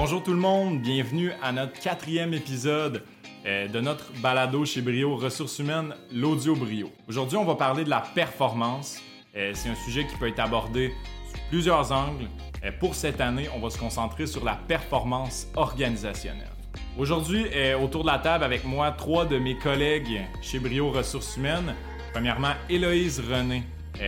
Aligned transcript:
Bonjour 0.00 0.22
tout 0.22 0.32
le 0.32 0.38
monde, 0.38 0.80
bienvenue 0.80 1.32
à 1.42 1.50
notre 1.50 1.72
quatrième 1.72 2.32
épisode 2.32 3.02
euh, 3.44 3.66
de 3.66 3.80
notre 3.80 4.12
balado 4.22 4.64
chez 4.64 4.80
Brio 4.80 5.16
Ressources 5.16 5.58
humaines, 5.58 5.92
l'audio 6.14 6.54
Brio. 6.54 6.92
Aujourd'hui, 7.08 7.36
on 7.36 7.44
va 7.44 7.56
parler 7.56 7.82
de 7.82 7.90
la 7.90 8.04
performance. 8.14 9.02
Euh, 9.36 9.50
c'est 9.54 9.68
un 9.68 9.74
sujet 9.74 10.06
qui 10.06 10.14
peut 10.14 10.28
être 10.28 10.38
abordé 10.38 10.94
sous 11.26 11.40
plusieurs 11.50 11.90
angles. 11.90 12.28
Euh, 12.64 12.70
pour 12.78 12.94
cette 12.94 13.20
année, 13.20 13.48
on 13.56 13.58
va 13.58 13.70
se 13.70 13.78
concentrer 13.78 14.28
sur 14.28 14.44
la 14.44 14.54
performance 14.54 15.48
organisationnelle. 15.56 16.52
Aujourd'hui, 16.96 17.46
autour 17.82 18.02
de 18.02 18.08
la 18.08 18.20
table 18.20 18.44
avec 18.44 18.64
moi, 18.64 18.92
trois 18.92 19.26
de 19.26 19.36
mes 19.36 19.58
collègues 19.58 20.20
chez 20.40 20.60
Brio 20.60 20.92
Ressources 20.92 21.36
humaines. 21.36 21.74
Premièrement, 22.12 22.52
Héloïse 22.70 23.18
René, 23.18 23.64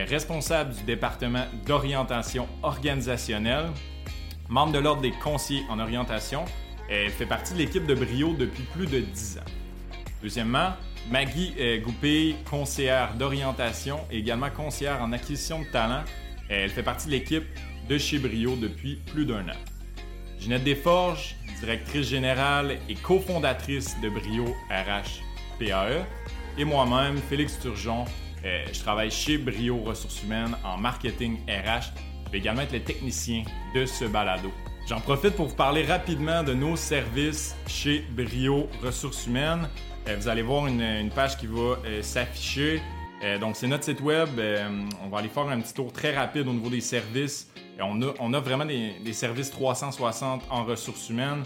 responsable 0.09 0.73
du 0.73 0.85
département 0.85 1.47
d'orientation 1.67 2.47
organisationnelle, 2.63 3.71
membre 4.51 4.73
de 4.73 4.79
l'Ordre 4.79 5.01
des 5.01 5.13
conseillers 5.13 5.65
en 5.71 5.79
orientation. 5.79 6.45
Elle 6.91 7.11
fait 7.11 7.27
partie 7.27 7.55
de 7.55 7.59
l'équipe 7.59 7.87
de 7.87 7.95
Brio 7.95 8.35
depuis 8.35 8.65
plus 8.65 8.87
de 8.87 9.01
10 9.01 9.39
ans. 9.39 9.51
Deuxièmement, 10.23 10.73
Maggie 11.11 11.55
Goupil, 11.83 12.35
conseillère 12.49 13.15
d'orientation 13.15 14.01
et 14.11 14.19
également 14.19 14.51
conseillère 14.51 15.01
en 15.01 15.13
acquisition 15.13 15.61
de 15.61 15.65
talent. 15.67 16.03
Elle 16.51 16.69
fait 16.69 16.83
partie 16.83 17.07
de 17.07 17.13
l'équipe 17.13 17.45
de 17.89 17.97
chez 17.97 18.19
Brio 18.19 18.57
depuis 18.57 18.97
plus 18.97 19.25
d'un 19.25 19.49
an. 19.49 19.59
Ginette 20.41 20.65
Desforges, 20.65 21.37
directrice 21.61 22.09
générale 22.09 22.79
et 22.89 22.95
cofondatrice 22.95 23.97
de 24.01 24.09
Brio 24.09 24.47
RH 24.71 25.21
PAE. 25.59 26.05
Et 26.59 26.65
moi-même, 26.65 27.19
Félix 27.19 27.59
Turgeon, 27.61 28.05
euh, 28.45 28.65
je 28.73 28.81
travaille 28.81 29.11
chez 29.11 29.39
Brio 29.39 29.77
Ressources 29.83 30.23
Humaines 30.23 30.57
en 30.65 30.79
marketing 30.79 31.39
RH. 31.47 31.93
Je 32.31 32.35
vais 32.35 32.39
également 32.39 32.63
être 32.63 32.73
le 32.73 32.85
technicien 32.85 33.43
de 33.75 33.85
ce 33.85 34.05
balado. 34.05 34.53
J'en 34.87 35.01
profite 35.01 35.35
pour 35.35 35.49
vous 35.49 35.57
parler 35.57 35.83
rapidement 35.83 36.45
de 36.45 36.55
nos 36.55 36.77
services 36.77 37.57
chez 37.67 38.05
Brio 38.13 38.69
Ressources 38.85 39.27
Humaines. 39.27 39.69
Euh, 40.07 40.15
vous 40.17 40.29
allez 40.29 40.43
voir 40.43 40.69
une, 40.69 41.11
page 41.13 41.37
qui 41.39 41.49
va 41.49 41.77
euh, 41.85 42.03
s'afficher. 42.03 42.81
donc, 43.41 43.57
c'est 43.57 43.67
notre 43.67 43.83
site 43.83 44.01
web. 44.01 44.29
on 45.05 45.09
va 45.09 45.19
aller 45.19 45.29
faire 45.29 45.49
un 45.49 45.61
petit 45.61 45.75
tour 45.75 45.93
très 45.93 46.17
rapide 46.17 46.47
au 46.47 46.53
niveau 46.53 46.71
des 46.71 46.81
services. 46.81 47.51
on, 47.81 48.01
a, 48.01 48.15
on 48.21 48.33
a 48.33 48.39
vraiment 48.39 48.65
des, 48.65 48.93
des, 49.05 49.13
services 49.13 49.51
360 49.51 50.45
en 50.51 50.65
ressources 50.65 51.11
humaines. 51.11 51.43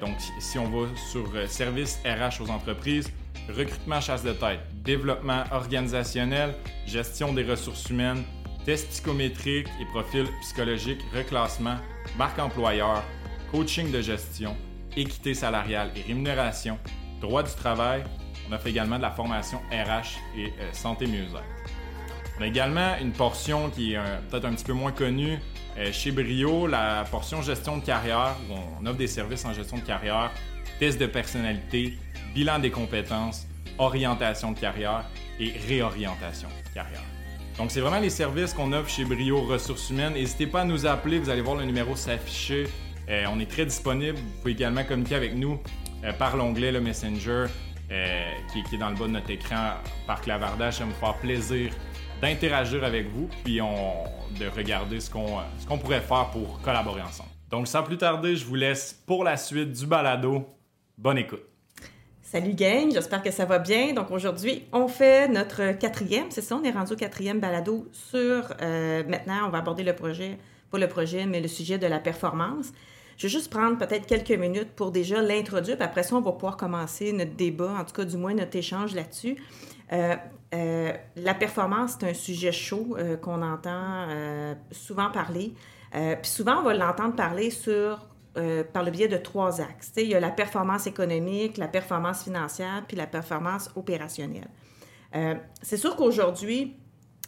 donc, 0.00 0.16
si 0.38 0.58
on 0.58 0.70
va 0.70 0.88
sur 1.12 1.28
services 1.46 2.00
RH 2.06 2.42
aux 2.42 2.48
entreprises, 2.48 3.12
recrutement 3.50 4.00
chasse 4.00 4.22
de 4.22 4.32
tête, 4.32 4.60
développement 4.82 5.44
organisationnel, 5.50 6.54
gestion 6.86 7.34
des 7.34 7.44
ressources 7.44 7.90
humaines, 7.90 8.24
tests 8.64 8.88
psychométriques 8.90 9.68
et 9.80 9.84
profils 9.86 10.26
psychologiques, 10.42 11.00
reclassement, 11.14 11.76
marque 12.18 12.38
employeur, 12.38 13.02
coaching 13.50 13.90
de 13.90 14.00
gestion, 14.00 14.56
équité 14.96 15.34
salariale 15.34 15.90
et 15.96 16.02
rémunération, 16.02 16.78
droit 17.20 17.42
du 17.42 17.52
travail. 17.52 18.04
On 18.52 18.58
fait 18.58 18.70
également 18.70 18.96
de 18.96 19.02
la 19.02 19.12
formation 19.12 19.58
RH 19.70 20.18
et 20.36 20.46
euh, 20.46 20.72
santé 20.72 21.06
mieux-être. 21.06 21.44
On 22.38 22.42
a 22.42 22.46
également 22.46 22.96
une 23.00 23.12
portion 23.12 23.70
qui 23.70 23.92
est 23.92 24.00
peut-être 24.30 24.46
un 24.46 24.52
petit 24.54 24.64
peu 24.64 24.72
moins 24.72 24.92
connue 24.92 25.38
euh, 25.78 25.92
chez 25.92 26.10
Brio, 26.10 26.66
la 26.66 27.04
portion 27.10 27.42
gestion 27.42 27.78
de 27.78 27.84
carrière, 27.84 28.36
où 28.48 28.54
on 28.80 28.86
offre 28.86 28.98
des 28.98 29.06
services 29.06 29.44
en 29.44 29.52
gestion 29.52 29.78
de 29.78 29.82
carrière, 29.82 30.32
tests 30.78 31.00
de 31.00 31.06
personnalité, 31.06 31.96
bilan 32.34 32.58
des 32.58 32.70
compétences, 32.70 33.46
orientation 33.78 34.52
de 34.52 34.58
carrière 34.58 35.04
et 35.38 35.52
réorientation 35.68 36.48
de 36.48 36.74
carrière. 36.74 37.09
Donc, 37.60 37.70
c'est 37.70 37.82
vraiment 37.82 38.00
les 38.00 38.08
services 38.08 38.54
qu'on 38.54 38.72
offre 38.72 38.88
chez 38.88 39.04
Brio 39.04 39.42
Ressources 39.42 39.90
Humaines. 39.90 40.14
N'hésitez 40.14 40.46
pas 40.46 40.62
à 40.62 40.64
nous 40.64 40.86
appeler, 40.86 41.18
vous 41.18 41.28
allez 41.28 41.42
voir 41.42 41.56
le 41.56 41.66
numéro 41.66 41.94
s'afficher. 41.94 42.66
Euh, 43.10 43.26
on 43.30 43.38
est 43.38 43.50
très 43.50 43.66
disponible. 43.66 44.16
Vous 44.16 44.38
pouvez 44.38 44.52
également 44.52 44.82
communiquer 44.82 45.16
avec 45.16 45.34
nous 45.34 45.60
euh, 46.02 46.10
par 46.14 46.38
l'onglet 46.38 46.72
le 46.72 46.80
Messenger 46.80 47.48
euh, 47.90 48.30
qui, 48.50 48.74
est 48.74 48.78
dans 48.78 48.88
le 48.88 48.94
bas 48.94 49.04
de 49.04 49.10
notre 49.10 49.28
écran 49.28 49.74
par 50.06 50.22
clavardage. 50.22 50.78
Ça 50.78 50.86
me 50.86 50.92
fera 50.92 51.12
plaisir 51.12 51.70
d'interagir 52.22 52.82
avec 52.82 53.10
vous 53.10 53.28
puis 53.44 53.56
de 53.58 54.56
regarder 54.56 54.98
ce 54.98 55.10
qu'on 55.10 55.40
ce 55.58 55.66
qu'on 55.66 55.76
pourrait 55.76 56.00
faire 56.00 56.30
pour 56.30 56.62
collaborer 56.62 57.02
ensemble. 57.02 57.28
Donc, 57.50 57.68
sans 57.68 57.82
plus 57.82 57.98
tarder, 57.98 58.36
je 58.36 58.46
vous 58.46 58.54
laisse 58.54 58.98
pour 59.06 59.22
la 59.22 59.36
suite 59.36 59.72
du 59.72 59.84
balado. 59.84 60.48
Bonne 60.96 61.18
écoute. 61.18 61.44
Salut 62.32 62.54
gang, 62.54 62.92
j'espère 62.92 63.24
que 63.24 63.32
ça 63.32 63.44
va 63.44 63.58
bien. 63.58 63.92
Donc 63.92 64.12
aujourd'hui, 64.12 64.62
on 64.72 64.86
fait 64.86 65.26
notre 65.26 65.72
quatrième, 65.72 66.30
c'est 66.30 66.42
ça, 66.42 66.54
on 66.54 66.62
est 66.62 66.70
rendu 66.70 66.92
au 66.92 66.96
quatrième 66.96 67.40
balado 67.40 67.88
sur, 67.90 68.54
euh, 68.62 69.02
maintenant, 69.08 69.48
on 69.48 69.48
va 69.48 69.58
aborder 69.58 69.82
le 69.82 69.96
projet, 69.96 70.38
pas 70.70 70.78
le 70.78 70.86
projet, 70.86 71.26
mais 71.26 71.40
le 71.40 71.48
sujet 71.48 71.76
de 71.76 71.88
la 71.88 71.98
performance. 71.98 72.66
Je 73.16 73.26
vais 73.26 73.30
juste 73.30 73.50
prendre 73.50 73.78
peut-être 73.78 74.06
quelques 74.06 74.30
minutes 74.30 74.70
pour 74.76 74.92
déjà 74.92 75.20
l'introduire, 75.20 75.76
puis 75.76 75.84
après 75.84 76.04
ça, 76.04 76.14
on 76.14 76.20
va 76.20 76.30
pouvoir 76.30 76.56
commencer 76.56 77.12
notre 77.12 77.34
débat, 77.34 77.74
en 77.80 77.84
tout 77.84 77.94
cas 77.94 78.04
du 78.04 78.16
moins 78.16 78.32
notre 78.32 78.54
échange 78.54 78.94
là-dessus. 78.94 79.36
Euh, 79.92 80.14
euh, 80.54 80.92
la 81.16 81.34
performance, 81.34 81.96
c'est 81.98 82.10
un 82.10 82.14
sujet 82.14 82.52
chaud 82.52 82.96
qu'on 83.22 83.42
entend 83.42 84.06
souvent 84.70 85.10
parler. 85.10 85.52
puis 85.90 86.30
souvent, 86.30 86.60
on 86.60 86.62
va 86.62 86.74
l'entendre 86.74 87.16
parler 87.16 87.50
sur 87.50 88.06
euh, 88.40 88.64
par 88.64 88.82
le 88.82 88.90
biais 88.90 89.08
de 89.08 89.18
trois 89.18 89.60
axes. 89.60 89.92
il 89.96 90.08
y 90.08 90.14
a 90.14 90.20
la 90.20 90.30
performance 90.30 90.86
économique, 90.86 91.58
la 91.58 91.68
performance 91.68 92.24
financière, 92.24 92.84
puis 92.88 92.96
la 92.96 93.06
performance 93.06 93.68
opérationnelle. 93.76 94.48
Euh, 95.14 95.34
c'est 95.60 95.76
sûr 95.76 95.94
qu'aujourd'hui, 95.94 96.76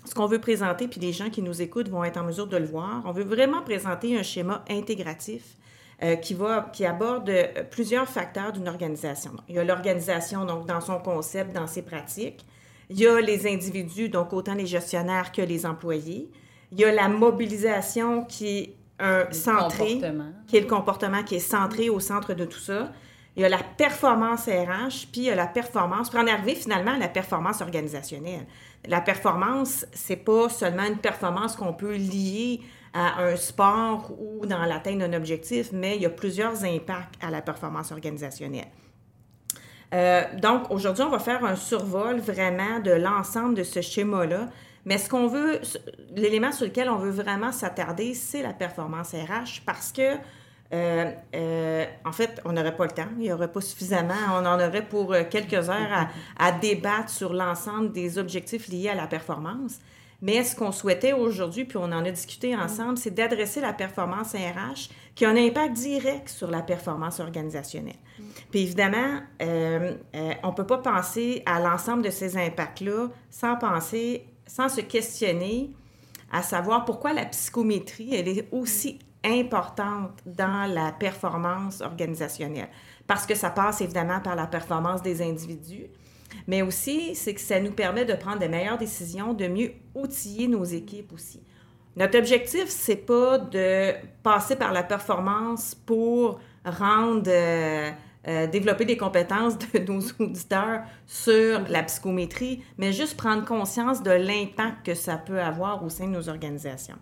ce 0.07 0.15
qu'on 0.15 0.27
veut 0.27 0.41
présenter, 0.41 0.89
puis 0.89 1.01
les 1.01 1.13
gens 1.13 1.29
qui 1.29 1.43
nous 1.43 1.61
écoutent 1.61 1.91
vont 1.91 2.03
être 2.03 2.17
en 2.17 2.25
mesure 2.25 2.47
de 2.47 2.57
le 2.57 2.65
voir, 2.65 3.03
on 3.05 3.13
veut 3.13 3.25
vraiment 3.25 3.61
présenter 3.61 4.19
un 4.19 4.23
schéma 4.23 4.65
intégratif 4.71 5.59
euh, 6.03 6.17
qui, 6.17 6.33
va, 6.33 6.71
qui 6.73 6.87
aborde 6.87 7.31
plusieurs 7.71 8.09
facteurs 8.09 8.53
d'une 8.53 8.69
organisation. 8.69 9.33
il 9.49 9.57
y 9.57 9.59
a 9.59 9.65
l'organisation 9.65 10.47
donc 10.47 10.67
dans 10.67 10.81
son 10.81 10.99
concept, 10.99 11.53
dans 11.53 11.67
ses 11.67 11.83
pratiques. 11.83 12.47
Il 12.89 12.99
y 12.99 13.07
a 13.07 13.21
les 13.21 13.47
individus, 13.53 14.09
donc 14.09 14.33
autant 14.33 14.55
les 14.55 14.67
gestionnaires 14.67 15.31
que 15.31 15.43
les 15.43 15.67
employés. 15.67 16.31
Il 16.71 16.81
y 16.81 16.85
a 16.85 16.93
la 16.93 17.09
mobilisation 17.09 18.25
qui 18.25 18.75
un 19.03 19.31
centré, 19.33 20.01
qui 20.47 20.57
est 20.57 20.61
le 20.61 20.67
comportement 20.67 21.23
qui 21.23 21.37
est 21.37 21.41
centré 21.41 21.91
au 21.91 22.01
centre 22.01 22.35
de 22.35 22.45
tout 22.45 22.59
ça. 22.59 22.93
Il 23.35 23.43
y 23.43 23.45
a 23.45 23.49
la 23.49 23.59
performance 23.59 24.47
RH, 24.47 25.09
puis 25.11 25.23
il 25.23 25.25
y 25.25 25.31
a 25.31 25.35
la 25.35 25.47
performance, 25.47 26.11
pour 26.11 26.21
en 26.21 26.27
arriver 26.27 26.55
finalement 26.55 26.93
à 26.93 26.99
la 26.99 27.09
performance 27.09 27.61
organisationnelle. 27.63 28.47
La 28.87 29.01
performance, 29.01 29.87
c'est 29.93 30.17
pas 30.17 30.49
seulement 30.49 30.85
une 30.85 30.99
performance 30.99 31.57
qu'on 31.57 31.73
peut 31.73 31.97
lier 31.97 32.61
à 32.93 33.23
un 33.23 33.37
sport 33.37 34.13
ou 34.19 34.45
dans 34.45 34.65
l'atteinte 34.65 34.99
d'un 34.99 35.15
objectif, 35.15 35.71
mais 35.73 35.97
il 35.97 36.03
y 36.03 36.07
a 36.07 36.11
plusieurs 36.11 36.65
impacts 36.65 37.15
à 37.23 37.31
la 37.31 37.41
performance 37.41 37.91
organisationnelle. 37.91 38.69
Euh, 39.95 40.23
donc, 40.41 40.71
aujourd'hui, 40.71 41.05
on 41.05 41.11
va 41.11 41.19
faire 41.19 41.45
un 41.45 41.57
survol 41.57 42.19
vraiment 42.19 42.81
de 42.81 42.93
l'ensemble 42.93 43.55
de 43.55 43.63
ce 43.63 43.81
schéma-là 43.81 44.49
mais 44.85 44.99
ce 44.99 45.09
qu'on 45.09 45.29
veut, 45.29 45.61
l'élément 46.15 46.53
sur 46.53 46.67
lequel 46.67 46.89
on 46.89 46.97
veut 46.97 47.11
vraiment 47.11 47.53
s'attarder, 47.53 48.15
c'est 48.15 48.43
la 48.43 48.53
performance 48.53 49.13
RH 49.13 49.63
parce 49.65 49.93
que, 49.93 50.17
euh, 50.73 51.13
euh, 51.35 51.85
en 52.05 52.13
fait, 52.13 52.41
on 52.45 52.53
n'aurait 52.53 52.75
pas 52.75 52.87
le 52.87 52.91
temps, 52.91 53.09
il 53.17 53.23
n'y 53.23 53.33
aurait 53.33 53.53
pas 53.53 53.61
suffisamment, 53.61 54.15
on 54.33 54.45
en 54.45 54.57
aurait 54.57 54.87
pour 54.87 55.13
euh, 55.13 55.23
quelques 55.29 55.69
heures 55.71 56.09
à, 56.39 56.53
débattre 56.53 57.11
sur 57.11 57.33
l'ensemble 57.33 57.93
des 57.93 58.19
objectifs 58.19 58.69
liés 58.69 58.89
à 58.89 58.95
la 58.95 59.07
performance. 59.07 59.79
Mais 60.21 60.45
ce 60.45 60.55
qu'on 60.55 60.71
souhaitait 60.71 61.13
aujourd'hui, 61.13 61.65
puis 61.65 61.79
on 61.79 61.85
en 61.85 62.05
a 62.05 62.11
discuté 62.11 62.57
ensemble, 62.57 62.97
c'est 62.97 63.11
d'adresser 63.11 63.61
la 63.61 63.73
performance 63.73 64.35
RH 64.35 64.89
qui 65.17 65.25
a 65.25 65.31
un 65.31 65.37
impact 65.37 65.75
direct 65.75 66.29
sur 66.29 66.49
la 66.49 66.63
performance 66.63 67.19
organisationnelle. 67.19 67.97
Puis 68.53 68.63
évidemment, 68.63 69.19
on 69.41 70.47
ne 70.49 70.55
peut 70.55 70.67
pas 70.67 70.79
penser 70.79 71.43
à 71.45 71.59
l'ensemble 71.59 72.05
de 72.05 72.11
ces 72.11 72.37
impacts-là 72.37 73.09
sans 73.31 73.57
penser 73.57 74.32
sans 74.47 74.69
se 74.69 74.81
questionner 74.81 75.71
à 76.33 76.43
savoir 76.43 76.85
pourquoi 76.85 77.13
la 77.13 77.27
psychométrie, 77.27 78.15
elle 78.15 78.29
est 78.29 78.49
aussi 78.53 78.99
importante 79.25 80.19
dans 80.25 80.73
la 80.73 80.93
performance 80.93 81.81
organisationnelle. 81.81 82.69
Parce 83.07 83.27
que 83.27 83.35
ça 83.35 83.51
passe 83.51 83.81
évidemment 83.81 84.21
par 84.21 84.35
la 84.35 84.47
performance 84.47 85.03
des 85.03 85.23
individus, 85.23 85.87
mais 86.47 86.63
aussi 86.63 87.15
c'est 87.15 87.35
que 87.35 87.41
ça 87.41 87.61
nous 87.61 87.73
permet 87.73 88.05
de 88.05 88.15
prendre 88.15 88.39
de 88.39 88.47
meilleures 88.47 88.79
décisions, 88.79 89.35
de 89.35 89.47
mieux 89.47 89.73
outiller 89.95 90.49
nos 90.49 90.65
équipes 90.65 91.13
aussi. 91.13 91.43
Notre 91.95 92.19
objectif, 92.19 92.69
c'est 92.69 92.97
pas 92.97 93.39
de 93.39 93.93
passer 94.23 94.57
par 94.57 94.73
la 94.73 94.83
performance 94.83 95.75
pour 95.75 96.41
rendre 96.65 97.29
euh, 97.29 97.91
euh, 98.29 98.47
développer 98.47 98.85
des 98.85 98.97
compétences 98.97 99.59
de 99.59 99.79
nos 99.93 100.01
auditeurs 100.21 100.83
sur 101.07 101.61
la 101.69 101.83
psychométrie, 101.83 102.63
mais 102.79 102.93
juste 102.93 103.17
prendre 103.17 103.45
conscience 103.45 104.03
de 104.03 104.13
l'impact 104.13 104.87
que 104.87 104.95
ça 104.95 105.17
peut 105.17 105.41
avoir 105.41 105.85
au 105.85 105.89
sein 105.89 106.07
de 106.07 106.13
nos 106.13 106.29
organisations. 106.29 106.99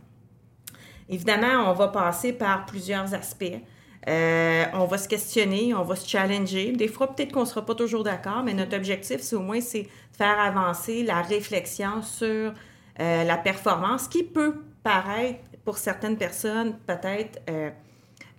Évidemment, 1.11 1.70
on 1.70 1.75
va 1.75 1.88
passer 1.88 2.32
par 2.32 2.64
plusieurs 2.64 3.12
aspects. 3.12 3.61
Euh, 4.08 4.64
on 4.72 4.87
va 4.87 4.96
se 4.96 5.08
questionner, 5.08 5.75
on 5.75 5.82
va 5.82 5.94
se 5.94 6.08
challenger. 6.08 6.72
Des 6.72 6.88
fois, 6.88 7.14
peut-être 7.14 7.32
qu'on 7.32 7.40
ne 7.40 7.44
sera 7.44 7.66
pas 7.66 7.75
toujours 7.75 8.02
d'accord, 8.02 8.43
mais 8.43 8.55
notre 8.55 8.75
objectif, 8.75 9.20
c'est 9.20 9.37
au 9.37 9.43
moins 9.43 9.61
c'est 9.61 9.88
faire 10.16 10.40
avancer 10.40 11.02
la 11.02 11.20
réflexion 11.20 12.00
sur 12.00 12.55
euh, 12.99 13.25
la 13.25 13.37
performance 13.37 14.08
qui 14.08 14.23
peut 14.23 14.55
paraître 14.82 15.40
pour 15.66 15.76
certaines 15.76 16.16
personnes 16.16 16.78
peut-être 16.87 17.40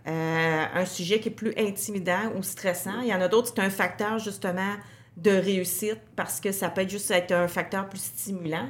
un 0.05 0.85
sujet 0.85 1.19
qui 1.19 1.29
est 1.29 1.31
plus 1.31 1.53
intimidant 1.57 2.31
ou 2.37 2.43
stressant. 2.43 3.01
Il 3.01 3.07
y 3.07 3.13
en 3.13 3.21
a 3.21 3.27
d'autres, 3.27 3.51
c'est 3.55 3.61
un 3.61 3.69
facteur 3.69 4.19
justement 4.19 4.75
de 5.17 5.31
réussite 5.31 5.99
parce 6.15 6.39
que 6.39 6.51
ça 6.51 6.69
peut 6.69 6.81
être 6.81 6.89
juste 6.89 7.11
être 7.11 7.31
un 7.31 7.47
facteur 7.47 7.87
plus 7.89 8.01
stimulant. 8.01 8.67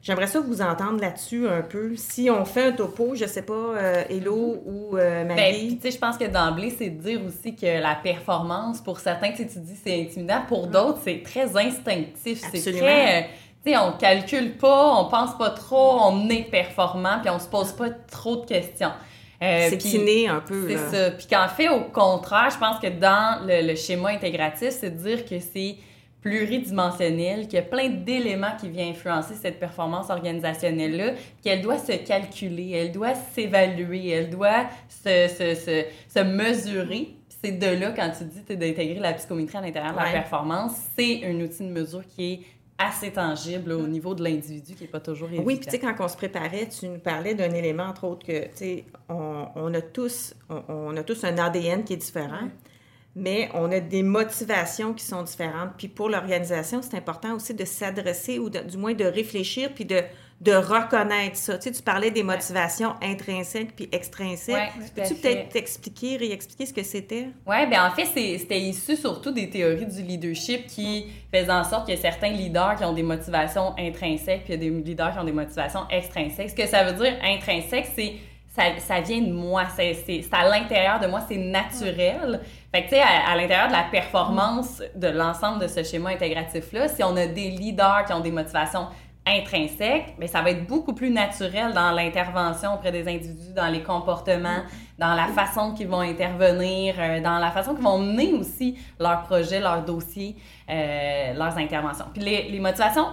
J'aimerais 0.00 0.28
ça 0.28 0.40
vous 0.40 0.62
entendre 0.62 1.00
là-dessus 1.00 1.48
un 1.48 1.60
peu. 1.60 1.96
Si 1.96 2.30
on 2.30 2.44
fait 2.44 2.68
un 2.68 2.72
topo, 2.72 3.16
je 3.16 3.26
sais 3.26 3.42
pas, 3.42 3.52
euh, 3.52 4.04
Hello 4.08 4.62
ou 4.64 4.96
euh, 4.96 5.24
ben, 5.24 5.36
Marie. 5.36 5.76
tu 5.76 5.82
sais, 5.82 5.90
je 5.90 5.98
pense 5.98 6.16
que 6.16 6.24
d'emblée, 6.24 6.72
c'est 6.76 6.90
de 6.90 7.02
dire 7.02 7.20
aussi 7.26 7.56
que 7.56 7.82
la 7.82 7.96
performance, 7.96 8.80
pour 8.80 9.00
certains, 9.00 9.32
tu 9.32 9.44
dis 9.44 9.76
c'est 9.82 10.00
intimidant, 10.00 10.42
pour 10.46 10.68
d'autres, 10.68 11.00
c'est 11.04 11.22
très 11.24 11.56
instinctif. 11.56 12.40
C'est 12.52 12.72
très. 12.72 13.22
Euh, 13.22 13.26
tu 13.64 13.72
sais, 13.72 13.76
on 13.76 13.92
calcule 13.98 14.56
pas, 14.56 14.94
on 15.00 15.10
pense 15.10 15.36
pas 15.36 15.50
trop, 15.50 15.98
on 16.00 16.28
est 16.28 16.44
performant, 16.44 17.18
puis 17.20 17.30
on 17.30 17.40
se 17.40 17.48
pose 17.48 17.72
pas 17.72 17.90
trop 17.90 18.36
de 18.36 18.46
questions. 18.46 18.92
Euh, 19.42 19.68
c'est 19.70 20.26
un 20.26 20.40
peu. 20.40 20.68
C'est 20.68 20.96
ça. 20.96 21.10
Puis 21.12 21.26
qu'en 21.30 21.48
fait, 21.48 21.68
au 21.68 21.82
contraire, 21.84 22.50
je 22.52 22.58
pense 22.58 22.80
que 22.80 22.88
dans 22.88 23.46
le, 23.46 23.66
le 23.66 23.76
schéma 23.76 24.10
intégratif, 24.10 24.70
c'est 24.70 24.90
de 24.90 25.00
dire 25.00 25.24
que 25.24 25.38
c'est 25.38 25.76
pluridimensionnelle, 26.20 27.44
qu'il 27.46 27.54
y 27.54 27.58
a 27.58 27.62
plein 27.62 27.88
d'éléments 27.88 28.56
qui 28.60 28.68
viennent 28.68 28.90
influencer 28.90 29.34
cette 29.34 29.60
performance 29.60 30.10
organisationnelle-là, 30.10 31.12
qu'elle 31.42 31.62
doit 31.62 31.78
se 31.78 31.92
calculer, 31.92 32.72
elle 32.72 32.92
doit 32.92 33.14
s'évaluer, 33.14 34.08
elle 34.08 34.30
doit 34.30 34.66
se, 34.88 35.28
se, 35.28 35.54
se, 35.54 35.84
se 36.12 36.20
mesurer. 36.24 37.14
C'est 37.42 37.52
de 37.52 37.66
là, 37.66 37.92
quand 37.92 38.10
tu 38.18 38.24
dis 38.24 38.56
d'intégrer 38.56 38.98
la 38.98 39.12
psychométrie 39.12 39.58
à 39.58 39.60
l'intérieur 39.60 39.92
de 39.92 39.98
la 39.98 40.10
performance, 40.10 40.72
c'est 40.96 41.24
un 41.24 41.40
outil 41.40 41.62
de 41.62 41.70
mesure 41.70 42.02
qui 42.04 42.32
est 42.32 42.40
assez 42.78 43.10
tangible 43.10 43.72
au 43.72 43.86
niveau 43.86 44.14
de 44.14 44.22
l'individu 44.22 44.74
qui 44.74 44.84
n'est 44.84 44.88
pas 44.88 45.00
toujours 45.00 45.28
évident. 45.28 45.44
Oui, 45.44 45.56
puis 45.56 45.66
tu 45.66 45.72
sais, 45.72 45.78
quand 45.80 45.94
on 45.98 46.08
se 46.08 46.16
préparait, 46.16 46.68
tu 46.68 46.88
nous 46.88 46.98
parlais 46.98 47.34
d'un 47.34 47.50
élément, 47.50 47.84
entre 47.84 48.04
autres, 48.04 48.24
que, 48.24 48.44
tu 48.44 48.50
sais, 48.54 48.84
on, 49.08 49.46
on, 49.56 49.74
a 49.74 49.80
tous, 49.80 50.34
on, 50.48 50.96
a 50.96 51.02
tous 51.02 51.24
un 51.24 51.36
ADN 51.36 51.84
qui 51.84 51.94
est 51.94 51.98
différent 51.98 52.48
mais 53.16 53.50
on 53.52 53.72
a 53.72 53.80
des 53.80 54.04
motivations 54.04 54.94
qui 54.94 55.04
sont 55.04 55.24
différentes. 55.24 55.70
Puis 55.76 55.88
pour 55.88 56.08
l'organisation, 56.08 56.82
c'est 56.82 56.96
important 56.96 57.34
aussi 57.34 57.52
de 57.52 57.64
s'adresser 57.64 58.38
ou 58.38 58.48
du 58.48 58.76
moins 58.76 58.94
de 58.94 59.04
réfléchir 59.04 59.74
puis 59.74 59.84
de, 59.84 60.02
de 60.40 60.52
reconnaître 60.52 61.36
ça. 61.36 61.58
Tu, 61.58 61.64
sais, 61.64 61.72
tu 61.72 61.82
parlais 61.82 62.12
des 62.12 62.22
motivations 62.22 62.94
intrinsèques 63.02 63.74
puis 63.74 63.88
extrinsèques. 63.90 64.54
Ouais, 64.54 64.84
Peux-tu 64.94 65.14
peut-être 65.16 65.48
t'expliquer, 65.48 66.16
réexpliquer 66.16 66.66
ce 66.66 66.72
que 66.72 66.82
c'était? 66.84 67.28
Oui, 67.44 67.66
bien 67.66 67.88
en 67.88 67.90
fait, 67.90 68.06
c'était 68.06 68.60
issu 68.60 68.96
surtout 68.96 69.32
des 69.32 69.50
théories 69.50 69.86
du 69.86 70.02
leadership 70.02 70.66
qui 70.68 71.06
faisaient 71.34 71.50
en 71.50 71.64
sorte 71.64 71.86
qu'il 71.86 71.96
y 71.96 71.98
a 71.98 72.00
certains 72.00 72.30
leaders 72.30 72.76
qui 72.76 72.84
ont 72.84 72.92
des 72.92 73.02
motivations 73.02 73.74
intrinsèques 73.76 74.44
puis 74.44 74.54
il 74.54 74.62
y 74.62 74.66
a 74.66 74.70
des 74.70 74.82
leaders 74.82 75.12
qui 75.12 75.18
ont 75.18 75.24
des 75.24 75.32
motivations 75.32 75.88
extrinsèques. 75.90 76.50
Ce 76.50 76.54
que 76.54 76.66
ça 76.66 76.84
veut 76.84 77.02
dire 77.02 77.14
intrinsèque, 77.22 77.88
c'est 77.96 78.14
ça, 78.58 78.62
ça, 78.78 79.00
vient 79.00 79.22
de 79.22 79.32
moi, 79.32 79.64
c'est 79.74 80.24
à 80.32 80.48
l'intérieur 80.48 80.98
de 81.00 81.06
moi, 81.06 81.20
c'est 81.28 81.36
naturel. 81.36 82.40
Fait 82.74 82.82
que, 82.82 82.88
tu 82.88 82.96
sais, 82.96 83.02
à, 83.02 83.36
l'intérieur 83.36 83.68
de 83.68 83.72
la 83.72 83.84
performance 83.84 84.82
de 84.94 85.08
l'ensemble 85.08 85.62
de 85.62 85.68
ce 85.68 85.82
schéma 85.84 86.10
intégratif-là, 86.10 86.88
si 86.88 87.02
on 87.04 87.16
a 87.16 87.26
des 87.26 87.50
leaders 87.50 88.04
qui 88.06 88.12
ont 88.12 88.20
des 88.20 88.32
motivations 88.32 88.88
intrinsèques, 89.28 90.14
bien, 90.18 90.26
ça 90.26 90.42
va 90.42 90.50
être 90.50 90.66
beaucoup 90.66 90.92
plus 90.92 91.10
naturel 91.10 91.72
dans 91.72 91.92
l'intervention 91.92 92.74
auprès 92.74 92.92
des 92.92 93.06
individus, 93.08 93.52
dans 93.54 93.68
les 93.68 93.82
comportements, 93.82 94.62
dans 94.98 95.14
la 95.14 95.26
façon 95.28 95.74
qu'ils 95.74 95.88
vont 95.88 96.00
intervenir, 96.00 96.94
euh, 96.98 97.20
dans 97.20 97.38
la 97.38 97.50
façon 97.50 97.74
qu'ils 97.74 97.84
vont 97.84 97.98
mener 97.98 98.32
aussi 98.32 98.78
leurs 98.98 99.22
projets, 99.22 99.60
leurs 99.60 99.84
dossiers, 99.84 100.36
euh, 100.68 101.32
leurs 101.34 101.56
interventions. 101.56 102.06
Puis 102.12 102.22
les, 102.22 102.60
motivations 102.60 103.06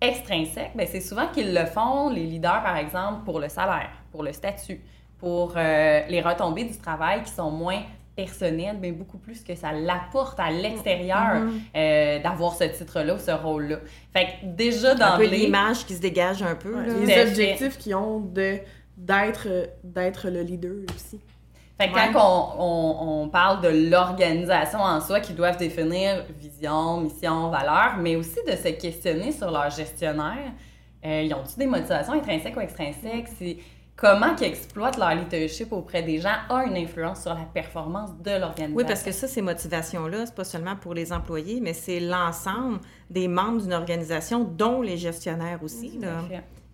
extrinsèques, 0.00 0.76
bien, 0.76 0.86
c'est 0.86 1.00
souvent 1.00 1.28
qu'ils 1.28 1.54
le 1.54 1.66
font, 1.66 2.10
les 2.10 2.24
leaders, 2.24 2.62
par 2.62 2.76
exemple, 2.76 3.24
pour 3.24 3.40
le 3.40 3.48
salaire, 3.48 3.90
pour 4.12 4.22
le 4.22 4.32
statut, 4.32 4.80
pour 5.18 5.54
euh, 5.56 6.00
les 6.08 6.20
retombées 6.20 6.64
du 6.64 6.78
travail 6.78 7.22
qui 7.22 7.32
sont 7.32 7.50
moins 7.50 7.82
personnel, 8.16 8.76
mais 8.80 8.92
beaucoup 8.92 9.18
plus 9.18 9.42
que 9.42 9.54
ça 9.54 9.72
l'apporte 9.72 10.38
à 10.38 10.50
l'extérieur 10.50 11.44
mm-hmm. 11.44 11.60
euh, 11.76 12.22
d'avoir 12.22 12.54
ce 12.54 12.64
titre-là 12.64 13.14
ou 13.14 13.18
ce 13.18 13.30
rôle-là. 13.30 13.78
Fait 14.12 14.26
que 14.26 14.46
déjà 14.46 14.94
dans 14.94 15.16
l'image 15.18 15.86
qui 15.86 15.94
se 15.94 16.00
dégage 16.00 16.42
un 16.42 16.54
peu. 16.54 16.74
les 16.82 17.22
objectifs 17.22 17.78
qui 17.78 17.94
ont 17.94 18.20
de 18.20 18.58
d'être 18.96 19.48
d'être 19.82 20.28
le 20.28 20.42
leader 20.42 20.84
aussi. 20.94 21.20
Fait 21.80 21.88
que 21.88 22.12
quand 22.12 22.54
on, 22.58 23.22
on, 23.22 23.28
parle 23.30 23.62
de 23.62 23.90
l'organisation 23.90 24.80
en 24.80 25.00
soi, 25.00 25.20
qui 25.20 25.32
doivent 25.32 25.56
définir 25.56 26.26
vision, 26.38 27.00
mission, 27.00 27.48
valeur, 27.48 27.96
mais 27.98 28.16
aussi 28.16 28.36
de 28.46 28.52
se 28.52 28.68
questionner 28.68 29.32
sur 29.32 29.50
leur 29.50 29.70
gestionnaire, 29.70 30.52
euh, 31.06 31.22
ils 31.22 31.32
ont-ils 31.32 31.58
des 31.58 31.66
motivations 31.66 32.12
intrinsèques 32.12 32.54
ou 32.54 32.60
extrinsèques? 32.60 33.28
Comment 34.00 34.34
qu'ils 34.34 34.46
exploitent 34.46 34.96
leur 34.96 35.14
leadership 35.14 35.72
auprès 35.72 36.02
des 36.02 36.20
gens 36.20 36.34
a 36.48 36.64
une 36.64 36.76
influence 36.76 37.22
sur 37.22 37.34
la 37.34 37.44
performance 37.52 38.10
de 38.24 38.30
l'organisation. 38.30 38.76
Oui, 38.76 38.84
parce 38.86 39.02
que 39.02 39.12
ça, 39.12 39.28
ces 39.28 39.42
motivations-là, 39.42 40.24
c'est 40.26 40.34
pas 40.34 40.44
seulement 40.44 40.74
pour 40.74 40.94
les 40.94 41.12
employés, 41.12 41.60
mais 41.60 41.74
c'est 41.74 42.00
l'ensemble 42.00 42.80
des 43.10 43.28
membres 43.28 43.60
d'une 43.60 43.74
organisation, 43.74 44.44
dont 44.44 44.80
les 44.80 44.96
gestionnaires 44.96 45.60
aussi, 45.62 45.98
là, 46.00 46.22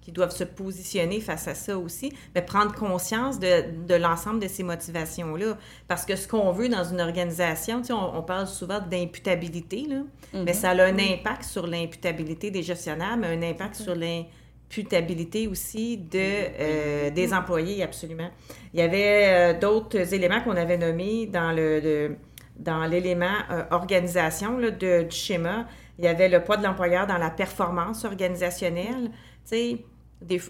qui 0.01 0.13
doivent 0.13 0.35
se 0.35 0.45
positionner 0.45 1.21
face 1.21 1.49
à 1.49 1.57
ça 1.57 1.77
aussi, 1.77 2.13
mais 2.33 2.43
prendre 2.43 2.73
conscience 2.73 3.41
de, 3.41 3.87
de 3.89 3.95
l'ensemble 3.97 4.39
de 4.39 4.47
ces 4.47 4.63
motivations-là. 4.63 5.59
Parce 5.89 6.05
que 6.05 6.15
ce 6.15 6.29
qu'on 6.29 6.53
veut 6.53 6.69
dans 6.69 6.85
une 6.85 7.01
organisation, 7.01 7.81
tu 7.81 7.89
sais, 7.89 7.93
on, 7.93 8.23
parle 8.23 8.47
souvent 8.47 8.79
d'imputabilité, 8.79 9.85
là, 9.89 10.03
mais 10.33 10.53
mhm. 10.53 10.53
ça 10.53 10.71
a 10.71 10.85
un 10.85 10.97
impact 10.97 11.43
sur 11.43 11.67
l'imputabilité 11.67 12.53
des 12.53 12.63
gestionnaires, 12.63 13.17
mais 13.17 13.27
un 13.27 13.43
impact 13.43 13.75
sur 13.75 13.97
l'imputabilité 13.97 14.31
putabilité 14.69 15.47
aussi 15.49 15.97
de, 15.97 16.19
euh, 16.19 17.11
des 17.11 17.33
employés, 17.33 17.83
absolument. 17.83 18.31
Il 18.75 18.81
y 18.81 18.83
avait 18.83 19.55
euh, 19.55 19.59
d'autres 19.59 20.15
éléments 20.15 20.41
qu'on 20.41 20.57
avait 20.57 20.79
nommés 20.79 21.27
dans 21.27 21.53
le, 21.53 22.17
dans 22.59 22.85
l'élément 22.85 23.27
euh, 23.51 23.65
organisation 23.71 24.59
là, 24.59 24.71
de, 24.71 25.05
du 25.05 25.17
schéma. 25.17 25.67
Il 25.99 26.05
y 26.05 26.09
avait 26.09 26.29
le 26.29 26.43
poids 26.43 26.57
de 26.57 26.65
l'employeur 26.65 27.07
dans 27.07 27.19
la 27.19 27.31
performance 27.31 28.05
organisationnelle. 28.05 29.11
Tu 29.49 29.57
sais, 29.57 29.85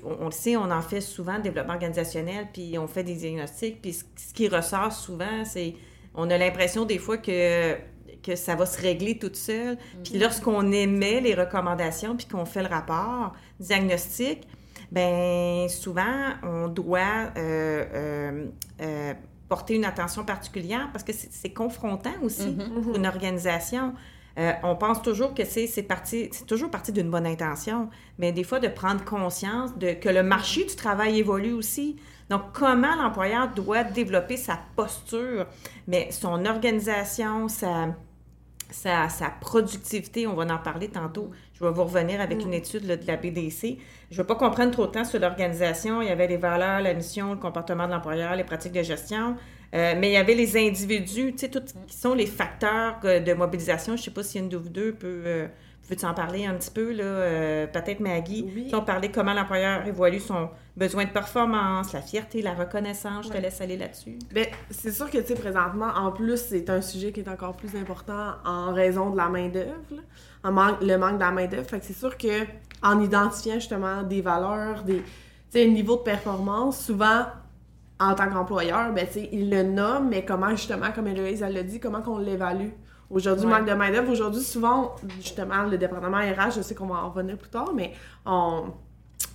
on, 0.05 0.27
le 0.27 0.31
sait, 0.31 0.57
on 0.57 0.71
en 0.71 0.83
fait 0.83 1.01
souvent, 1.01 1.39
développement 1.39 1.75
organisationnel, 1.75 2.49
puis 2.53 2.79
on 2.79 2.87
fait 2.87 3.03
des 3.03 3.15
diagnostics, 3.15 3.83
puis 3.83 3.93
ce, 3.93 4.05
ce 4.17 4.33
qui 4.33 4.49
ressort 4.49 4.93
souvent, 4.93 5.45
c'est 5.45 5.75
on 6.15 6.31
a 6.31 6.39
l'impression 6.39 6.85
des 6.85 6.99
fois 6.99 7.19
que 7.19 7.77
que 8.27 8.35
ça 8.35 8.57
va 8.57 8.67
se 8.67 8.81
régler 8.81 9.19
toute 9.19 9.37
seule. 9.37 9.79
Puis 10.03 10.15
mhm. 10.15 10.21
lorsqu'on 10.21 10.73
émet 10.73 11.21
les 11.21 11.35
recommandations 11.35 12.17
puis 12.17 12.27
qu'on 12.27 12.45
fait 12.45 12.63
le 12.63 12.69
rapport 12.69 13.35
diagnostic, 13.61 14.47
ben 14.91 15.69
souvent 15.69 16.35
on 16.43 16.69
doit 16.69 17.31
euh, 17.37 17.85
euh, 17.95 18.47
euh, 18.81 19.15
porter 19.49 19.75
une 19.75 19.85
attention 19.85 20.25
particulière 20.25 20.89
parce 20.93 21.05
que 21.05 21.13
c'est 21.13 21.53
confrontant 21.53 22.15
aussi 22.23 22.57
pour 22.85 22.97
une 22.97 23.07
organisation. 23.07 23.95
on 24.37 24.77
pense 24.77 25.03
toujours 25.03 25.35
que 25.35 25.45
c'est 25.45 25.83
parti, 25.83 26.29
c'est 26.33 26.47
toujours 26.47 26.71
parti 26.71 26.91
d'une 26.93 27.11
bonne 27.11 27.27
intention, 27.27 27.89
mais 28.19 28.33
des 28.33 28.45
fois 28.45 28.59
de 28.59 28.69
prendre 28.69 29.05
conscience 29.05 29.77
de 29.79 29.93
que 29.93 30.09
le 30.09 30.23
marché 30.23 30.65
du 30.65 30.75
travail 30.75 31.19
évolue 31.19 31.53
aussi. 31.53 31.97
Donc, 32.29 32.43
comment 32.53 32.97
l'employeur 32.97 33.53
doit 33.55 33.85
développer 33.85 34.37
sa 34.37 34.59
posture, 34.75 35.47
mais 35.87 36.11
son 36.11 36.45
organisation, 36.45 37.47
sa, 37.47 37.95
sa, 38.71 39.09
productivité, 39.41 40.27
on 40.27 40.35
va 40.35 40.45
en 40.45 40.59
parler 40.59 40.89
tantôt. 40.89 41.31
Je 41.55 41.65
vais 41.65 41.71
vous 41.71 41.85
revenir 41.85 42.21
avec 42.21 42.43
une 42.43 42.51
mm. 42.51 42.55
étude 42.55 42.87
de 42.87 43.07
la 43.07 43.17
BDC. 43.17 43.79
Je 44.11 44.15
ne 44.15 44.17
vais 44.17 44.27
pas 44.27 44.35
comprendre 44.35 44.71
trop 44.73 44.87
de 44.87 44.93
temps 44.93 45.05
sur 45.05 45.19
l'organisation. 45.19 46.03
Il 46.03 46.09
y 46.09 46.11
avait 46.11 46.27
les 46.27 46.37
valeurs, 46.37 46.81
la 46.81 46.95
mission, 46.95 47.33
le 47.33 47.39
comportement 47.39 47.87
de 47.87 47.93
l'employeur, 47.93 48.37
les 48.37 48.45
pratiques 48.45 48.73
de 48.73 48.83
gestion. 48.83 49.37
Euh, 49.75 49.95
mais 49.99 50.11
il 50.11 50.13
y 50.13 50.17
avait 50.17 50.35
les 50.35 50.57
individus, 50.57 51.33
tu 51.33 51.39
sais, 51.39 51.49
tout 51.49 51.63
qui 51.87 51.97
sont 51.97 52.15
les 52.15 52.27
facteurs 52.27 53.01
de 53.03 53.35
mobilisation. 53.35 53.97
Je 53.97 54.01
ne 54.01 54.05
sais 54.05 54.11
pas 54.11 54.23
si 54.23 54.39
une 54.39 54.49
de 54.49 54.57
vous 54.57 54.69
deux 54.69 54.93
peut, 54.93 55.23
euh, 55.27 55.49
Veux-tu 55.89 56.05
en 56.05 56.15
parler 56.15 56.47
un 56.47 56.55
petit 56.55 56.71
peu, 56.71 56.93
là? 56.93 57.05
Euh, 57.05 57.67
peut-être 57.69 58.01
Maggie? 58.01 58.45
Oui. 58.55 58.71
On 58.75 58.83
parlait 58.83 59.11
comment 59.11 59.33
l'employeur 59.33 59.87
évolue 59.87 60.19
son 60.19 60.51
besoin 60.77 61.05
de 61.05 61.11
performance, 61.11 61.93
la 61.93 62.03
fierté, 62.03 62.43
la 62.43 62.55
reconnaissance. 62.55 63.27
Je 63.27 63.33
te 63.33 63.39
laisse 63.39 63.61
aller 63.61 63.77
là-dessus. 63.77 64.19
Bien, 64.33 64.47
c'est 64.71 64.91
sûr 64.91 65.09
que, 65.09 65.19
tu 65.19 65.29
sais, 65.29 65.35
présentement, 65.35 65.89
en 65.95 66.11
plus, 66.11 66.39
c'est 66.39 66.69
un 66.71 66.81
sujet 66.81 67.13
qui 67.13 67.21
est 67.21 67.29
encore 67.29 67.57
plus 67.57 67.77
important 67.77 68.33
en 68.45 68.73
raison 68.75 69.11
de 69.11 69.17
la 69.17 69.29
main-d'œuvre, 69.29 70.03
le 70.45 70.51
manque 70.51 70.81
de 71.15 71.21
la 71.21 71.31
main-d'œuvre. 71.31 71.69
Fait 71.69 71.79
que 71.79 71.85
c'est 71.87 71.97
sûr 71.97 72.19
que 72.19 72.45
en 72.83 73.01
identifiant 73.01 73.55
justement 73.55 74.03
des 74.03 74.23
valeurs, 74.23 74.83
des, 74.83 74.97
tu 74.97 75.05
sais, 75.51 75.65
un 75.65 75.71
niveau 75.71 75.97
de 75.97 76.03
performance, 76.03 76.85
souvent, 76.85 77.27
en 77.99 78.15
tant 78.15 78.29
qu'employeur, 78.29 78.93
ben, 78.93 79.07
tu 79.07 79.15
sais, 79.15 79.29
il 79.33 79.51
le 79.51 79.63
nomme, 79.63 80.09
mais 80.09 80.25
comment, 80.25 80.51
justement, 80.51 80.91
comme 80.93 81.07
Héloïse, 81.07 81.43
elle 81.43 81.55
l'a 81.55 81.63
dit, 81.63 81.79
comment 81.79 82.03
qu'on 82.03 82.19
l'évalue? 82.19 82.71
Aujourd'hui, 83.11 83.47
manque 83.47 83.67
de 83.67 83.73
main-d'œuvre. 83.73 84.11
Aujourd'hui, 84.11 84.43
souvent, 84.43 84.97
justement, 85.19 85.65
le 85.65 85.79
département 85.79 86.19
RH, 86.19 86.57
je 86.57 86.63
sais 86.63 86.75
qu'on 86.75 86.87
va 86.87 86.97
en 86.97 87.11
revenir 87.11 87.37
plus 87.37 87.51
tard, 87.51 87.73
mais 87.75 87.93
on, 88.25 88.65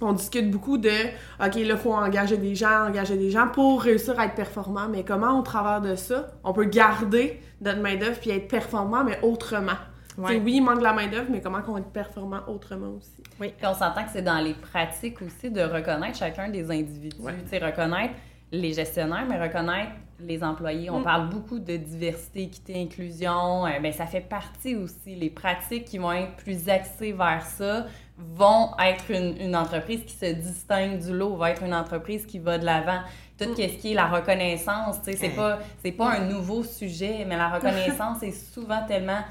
on 0.01 0.13
discute 0.13 0.51
beaucoup 0.51 0.77
de 0.77 0.89
OK, 0.89 1.55
là, 1.55 1.61
il 1.61 1.77
faut 1.77 1.93
engager 1.93 2.37
des 2.37 2.55
gens, 2.55 2.87
engager 2.87 3.17
des 3.17 3.31
gens 3.31 3.47
pour 3.47 3.81
réussir 3.81 4.19
à 4.19 4.25
être 4.25 4.35
performant. 4.35 4.87
Mais 4.89 5.03
comment, 5.03 5.39
au 5.39 5.41
travers 5.41 5.81
de 5.81 5.95
ça, 5.95 6.31
on 6.43 6.53
peut 6.53 6.65
garder 6.65 7.39
notre 7.61 7.81
main-d'œuvre 7.81 8.19
puis 8.19 8.31
être 8.31 8.47
performant, 8.47 9.03
mais 9.03 9.19
autrement? 9.21 9.77
Oui, 10.17 10.41
il 10.45 10.61
manque 10.61 10.81
la 10.81 10.93
main-d'œuvre, 10.93 11.27
mais 11.31 11.41
comment 11.41 11.59
on 11.67 11.77
être 11.77 11.91
performant 11.91 12.41
autrement 12.47 12.89
aussi? 12.97 13.23
Oui. 13.39 13.53
Puis 13.57 13.65
on 13.65 13.73
s'entend 13.73 14.03
que 14.03 14.11
c'est 14.11 14.21
dans 14.21 14.39
les 14.39 14.53
pratiques 14.53 15.21
aussi 15.21 15.49
de 15.49 15.61
reconnaître 15.61 16.17
chacun 16.17 16.49
des 16.49 16.69
individus. 16.69 17.15
Tu 17.17 17.49
sais, 17.49 17.65
reconnaître 17.65 18.13
les 18.51 18.73
gestionnaires, 18.73 19.25
mais 19.27 19.41
reconnaître 19.41 19.91
les 20.25 20.43
employés. 20.43 20.89
On 20.89 20.99
Mm. 20.99 21.03
parle 21.03 21.29
beaucoup 21.29 21.59
de 21.59 21.75
diversité, 21.77 22.43
équité, 22.43 22.81
inclusion. 22.81 23.65
Euh, 23.65 23.79
ben, 23.81 23.91
ça 23.93 24.05
fait 24.05 24.21
partie 24.21 24.75
aussi. 24.75 25.15
Les 25.15 25.29
pratiques 25.29 25.85
qui 25.85 25.97
vont 25.97 26.11
être 26.11 26.35
plus 26.37 26.69
axées 26.69 27.11
vers 27.13 27.45
ça 27.45 27.85
vont 28.17 28.69
être 28.79 29.09
une, 29.11 29.35
une 29.41 29.55
entreprise 29.55 30.03
qui 30.05 30.13
se 30.13 30.25
distingue 30.33 30.99
du 30.99 31.11
lot, 31.11 31.35
va 31.37 31.51
être 31.51 31.63
une 31.63 31.73
entreprise 31.73 32.25
qui 32.25 32.39
va 32.39 32.57
de 32.57 32.65
l'avant. 32.65 32.99
Tout 33.37 33.49
Mm. 33.49 33.55
ce 33.55 33.77
qui 33.77 33.91
est 33.91 33.95
la 33.95 34.07
reconnaissance, 34.07 34.97
c'est 35.03 35.19
Ouais. 35.19 35.29
pas, 35.29 35.59
c'est 35.83 35.91
pas 35.91 36.11
un 36.11 36.25
nouveau 36.27 36.63
sujet, 36.63 37.25
mais 37.27 37.35
la 37.37 37.49
reconnaissance 37.49 38.21
est 38.21 38.53
souvent 38.53 38.85
tellement 38.87 39.21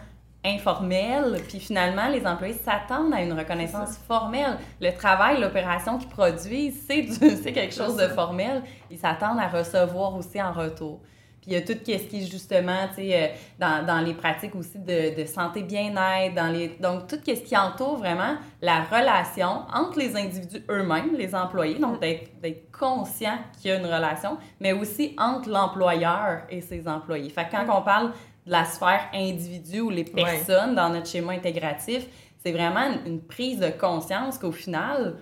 informelle, 0.45 1.41
puis 1.49 1.61
finalement, 1.61 2.09
les 2.09 2.27
employés 2.27 2.55
s'attendent 2.55 3.13
à 3.13 3.23
une 3.23 3.33
reconnaissance 3.33 3.99
formelle. 4.09 4.57
Le 4.81 4.91
travail, 4.93 5.41
l'opération 5.41 5.99
qu'ils 5.99 6.09
produisent, 6.09 6.87
c'est 6.87 7.53
quelque 7.53 7.75
chose 7.75 7.97
de 7.97 8.09
formel. 8.09 8.63
Ils 8.91 8.99
s'attendent 8.99 9.39
à 9.39 9.49
recevoir 9.49 10.15
aussi 10.17 10.41
en 10.41 10.53
retour. 10.53 11.01
Puis 11.41 11.53
il 11.53 11.55
y 11.55 11.57
a 11.57 11.63
tout 11.63 11.73
ce 11.73 11.79
qui 11.79 11.93
est 11.93 12.31
justement, 12.31 12.87
tu 12.89 12.97
sais, 12.97 13.15
euh, 13.15 13.27
dans, 13.59 13.87
dans 13.87 14.01
les 14.01 14.13
pratiques 14.13 14.55
aussi 14.55 14.79
de, 14.79 15.19
de 15.19 15.25
santé 15.25 15.63
bien-être, 15.63 16.35
dans 16.35 16.53
les 16.53 16.77
donc 16.81 17.07
tout 17.07 17.17
ce 17.25 17.31
qui 17.31 17.57
entoure 17.57 17.97
vraiment 17.97 18.37
la 18.61 18.83
relation 18.83 19.65
entre 19.73 19.99
les 19.99 20.17
individus 20.17 20.63
eux-mêmes, 20.69 21.15
les 21.17 21.35
employés, 21.35 21.79
donc 21.79 21.99
d'être 21.99 22.29
d'être 22.43 22.71
conscient 22.71 23.39
qu'il 23.59 23.71
y 23.71 23.75
a 23.75 23.79
une 23.79 23.87
relation, 23.87 24.37
mais 24.61 24.75
aussi 24.75 25.15
entre 25.17 25.49
l'employeur 25.49 26.43
et 26.51 26.61
ses 26.61 26.87
employés. 26.87 27.31
Fait 27.31 27.47
que 27.47 27.53
quand 27.53 27.65
on 27.79 27.83
parle 27.83 28.13
de 28.51 28.53
la 28.53 28.65
sphère 28.65 29.09
individu 29.15 29.81
ou 29.81 29.91
les 29.91 30.03
personnes 30.05 30.75
dans 30.75 30.89
notre 30.91 31.07
schéma 31.09 31.33
intégratif, 31.35 32.05
c'est 32.45 32.51
vraiment 32.53 32.85
une, 33.07 33.13
une 33.13 33.21
prise 33.21 33.61
de 33.61 33.69
conscience 33.71 34.39
qu'au 34.39 34.51
final, 34.51 35.15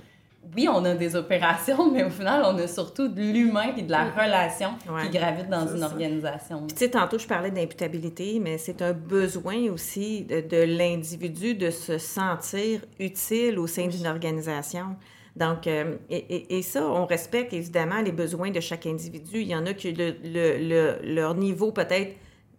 oui, 0.56 0.66
on 0.72 0.82
a 0.86 0.94
des 0.94 1.14
opérations, 1.14 1.90
mais 1.92 2.04
au 2.04 2.08
final, 2.10 2.42
on 2.46 2.56
a 2.56 2.66
surtout 2.66 3.08
de 3.08 3.20
l'humain 3.20 3.74
et 3.76 3.82
de 3.82 3.90
la 3.90 4.04
relation 4.10 4.70
Ouais. 4.90 5.02
qui 5.02 5.10
gravite 5.18 5.50
dans 5.50 5.66
une 5.66 5.80
ça. 5.80 5.86
organisation. 5.86 6.58
Puis, 6.66 6.74
tu 6.74 6.84
sais, 6.84 6.90
tantôt, 6.90 7.18
je 7.18 7.26
parlais 7.26 7.50
d'imputabilité, 7.50 8.38
mais 8.42 8.56
c'est 8.56 8.80
un 8.80 8.94
besoin 8.94 9.68
aussi 9.70 10.22
de, 10.22 10.40
de 10.40 10.62
l'individu 10.62 11.54
de 11.54 11.68
se 11.70 11.98
sentir 11.98 12.80
utile 12.98 13.58
au 13.58 13.66
sein 13.66 13.88
d'une 13.88 14.06
organisation. 14.06 14.96
Donc, 15.36 15.66
euh, 15.66 15.96
et, 16.08 16.16
et- 16.16 16.58
et 16.58 16.62
ça, 16.62 16.86
on 16.86 17.04
respecte 17.04 17.52
évidemment 17.52 18.00
les 18.00 18.12
besoins 18.12 18.50
de 18.50 18.60
chaque 18.60 18.86
individu. 18.86 19.40
Il 19.42 19.48
y 19.48 19.54
en 19.54 19.66
a 19.66 19.74
qui, 19.74 19.92
le, 19.92 20.14
le- 20.24 20.56
le- 20.58 21.14
leur 21.14 21.34
niveau 21.34 21.72
peut-être 21.72 22.14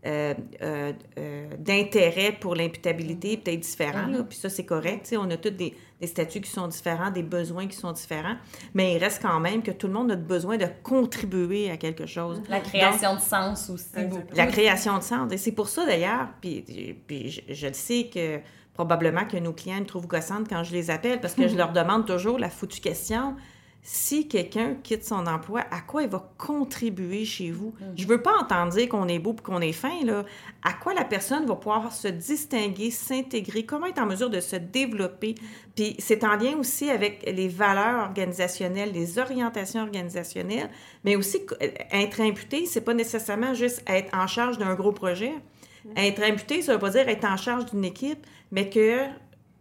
euh, 0.06 0.34
euh, 0.62 0.94
euh, 1.18 1.50
d'intérêt 1.58 2.32
pour 2.32 2.56
l'imputabilité 2.56 3.34
est 3.34 3.38
peut-être 3.38 3.60
différent, 3.60 4.08
là. 4.08 4.24
puis 4.24 4.38
ça, 4.38 4.50
c'est 4.50 4.64
correct. 4.66 5.02
Tu 5.04 5.10
sais, 5.10 5.18
on 5.18 5.30
a 5.30 5.36
tous 5.36 5.50
des, 5.50 5.76
des 6.00 6.08
statuts 6.08 6.40
qui 6.40 6.50
sont 6.50 6.70
différents, 6.70 7.12
des 7.12 7.22
besoins 7.22 7.68
qui 7.68 7.76
sont 7.76 7.92
différents, 7.92 8.36
mais 8.74 8.96
il 8.96 8.98
reste 8.98 9.22
quand 9.22 9.42
même 9.42 9.62
que 9.62 9.72
tout 9.72 9.88
le 9.88 9.94
monde 9.94 10.12
a 10.12 10.16
besoin 10.16 10.56
de 10.56 10.68
contribuer 10.84 11.70
à 11.70 11.76
quelque 11.76 12.06
chose. 12.06 12.42
La 12.48 12.62
création 12.62 13.16
de 13.16 13.20
sens 13.20 13.70
aussi. 13.70 13.90
La 14.36 14.48
création 14.48 14.98
de 14.98 15.04
sens. 15.04 15.34
Et 15.34 15.38
c'est 15.38 15.52
pour 15.52 15.68
ça, 15.68 15.86
d'ailleurs, 15.86 16.30
puis, 16.40 16.64
puis 17.06 17.30
je, 17.30 17.42
je 17.54 17.68
le 17.68 17.74
sais 17.74 18.10
que 18.14 18.40
probablement 18.74 19.26
que 19.26 19.36
nos 19.36 19.52
clients 19.52 19.82
me 19.82 19.86
trouvent 19.86 20.08
gossante 20.08 20.48
quand 20.48 20.64
je 20.64 20.72
les 20.72 20.90
appelle 20.90 21.20
parce 21.20 21.34
que 21.34 21.50
je 21.50 21.56
leur 21.58 21.74
demande 21.74 22.08
toujours 22.08 22.40
la 22.40 22.50
foutue 22.50 22.80
question. 22.80 23.36
Si 23.82 24.28
quelqu'un 24.28 24.76
quitte 24.84 25.06
son 25.06 25.26
emploi, 25.26 25.64
à 25.72 25.80
quoi 25.80 26.04
il 26.04 26.10
va 26.10 26.32
contribuer 26.38 27.24
chez 27.24 27.50
vous? 27.50 27.74
Je 27.96 28.06
veux 28.06 28.22
pas 28.22 28.38
entendre 28.38 28.74
dire 28.74 28.90
qu'on 28.90 29.08
est 29.08 29.20
beau 29.20 29.34
et 29.34 29.42
qu'on 29.42 29.62
est 29.62 29.72
fin, 29.72 30.04
là. 30.04 30.26
À 30.64 30.74
quoi 30.74 30.94
la 30.94 31.06
personne 31.06 31.46
va 31.46 31.56
pouvoir 31.56 31.94
se 31.94 32.10
distinguer, 32.10 32.92
s'intégrer, 32.92 33.66
comment 33.66 33.86
être 33.86 34.02
en 34.02 34.06
mesure 34.06 34.30
de 34.30 34.42
se 34.42 34.58
développer? 34.58 35.36
Puis 35.76 35.96
c'est 35.98 36.26
en 36.26 36.36
lien 36.36 36.58
aussi 36.58 36.90
avec 36.90 37.24
les 37.26 37.48
valeurs 37.48 38.04
organisationnelles, 38.04 38.92
les 38.92 39.18
orientations 39.18 39.82
organisationnelles, 39.82 40.70
mais 41.06 41.16
aussi 41.16 41.42
euh, 41.62 41.68
être 41.92 42.20
imputé, 42.20 42.66
c'est 42.66 42.82
pas 42.82 42.94
nécessairement 42.94 43.54
juste 43.54 43.82
être 43.88 44.14
en 44.16 44.28
charge 44.28 44.58
d'un 44.58 44.76
gros 44.76 44.92
projet. 44.92 45.34
Être 45.96 46.22
imputé, 46.22 46.62
ça 46.62 46.74
veut 46.74 46.80
pas 46.80 46.90
dire 46.90 47.08
être 47.08 47.26
en 47.26 47.38
charge 47.38 47.66
d'une 47.66 47.86
équipe, 47.86 48.28
mais 48.52 48.70
que 48.70 49.06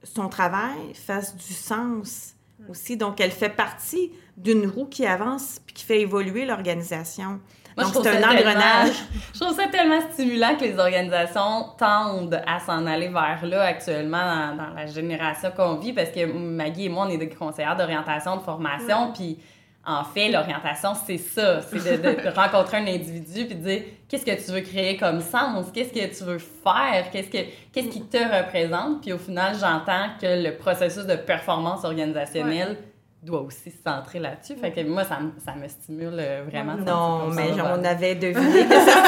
son 0.03 0.29
travail 0.29 0.95
fasse 0.95 1.37
du 1.37 1.55
sens 1.55 2.35
aussi. 2.69 2.97
Donc, 2.97 3.21
elle 3.21 3.31
fait 3.31 3.49
partie 3.49 4.13
d'une 4.37 4.67
roue 4.67 4.87
qui 4.87 5.07
avance 5.07 5.61
puis 5.65 5.75
qui 5.75 5.85
fait 5.85 6.01
évoluer 6.01 6.45
l'organisation. 6.45 7.41
Moi, 7.77 7.91
Donc, 7.91 8.03
c'est 8.03 8.09
un 8.09 8.29
engrenage. 8.29 8.95
Je 9.35 9.41
trouve 9.41 9.55
ça 9.55 9.69
tellement 9.69 10.01
stimulant 10.13 10.57
que 10.57 10.65
les 10.65 10.79
organisations 10.79 11.67
tendent 11.79 12.43
à 12.47 12.59
s'en 12.59 12.87
aller 12.87 13.09
vers 13.09 13.45
là 13.45 13.63
actuellement 13.63 14.19
dans, 14.19 14.57
dans 14.57 14.75
la 14.75 14.87
génération 14.87 15.51
qu'on 15.57 15.77
vit 15.77 15.93
parce 15.93 16.11
que 16.11 16.25
Maggie 16.27 16.87
et 16.87 16.89
moi, 16.89 17.07
on 17.07 17.11
est 17.11 17.19
des 17.19 17.29
conseillères 17.29 17.77
d'orientation, 17.77 18.37
de 18.37 18.43
formation, 18.43 19.13
puis 19.13 19.39
en 19.89 20.05
fait, 20.05 20.29
l'orientation, 20.31 20.91
c'est 21.07 21.17
ça, 21.19 21.61
c'est 21.63 21.77
de, 21.77 22.03
de- 22.03 22.23
de 22.25 22.29
rencontrer 22.35 22.77
un 22.77 22.87
individu 22.87 23.47
puis 23.47 23.55
de 23.55 23.63
dire 23.63 23.83
qu'est-ce 24.09 24.25
que 24.27 24.45
tu 24.45 24.53
veux 24.53 24.61
créer 24.61 24.97
comme 24.99 25.21
sens, 25.21 25.67
qu'est-ce 25.73 25.93
que 25.93 26.15
tu 26.17 26.25
veux 26.25 26.39
faire, 26.39 27.11
qu'est-ce 27.11 27.29
que 27.31 27.39
qu'est-ce 27.73 27.89
qui 27.89 28.03
te 28.03 28.19
représente, 28.19 29.01
puis 29.03 29.13
au 29.15 29.19
final, 29.19 29.55
j'entends 29.59 30.09
que 30.21 30.27
le 30.45 30.57
processus 30.57 31.07
de 31.07 31.17
performance 31.17 31.85
organisationnelle 31.85 32.77
doit 33.23 33.41
aussi 33.41 33.71
se 33.71 33.83
centrer 33.85 34.21
là-dessus. 34.21 34.55
Fait 34.61 34.71
que 34.71 34.81
moi, 34.87 35.05
ça, 35.05 35.19
me- 35.21 35.33
ça 35.45 35.55
me 35.55 35.67
stimule 35.67 36.15
euh, 36.19 36.43
vraiment. 36.49 36.75
Non, 36.77 37.29
mais 37.35 37.51
là. 37.57 37.77
on 37.79 37.85
avait 37.85 38.15
deviné 38.15 38.65
que 38.65 38.75
ça 38.75 39.03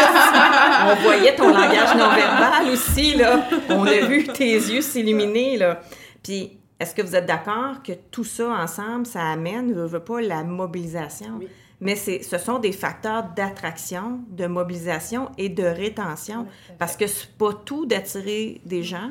On 0.90 0.94
voyait 1.02 1.34
ton 1.37 1.49
langage 1.49 1.94
non 1.96 2.08
verbal 2.10 2.68
aussi, 2.72 3.14
là. 3.16 3.40
On 3.68 3.84
a 3.87 4.00
vu 4.06 4.25
tes 4.26 4.54
yeux 4.54 4.80
s'illuminer, 4.80 5.58
là. 5.58 5.80
Puis, 6.22 6.58
est-ce 6.80 6.94
que 6.94 7.02
vous 7.02 7.14
êtes 7.14 7.26
d'accord 7.26 7.82
que 7.82 7.92
tout 8.10 8.25
ça 8.25 8.49
ensemble, 8.50 9.06
ça 9.06 9.22
amène, 9.22 9.72
veut, 9.72 9.87
veut 9.87 10.00
pas, 10.00 10.22
la 10.22 10.42
mobilisation? 10.42 11.37
Oui. 11.38 11.49
Mais 11.80 11.94
ce 11.96 12.38
sont 12.38 12.58
des 12.58 12.72
facteurs 12.72 13.25
d'attraction, 13.34 14.20
de 14.28 14.46
mobilisation 14.46 15.30
et 15.38 15.49
de 15.49 15.62
rétention. 15.62 16.46
Parce 16.78 16.96
que 16.96 17.06
c'est 17.06 17.30
pas 17.37 17.54
tout 17.54 17.87
d'attirer 17.87 18.60
des 18.66 18.82
gens, 18.82 19.10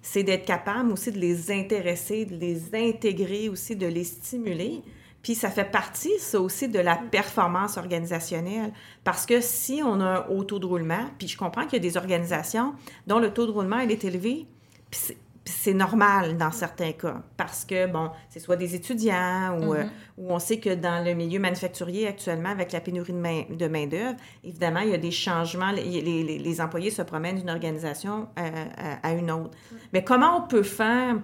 c'est 0.00 0.22
d'être 0.22 0.44
capable 0.44 0.92
aussi 0.92 1.10
de 1.10 1.18
les 1.18 1.50
intéresser, 1.50 2.24
de 2.24 2.36
les 2.36 2.74
intégrer 2.74 3.48
aussi, 3.48 3.74
de 3.74 3.86
les 3.86 4.04
stimuler. 4.04 4.82
Puis 5.22 5.34
ça 5.34 5.50
fait 5.50 5.64
partie, 5.64 6.18
ça 6.18 6.40
aussi, 6.40 6.68
de 6.68 6.78
la 6.78 6.96
performance 6.96 7.78
organisationnelle. 7.78 8.72
Parce 9.02 9.26
que 9.26 9.40
si 9.40 9.80
on 9.84 10.00
a 10.00 10.04
un 10.04 10.26
haut 10.28 10.44
taux 10.44 10.58
de 10.58 10.66
roulement, 10.66 11.06
puis 11.18 11.26
je 11.26 11.36
comprends 11.36 11.64
qu'il 11.64 11.82
y 11.82 11.86
a 11.86 11.90
des 11.90 11.96
organisations 11.96 12.74
dont 13.06 13.18
le 13.18 13.32
taux 13.32 13.46
de 13.46 13.50
roulement 13.50 13.78
il 13.78 13.90
est 13.90 14.04
élevé, 14.04 14.46
puis 14.90 15.16
c'est- 15.44 15.74
normal 15.74 16.36
dans 16.36 16.50
certains 16.52 16.92
cas. 16.92 17.22
Parce 17.36 17.64
que, 17.64 17.86
bon, 17.86 18.10
c'est 18.28 18.40
soit 18.40 18.56
des 18.56 18.74
étudiants 18.74 19.58
ou, 19.60 19.74
euh, 19.74 19.84
ou 20.18 20.32
on 20.32 20.38
sait 20.38 20.58
que 20.58 20.74
dans 20.74 21.04
le 21.04 21.14
milieu 21.14 21.38
manufacturier 21.40 22.06
actuellement, 22.08 22.50
avec 22.50 22.72
la 22.72 22.80
pénurie 22.80 23.12
de 23.12 23.18
main- 23.18 23.44
de 23.50 23.66
main-d'œuvre, 23.68 24.16
évidemment, 24.42 24.80
il 24.80 24.90
y 24.90 24.94
a 24.94 24.98
des 24.98 25.10
changements. 25.10 25.70
Les, 25.72 26.00
les- 26.00 26.38
les- 26.38 26.60
employés 26.60 26.90
se 26.90 27.02
promènent 27.02 27.36
d'une 27.36 27.50
organisation 27.50 28.28
euh, 28.38 28.64
à, 29.02 29.08
à 29.08 29.12
une 29.12 29.30
autre. 29.30 29.56
Mais 29.92 30.02
comment 30.04 30.38
on 30.44 30.48
peut 30.48 30.62
faire 30.62 31.16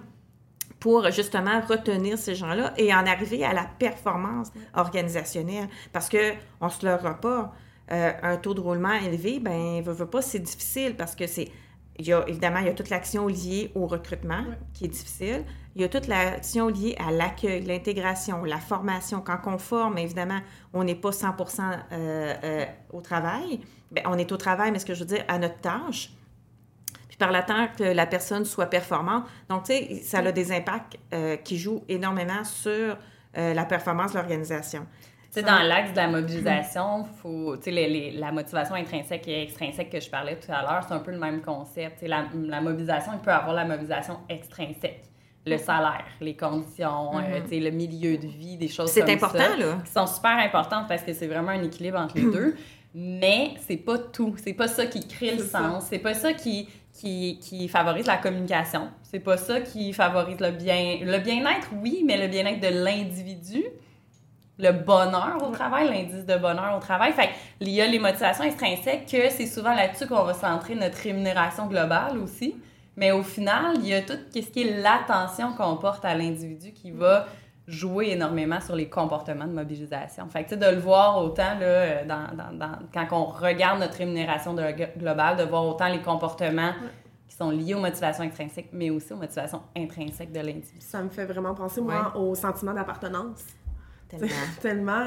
pour 0.79 1.09
justement 1.11 1.61
retenir 1.61 2.17
ces 2.17 2.35
gens-là 2.35 2.73
et 2.77 2.93
en 2.93 3.05
arriver 3.05 3.43
à 3.45 3.53
la 3.53 3.65
performance 3.79 4.51
organisationnelle? 4.73 5.67
Parce 5.93 6.09
que 6.09 6.33
on 6.59 6.69
se 6.69 6.85
leurra 6.85 7.13
pas, 7.19 7.53
euh, 7.91 8.11
un 8.23 8.37
taux 8.37 8.53
de 8.53 8.61
roulement 8.61 8.93
élevé, 8.93 9.39
ben, 9.39 9.81
veut, 9.81 9.93
veut 9.93 10.05
pas, 10.09 10.21
c'est 10.21 10.39
difficile 10.39 10.95
parce 10.95 11.15
que 11.15 11.27
c'est, 11.27 11.49
il 12.01 12.07
y 12.07 12.13
a 12.13 12.23
évidemment, 12.27 12.59
il 12.59 12.65
y 12.65 12.69
a 12.69 12.73
toute 12.73 12.89
l'action 12.89 13.27
liée 13.27 13.71
au 13.75 13.85
recrutement 13.85 14.43
qui 14.73 14.85
est 14.85 14.87
difficile. 14.87 15.45
Il 15.75 15.81
y 15.81 15.85
a 15.85 15.87
toute 15.87 16.07
l'action 16.07 16.67
liée 16.67 16.95
à 16.97 17.11
l'accueil, 17.11 17.61
l'intégration, 17.61 18.43
la 18.43 18.57
formation. 18.57 19.21
Quand 19.21 19.37
on 19.45 19.59
forme, 19.59 19.99
évidemment, 19.99 20.39
on 20.73 20.83
n'est 20.83 20.95
pas 20.95 21.11
100% 21.11 21.61
euh, 21.61 22.33
euh, 22.43 22.65
au 22.91 23.01
travail. 23.01 23.59
Ben, 23.91 24.03
on 24.07 24.17
est 24.17 24.31
au 24.31 24.37
travail, 24.37 24.71
mais 24.71 24.79
ce 24.79 24.85
que 24.85 24.95
je 24.95 25.01
veux 25.01 25.05
dire, 25.05 25.23
à 25.27 25.37
notre 25.37 25.59
tâche 25.59 26.11
puis 27.07 27.17
par 27.17 27.31
le 27.31 27.45
temps 27.45 27.67
que 27.77 27.83
la 27.83 28.07
personne 28.07 28.45
soit 28.45 28.65
performante. 28.65 29.25
Donc, 29.47 29.65
tu 29.65 29.73
sais, 29.73 30.01
ça 30.01 30.19
a 30.19 30.31
des 30.31 30.51
impacts 30.51 30.97
euh, 31.13 31.35
qui 31.35 31.59
jouent 31.59 31.83
énormément 31.87 32.43
sur 32.43 32.97
euh, 33.37 33.53
la 33.53 33.65
performance 33.65 34.13
de 34.13 34.17
l'organisation. 34.17 34.87
Sais, 35.31 35.43
dans 35.43 35.61
l'axe 35.63 35.91
de 35.91 35.95
la 35.95 36.07
mobilisation, 36.09 37.05
faut, 37.21 37.55
tu 37.57 37.63
sais, 37.63 37.71
les- 37.71 37.87
les- 37.89 38.11
la 38.11 38.31
motivation 38.33 38.75
intrinsèque 38.75 39.27
et 39.29 39.43
extrinsèque 39.43 39.89
que 39.89 39.99
je 40.01 40.09
parlais 40.09 40.35
tout 40.37 40.51
à 40.51 40.61
l'heure, 40.61 40.83
c'est 40.85 40.93
un 40.93 40.99
peu 40.99 41.11
le 41.11 41.19
même 41.19 41.41
concept. 41.41 41.93
Tu 41.95 41.99
sais, 42.01 42.07
la, 42.09 42.25
la 42.35 42.59
mobilisation, 42.59 43.13
il 43.13 43.19
peut 43.19 43.31
avoir 43.31 43.53
la 43.55 43.63
mobilisation 43.65 44.17
extrinsèque. 44.27 45.03
Le 45.45 45.57
salaire, 45.57 46.05
les 46.19 46.35
conditions, 46.35 47.11
tu 47.45 47.49
sais, 47.49 47.59
le 47.59 47.71
milieu 47.71 48.17
de 48.17 48.27
vie, 48.27 48.57
des 48.57 48.67
choses 48.67 48.91
C'est 48.91 49.01
comme 49.01 49.09
important, 49.11 49.39
ça, 49.39 49.55
là. 49.57 49.77
qui 49.85 49.91
sont 49.91 50.05
super 50.05 50.37
importantes 50.37 50.87
parce 50.87 51.01
que 51.01 51.13
c'est 51.13 51.25
vraiment 51.27 51.49
un 51.51 51.63
équilibre 51.63 51.97
entre 51.97 52.15
les 52.17 52.23
deux. 52.31 52.55
Mais 52.93 53.51
c'est 53.65 53.77
pas 53.77 53.97
tout. 53.97 54.35
C'est 54.37 54.53
pas 54.53 54.67
ça 54.67 54.85
qui 54.85 55.07
crée 55.07 55.31
le 55.31 55.37
C'est 55.43 55.49
sens. 55.57 55.85
C'est 55.89 55.99
pas 55.99 56.13
ça 56.13 56.33
qui, 56.33 56.67
qui, 56.93 57.39
qui 57.39 57.69
favorise 57.69 58.05
la 58.05 58.17
communication. 58.17 58.89
C'est 59.01 59.21
pas 59.21 59.37
ça 59.37 59.61
qui 59.61 59.93
favorise 59.93 60.39
le 60.41 60.51
bien. 60.51 60.97
Le 61.01 61.17
bien-être, 61.19 61.69
oui, 61.81 62.03
mais 62.05 62.17
le 62.17 62.27
bien-être 62.27 62.59
de 62.59 62.83
l'individu 62.83 63.63
le 64.61 64.71
bonheur 64.71 65.37
au 65.41 65.51
travail, 65.51 65.89
l'indice 65.89 66.25
de 66.25 66.37
bonheur 66.37 66.75
au 66.77 66.79
travail. 66.79 67.11
Fait 67.13 67.29
qu'il 67.57 67.69
y 67.69 67.81
a 67.81 67.87
les 67.87 67.99
motivations 67.99 68.43
extrinsèques 68.43 69.05
que 69.05 69.29
c'est 69.29 69.47
souvent 69.47 69.73
là-dessus 69.73 70.07
qu'on 70.07 70.23
va 70.23 70.33
centrer 70.33 70.75
notre 70.75 70.97
rémunération 70.97 71.67
globale 71.67 72.17
aussi. 72.19 72.55
Mais 72.95 73.11
au 73.11 73.23
final, 73.23 73.75
il 73.77 73.87
y 73.87 73.93
a 73.93 74.01
tout 74.01 74.13
ce 74.33 74.39
qui 74.39 74.61
est 74.61 74.81
l'attention 74.81 75.53
qu'on 75.53 75.77
porte 75.77 76.05
à 76.05 76.13
l'individu 76.13 76.71
qui 76.73 76.91
va 76.91 77.25
jouer 77.67 78.11
énormément 78.11 78.59
sur 78.59 78.75
les 78.75 78.89
comportements 78.89 79.47
de 79.47 79.53
mobilisation. 79.53 80.27
Fait 80.27 80.43
que, 80.43 80.55
de 80.55 80.65
le 80.65 80.79
voir 80.79 81.23
autant, 81.23 81.57
là, 81.59 82.03
dans, 82.03 82.35
dans, 82.35 82.57
dans, 82.57 82.79
quand 82.93 83.07
on 83.11 83.25
regarde 83.25 83.79
notre 83.79 83.97
rémunération 83.97 84.53
de, 84.53 84.63
globale, 84.97 85.37
de 85.37 85.43
voir 85.43 85.65
autant 85.65 85.87
les 85.87 86.01
comportements 86.01 86.73
qui 87.29 87.35
sont 87.35 87.49
liés 87.49 87.73
aux 87.73 87.79
motivations 87.79 88.23
extrinsèques, 88.23 88.69
mais 88.73 88.89
aussi 88.89 89.13
aux 89.13 89.17
motivations 89.17 89.61
intrinsèques 89.77 90.33
de 90.33 90.39
l'individu. 90.39 90.81
Ça 90.81 91.01
me 91.01 91.09
fait 91.09 91.25
vraiment 91.25 91.55
penser, 91.55 91.79
moi, 91.79 92.11
au 92.17 92.35
sentiment 92.35 92.73
d'appartenance. 92.73 93.45
Tellement. 94.11 94.35
tellement. 94.61 95.05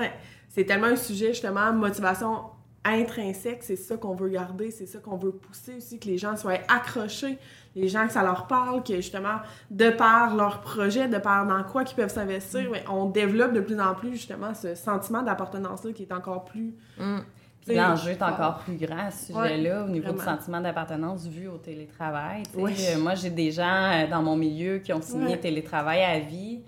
C'est 0.48 0.64
tellement 0.64 0.86
un 0.88 0.96
sujet, 0.96 1.28
justement, 1.28 1.72
motivation 1.72 2.44
intrinsèque, 2.84 3.62
c'est 3.62 3.76
ça 3.76 3.96
qu'on 3.96 4.14
veut 4.14 4.28
garder, 4.28 4.70
c'est 4.70 4.86
ça 4.86 4.98
qu'on 4.98 5.16
veut 5.16 5.32
pousser 5.32 5.76
aussi, 5.76 5.98
que 5.98 6.06
les 6.06 6.18
gens 6.18 6.36
soient 6.36 6.58
accrochés, 6.68 7.38
les 7.74 7.88
gens 7.88 8.06
que 8.06 8.12
ça 8.12 8.22
leur 8.22 8.46
parle, 8.46 8.82
que 8.82 8.96
justement, 8.96 9.38
de 9.70 9.90
par 9.90 10.36
leur 10.36 10.60
projet, 10.60 11.08
de 11.08 11.18
par 11.18 11.46
dans 11.46 11.64
quoi 11.64 11.84
qu'ils 11.84 11.96
peuvent 11.96 12.12
s'investir, 12.12 12.70
mm. 12.70 12.90
on 12.90 13.06
développe 13.06 13.54
de 13.54 13.60
plus 13.60 13.80
en 13.80 13.94
plus 13.94 14.12
justement 14.12 14.54
ce 14.54 14.74
sentiment 14.74 15.22
d'appartenance-là 15.22 15.92
qui 15.92 16.02
est 16.02 16.12
encore 16.12 16.44
plus... 16.44 16.74
Mm. 16.98 17.20
L'enjeu 17.66 18.10
est 18.10 18.22
encore 18.22 18.58
plus 18.58 18.76
grand 18.76 19.06
à 19.06 19.10
ce 19.10 19.32
sujet-là, 19.32 19.84
au 19.84 19.88
niveau 19.88 20.12
du 20.12 20.22
sentiment 20.22 20.60
d'appartenance 20.60 21.26
vu 21.26 21.48
au 21.48 21.56
télétravail. 21.56 22.42
Euh, 22.54 22.98
moi, 22.98 23.14
j'ai 23.14 23.30
des 23.30 23.50
gens 23.52 23.64
euh, 23.64 24.06
dans 24.06 24.20
mon 24.20 24.36
milieu 24.36 24.80
qui 24.80 24.92
ont 24.92 25.00
signé 25.00 25.40
télétravail 25.40 26.02
à 26.02 26.18
vie. 26.20 26.60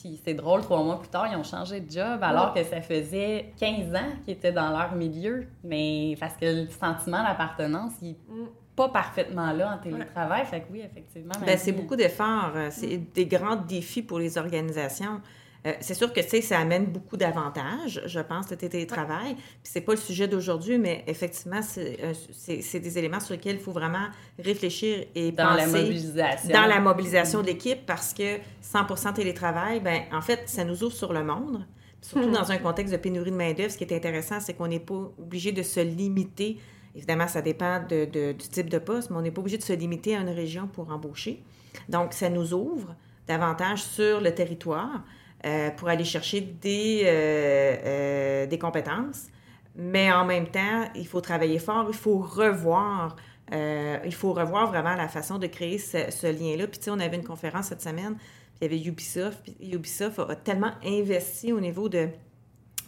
Puis 0.00 0.20
c'est 0.24 0.34
drôle, 0.34 0.62
trois 0.62 0.82
mois 0.82 0.98
plus 0.98 1.08
tard, 1.08 1.28
ils 1.30 1.36
ont 1.36 1.44
changé 1.44 1.80
de 1.80 1.90
job 1.90 2.18
alors 2.22 2.54
que 2.54 2.62
ça 2.62 2.80
faisait 2.80 3.52
15 3.58 3.94
ans 3.94 4.08
qu'ils 4.24 4.34
étaient 4.34 4.52
dans 4.52 4.70
leur 4.70 4.94
milieu. 4.94 5.46
Mais 5.64 6.16
parce 6.20 6.34
que 6.34 6.64
le 6.64 6.68
sentiment 6.68 7.22
d'appartenance, 7.22 7.92
il 8.02 8.08
n'est 8.08 8.42
mm. 8.42 8.48
pas 8.76 8.88
parfaitement 8.88 9.52
là 9.52 9.74
en 9.74 9.82
télétravail. 9.82 10.44
Fait 10.46 10.60
que 10.60 10.72
oui, 10.72 10.82
effectivement. 10.84 11.34
Ben, 11.44 11.58
c'est 11.58 11.72
beaucoup 11.72 11.96
d'efforts. 11.96 12.52
Euh, 12.54 12.68
c'est 12.70 12.98
des 13.14 13.26
grands 13.26 13.56
défis 13.56 14.02
pour 14.02 14.18
les 14.18 14.38
organisations. 14.38 15.20
Euh, 15.66 15.72
c'est 15.80 15.94
sûr 15.94 16.12
que 16.12 16.20
ça 16.22 16.58
amène 16.58 16.86
beaucoup 16.86 17.16
d'avantages, 17.16 18.00
je 18.06 18.20
pense, 18.20 18.50
le 18.50 18.56
télétravail. 18.56 19.34
Puis 19.34 19.64
c'est 19.64 19.80
pas 19.80 19.92
le 19.92 19.98
sujet 19.98 20.28
d'aujourd'hui, 20.28 20.78
mais 20.78 21.04
effectivement, 21.06 21.60
euh, 21.78 22.12
c'est 22.32 22.80
des 22.80 22.98
éléments 22.98 23.20
sur 23.20 23.34
lesquels 23.34 23.56
il 23.56 23.62
faut 23.62 23.72
vraiment 23.72 24.06
réfléchir 24.38 25.04
et 25.14 25.32
dans 25.32 25.48
penser. 25.48 25.66
Dans 25.66 25.72
la 25.72 25.82
mobilisation. 25.82 26.50
Dans 26.50 26.66
la 26.66 26.80
mobilisation 26.80 27.42
de 27.42 27.46
l'équipe, 27.46 27.84
parce 27.86 28.14
que 28.14 28.38
100% 28.62 29.14
télétravail, 29.14 29.80
ben 29.80 30.02
en 30.12 30.20
fait, 30.20 30.42
ça 30.46 30.64
nous 30.64 30.84
ouvre 30.84 30.94
sur 30.94 31.12
le 31.12 31.24
monde. 31.24 31.66
Surtout 32.00 32.30
dans 32.30 32.52
un 32.52 32.58
contexte 32.58 32.92
de 32.92 32.98
pénurie 32.98 33.32
de 33.32 33.36
main-d'œuvre, 33.36 33.72
ce 33.72 33.76
qui 33.76 33.82
est 33.82 33.94
intéressant, 33.94 34.38
c'est 34.38 34.54
qu'on 34.54 34.68
n'est 34.68 34.78
pas 34.78 35.10
obligé 35.18 35.50
de 35.50 35.62
se 35.62 35.80
limiter. 35.80 36.58
Évidemment, 36.94 37.26
ça 37.26 37.42
dépend 37.42 37.82
de, 37.88 38.04
du 38.32 38.48
type 38.48 38.70
de 38.70 38.78
poste, 38.78 39.10
mais 39.10 39.16
on 39.16 39.22
n'est 39.22 39.32
pas 39.32 39.40
obligé 39.40 39.58
de 39.58 39.62
se 39.62 39.72
limiter 39.72 40.14
à 40.14 40.20
une 40.20 40.28
région 40.28 40.68
pour 40.68 40.90
embaucher. 40.92 41.42
Donc, 41.88 42.12
ça 42.12 42.30
nous 42.30 42.54
ouvre 42.54 42.94
davantage 43.26 43.82
sur 43.82 44.20
le 44.20 44.32
territoire. 44.32 45.02
Euh, 45.46 45.70
pour 45.70 45.88
aller 45.88 46.04
chercher 46.04 46.40
des, 46.40 47.02
euh, 47.04 47.76
euh, 47.84 48.46
des 48.46 48.58
compétences. 48.58 49.28
Mais 49.76 50.10
en 50.10 50.24
même 50.24 50.48
temps, 50.48 50.88
il 50.96 51.06
faut 51.06 51.20
travailler 51.20 51.60
fort, 51.60 51.86
il 51.88 51.94
faut 51.94 52.18
revoir. 52.18 53.14
il 53.52 54.14
faut 54.14 54.32
revoir 54.32 54.66
vraiment 54.66 54.94
la 54.94 55.06
façon 55.06 55.38
de 55.38 55.46
créer 55.46 55.78
ce, 55.78 56.26
lien-là. 56.26 56.66
Puis, 56.66 56.80
tu 56.80 56.86
sais, 56.86 56.90
on 56.90 56.98
avait 56.98 57.16
une 57.16 57.24
conférence 57.24 57.66
cette 57.66 57.82
semaine, 57.82 58.16
puis 58.16 58.56
il 58.60 58.64
y 58.64 58.66
avait 58.66 58.84
Ubisoft. 58.84 59.48
Ubisoft 59.60 60.18
a, 60.18 60.34
tellement 60.34 60.72
investi 60.84 61.52
au 61.52 61.60
niveau 61.60 61.88
de 61.88 62.08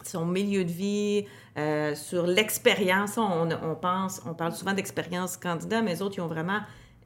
son 0.03 0.25
milieu 0.25 0.65
de 0.65 0.71
vie, 0.71 1.25
sur 1.95 2.27
l'expérience. 2.27 3.17
On, 3.17 3.49
on, 3.49 3.75
pense, 3.75 4.21
on 4.25 4.33
parle 4.33 4.51
souvent 4.51 4.73
d'expérience 4.73 5.37
candidat, 5.37 5.81
mais 5.81 5.91
les 5.91 6.01
autres, 6.01 6.15
ils 6.17 6.21
ont 6.21 6.27
vraiment 6.27 6.59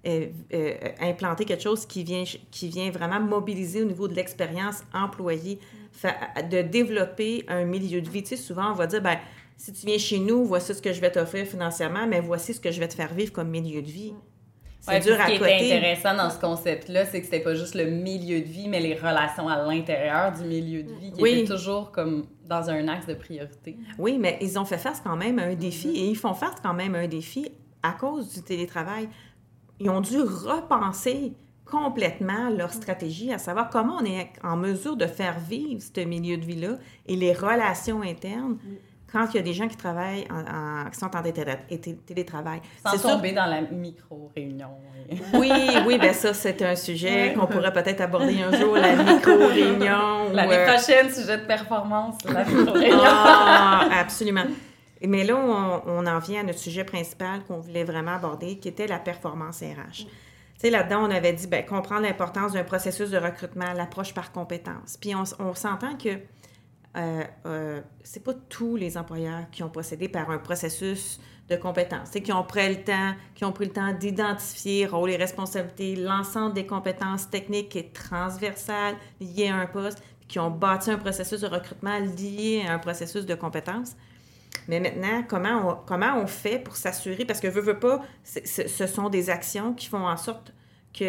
euh, 0.06 0.28
euh, 0.54 0.74
implanter 1.02 1.46
quelque 1.46 1.64
chose 1.64 1.86
qui 1.86 2.04
vient, 2.04 2.24
qui 2.52 2.68
vient 2.70 2.92
vraiment 2.92 3.20
mobiliser 3.20 3.82
au 3.82 3.86
niveau 3.86 4.08
de 4.08 4.14
l'expérience 4.14 4.84
employée, 4.94 5.60
de 6.52 6.62
développer 6.62 7.44
un 7.48 7.66
milieu 7.66 8.02
de 8.02 8.10
vie. 8.10 8.22
Tu 8.22 8.30
sais, 8.30 8.38
souvent, 8.38 8.72
on 8.72 8.76
va 8.76 8.88
dire, 8.88 9.02
ben, 9.02 9.18
si 9.58 9.74
tu 9.74 9.86
viens 9.86 9.98
chez 9.98 10.20
nous, 10.20 10.46
voici 10.46 10.74
ce 10.74 10.82
que 10.82 10.94
je 10.94 11.02
vais 11.02 11.12
t'offrir 11.12 11.46
financièrement, 11.46 12.06
mais 12.08 12.20
voici 12.20 12.54
ce 12.54 12.60
que 12.60 12.72
je 12.72 12.80
vais 12.80 12.88
te 12.88 12.94
faire 12.94 13.14
vivre 13.14 13.32
comme 13.32 13.50
milieu 13.50 13.82
de 13.82 13.90
vie. 13.90 14.14
C'est 14.82 15.00
dur 15.00 15.20
à 15.20 15.26
Ce 15.26 15.32
qui 15.32 15.44
est 15.44 15.76
intéressant 15.78 16.16
dans 16.16 16.30
ce 16.30 16.40
concept-là, 16.40 17.06
c'est 17.06 17.20
que 17.20 17.26
c'était 17.26 17.40
pas 17.40 17.56
juste 17.56 17.74
le 17.74 17.86
milieu 17.86 18.42
de 18.42 18.46
vie, 18.46 18.70
mais 18.70 18.80
les 18.80 18.94
relations 18.94 19.48
à 19.48 19.64
l'intérieur 19.64 20.32
du 20.34 20.44
milieu 20.44 20.84
de 20.84 20.94
vie 20.94 21.12
qui 21.12 21.22
oui. 21.22 21.40
étaient 21.40 21.54
toujours 21.56 21.92
comme 21.92 22.28
dans 22.48 22.70
un 22.70 22.88
axe 22.88 23.08
de 23.08 23.16
priorité. 23.16 23.78
Oui, 23.98 24.18
mais 24.20 24.38
ils 24.42 24.60
ont 24.60 24.66
fait 24.66 24.78
face 24.78 25.02
quand 25.04 25.16
même 25.16 25.40
à 25.40 25.44
un 25.44 25.56
défi 25.56 25.90
et 25.90 26.06
ils 26.06 26.18
font 26.18 26.36
face 26.36 26.56
quand 26.62 26.76
même 26.76 26.94
à 26.94 27.00
un 27.00 27.08
défi 27.08 27.52
à 27.82 27.94
cause 27.94 28.34
du 28.34 28.44
télétravail 28.44 29.10
ils 29.80 29.90
ont 29.90 30.02
dû 30.02 30.20
repenser 30.20 31.34
complètement 31.66 32.50
leur 32.50 32.72
stratégie, 32.72 33.34
à 33.34 33.38
savoir 33.38 33.70
comment 33.70 33.98
on 34.00 34.06
est 34.06 34.30
en 34.44 34.56
mesure 34.56 34.96
de 34.96 35.08
faire 35.08 35.40
vivre 35.40 35.82
ce 35.82 36.02
milieu 36.02 36.38
de 36.38 36.46
vie-là 36.46 36.78
et 37.08 37.16
les 37.16 37.34
relations 37.34 38.02
internes 38.02 38.58
quand 39.12 39.28
il 39.34 39.38
y 39.38 39.40
a 39.40 39.44
des 39.44 39.54
gens 39.54 39.68
qui 39.68 39.78
travaillent, 39.78 40.28
en, 40.30 40.90
qui 40.90 41.00
sont 41.00 41.10
en 41.16 41.22
télétravail. 42.06 42.62
Sans 42.84 42.98
tomber 42.98 43.32
dans 43.32 43.46
la 43.46 43.62
micro-réunion. 43.62 44.68
Oui, 45.34 45.52
oui, 45.86 45.98
bien 45.98 46.12
ça, 46.12 46.34
c'est 46.34 46.62
un 46.62 46.76
sujet 46.76 47.34
qu'on 47.34 47.48
pourrait 47.48 47.72
peut-être 47.72 48.02
aborder 48.02 48.42
un 48.42 48.52
jour, 48.52 48.76
la 48.76 48.96
micro-réunion. 48.96 50.32
L'année 50.34 50.58
euh, 50.58 50.74
prochaine, 50.74 51.10
sujet 51.10 51.38
de 51.38 51.46
performance, 51.46 52.18
la 52.26 52.44
micro-réunion. 52.46 53.00
ah, 53.06 53.88
absolument. 54.02 54.46
Mais 55.08 55.24
là, 55.24 55.36
on, 55.86 56.06
en 56.06 56.20
vient 56.20 56.42
à 56.42 56.44
notre 56.44 56.60
sujet 56.60 56.84
principal 56.84 57.44
qu'on 57.44 57.60
voulait 57.60 57.84
vraiment 57.84 58.16
aborder, 58.16 58.58
qui 58.58 58.68
était 58.68 58.88
la 58.88 59.00
performance 59.00 59.62
RH. 59.62 60.06
Tu 60.06 60.08
sais, 60.58 60.70
là-dedans, 60.70 61.08
on 61.08 61.12
avait 61.12 61.34
dit, 61.34 61.48
ben, 61.48 61.66
comprendre 61.66 62.04
l'importance 62.04 62.54
d'un 62.54 62.64
processus 62.64 63.10
de 63.10 63.18
recrutement, 63.18 63.74
l'approche 63.74 64.14
par 64.14 64.32
compétence. 64.32 64.98
Puis 65.00 65.14
on, 65.16 65.54
s'entend 65.54 65.98
que 65.98 66.18
euh, 66.98 67.24
euh, 67.46 67.82
c'est 68.04 68.24
pas 68.24 68.34
tous 68.34 68.76
les 68.78 68.98
employeurs 68.98 69.50
qui 69.52 69.64
ont 69.64 69.70
procédé 69.70 70.08
par 70.08 70.30
un 70.30 70.38
processus 70.38 71.20
de 71.50 71.56
compétences, 71.56 72.10
qui 72.10 72.32
ont 72.32 72.44
pris 72.44 72.70
le 72.70 72.84
temps, 72.84 73.14
qui 73.36 73.46
ont 73.46 73.52
pris 73.52 73.66
le 73.66 73.72
temps 73.72 73.94
d'identifier 73.94 74.88
rôles 74.88 75.12
et 75.12 75.16
responsabilités, 75.16 75.96
l'ensemble 75.96 76.54
des 76.54 76.66
compétences 76.66 77.30
techniques 77.30 77.76
et 77.76 77.90
transversales 77.90 78.96
liées 79.20 79.50
à 79.50 79.56
un 79.56 79.68
poste, 79.68 80.02
qui 80.28 80.40
ont 80.40 80.50
bâti 80.50 80.90
un 80.90 80.98
processus 80.98 81.42
de 81.42 81.48
recrutement 81.48 82.00
lié 82.00 82.64
à 82.68 82.74
un 82.74 82.80
processus 82.80 83.26
de 83.26 83.36
compétences. 83.36 83.96
Mais 84.68 84.80
maintenant, 84.80 85.24
comment 85.28 85.70
on, 85.70 85.76
comment 85.86 86.18
on 86.18 86.28
fait 86.28 86.60
pour 86.60 86.76
s'assurer, 86.76 87.26
parce 87.26 87.40
que 87.40 87.48
veut, 87.48 87.62
veut 87.62 87.80
pas, 87.80 88.02
ce 88.24 88.88
sont 88.88 89.10
des 89.10 89.30
actions 89.30 89.74
qui 89.74 89.88
font 89.88 90.08
en 90.08 90.18
sorte 90.18 90.54
qu'on 90.98 91.04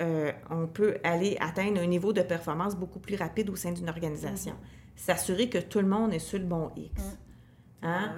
euh, 0.00 0.32
peut 0.72 0.96
aller 1.02 1.36
atteindre 1.40 1.80
un 1.80 1.86
niveau 1.86 2.12
de 2.12 2.22
performance 2.22 2.76
beaucoup 2.76 3.00
plus 3.00 3.16
rapide 3.16 3.50
au 3.50 3.56
sein 3.56 3.72
d'une 3.72 3.88
organisation. 3.88 4.52
Mm-hmm. 4.52 5.04
S'assurer 5.04 5.48
que 5.48 5.58
tout 5.58 5.80
le 5.80 5.88
monde 5.88 6.14
est 6.14 6.20
sur 6.20 6.38
le 6.38 6.44
bon 6.44 6.70
X. 6.76 7.02
Mm. 7.02 7.86
Hein? 7.86 8.12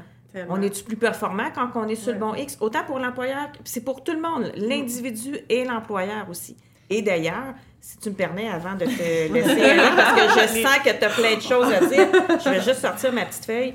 On 0.49 0.61
est-tu 0.61 0.83
plus 0.83 0.97
performant 0.97 1.51
quand 1.55 1.70
on 1.77 1.87
est 1.87 1.94
sur 1.94 2.12
le 2.12 2.18
bon 2.18 2.35
X? 2.35 2.59
Autant 2.61 2.85
pour 2.85 2.99
l'employeur, 2.99 3.51
c'est 3.64 3.85
pour 3.85 4.03
tout 4.03 4.12
le 4.12 4.20
monde, 4.20 4.53
l'individu 4.57 5.38
et 5.49 5.64
l'employeur 5.64 6.29
aussi. 6.29 6.57
Et 6.90 7.03
d'ailleurs, 7.03 7.55
si 7.81 7.99
tu 7.99 8.11
me 8.11 8.14
permets, 8.14 8.49
avant 8.49 8.75
de 8.75 8.85
te 8.85 8.88
laisser 9.33 9.62
aller, 9.62 9.97
parce 9.97 10.20
que 10.20 10.40
je 10.40 10.62
sens 10.62 10.79
que 10.79 10.90
tu 10.90 11.05
as 11.05 11.09
plein 11.09 11.37
de 11.37 11.40
choses 11.40 11.73
à 11.73 11.87
dire, 11.87 12.09
je 12.44 12.51
vais 12.51 12.62
juste 12.62 12.81
sortir 12.81 13.12
ma 13.12 13.25
petite 13.25 13.44
feuille 13.44 13.75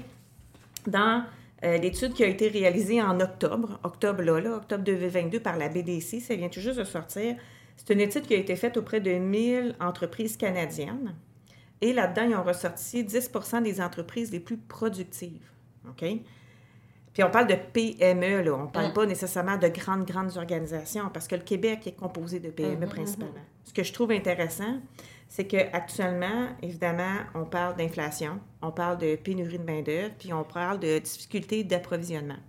dans 0.88 1.24
euh, 1.63 1.78
l'étude 1.78 2.13
qui 2.13 2.24
a 2.24 2.28
été 2.28 2.48
réalisée 2.48 3.02
en 3.02 3.20
octobre, 3.20 3.80
octobre 3.84 4.22
là, 4.22 4.39
là, 4.39 4.56
octobre 4.56 4.84
2022 4.84 5.39
par 5.39 5.58
la 5.58 5.70
BDC, 5.70 6.22
ça 6.22 6.36
vient 6.36 6.50
tout 6.50 6.62
juste 6.62 6.80
de 6.80 6.84
sortir. 6.84 7.36
C'est 7.76 7.94
une 7.94 8.02
étude 8.02 8.24
qui 8.24 8.34
a 8.34 8.38
été 8.38 8.56
faite 8.56 8.78
auprès 8.78 9.02
de 9.02 9.12
1000 9.12 9.76
entreprises 9.80 10.38
canadiennes. 10.38 11.15
Et 11.82 11.94
là-dedans, 11.94 12.24
ils 12.30 12.36
ont 12.36 12.44
ressorti 12.44 13.04
10% 13.04 13.63
des 13.63 13.82
entreprises 13.82 14.32
les 14.32 14.39
plus 14.39 14.58
productives. 14.58 15.50
OK? 15.88 16.06
Puis 17.13 17.24
on 17.24 17.32
parle 17.32 17.48
de 17.48 17.56
PME, 17.56 18.44
là. 18.44 18.54
On 18.54 18.63
ne 18.63 18.70
parle 18.70 18.94
pas 18.94 19.06
nécessairement 19.06 19.58
de 19.58 19.68
grandes, 19.68 20.06
grandes 20.06 20.38
organisations, 20.38 21.10
parce 21.13 21.28
que 21.28 21.36
le 21.36 21.42
Québec 21.42 21.88
est 21.88 21.96
composé 21.96 22.39
de 22.39 22.50
PME 22.50 22.86
mm-hmm. 22.86 22.89
principalement. 22.89 23.34
Ce 23.65 23.74
que 23.74 23.84
je 23.84 23.92
trouve 23.92 24.12
intéressant, 24.12 24.80
c'est 25.30 25.46
qu'actuellement, 25.46 26.48
évidemment, 26.63 27.18
on 27.36 27.46
parle 27.46 27.78
d'inflation, 27.78 28.39
on 28.63 28.72
parle 28.72 28.98
de 28.98 29.15
pénurie 29.15 29.60
de 29.60 29.63
main-d'œuvre, 29.63 30.13
puis 30.18 30.34
on 30.34 30.44
parle 30.44 30.80
de 30.80 30.98
difficultés 30.98 31.63
d'approvisionnement. 31.63 32.39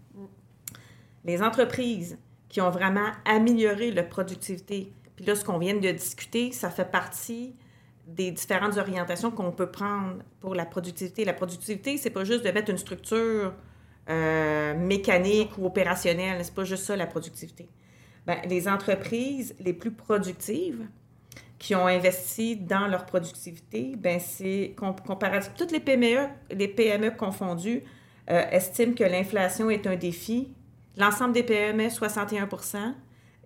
Les 1.24 1.42
entreprises 1.42 2.18
qui 2.48 2.62
ont 2.62 2.70
vraiment 2.70 3.10
amélioré 3.26 3.90
leur 3.90 4.08
productivité, 4.08 4.94
puis 5.14 5.26
là, 5.26 5.34
ce 5.34 5.44
qu'on 5.44 5.58
vient 5.58 5.74
de 5.74 5.90
discuter, 5.90 6.52
ça 6.52 6.70
fait 6.70 6.90
partie 6.90 7.54
des 8.06 8.30
différentes 8.30 8.78
orientations 8.78 9.30
qu'on 9.30 9.52
peut 9.52 9.70
prendre 9.70 10.22
pour 10.40 10.54
la 10.54 10.64
productivité. 10.64 11.26
La 11.26 11.34
productivité, 11.34 11.98
c'est 11.98 12.10
pas 12.10 12.24
juste 12.24 12.44
de 12.44 12.50
mettre 12.50 12.70
une 12.70 12.78
structure 12.78 13.52
euh, 14.08 14.74
mécanique 14.74 15.50
ou 15.58 15.66
opérationnelle, 15.66 16.42
c'est 16.42 16.54
pas 16.54 16.64
juste 16.64 16.84
ça 16.84 16.96
la 16.96 17.06
productivité. 17.06 17.68
Bien, 18.26 18.40
les 18.48 18.68
entreprises 18.68 19.54
les 19.60 19.74
plus 19.74 19.92
productives, 19.92 20.86
qui 21.60 21.74
ont 21.74 21.86
investi 21.86 22.56
dans 22.56 22.86
leur 22.86 23.04
productivité, 23.04 23.92
ben 23.96 24.18
c'est 24.18 24.74
comparativement, 25.04 25.56
toutes 25.58 25.72
les 25.72 25.78
PME, 25.78 26.26
les 26.50 26.68
PME 26.68 27.10
confondues 27.10 27.84
euh, 28.30 28.42
estiment 28.50 28.94
que 28.94 29.04
l'inflation 29.04 29.68
est 29.68 29.86
un 29.86 29.94
défi. 29.94 30.54
L'ensemble 30.96 31.34
des 31.34 31.42
PME, 31.42 31.90
61 31.90 32.48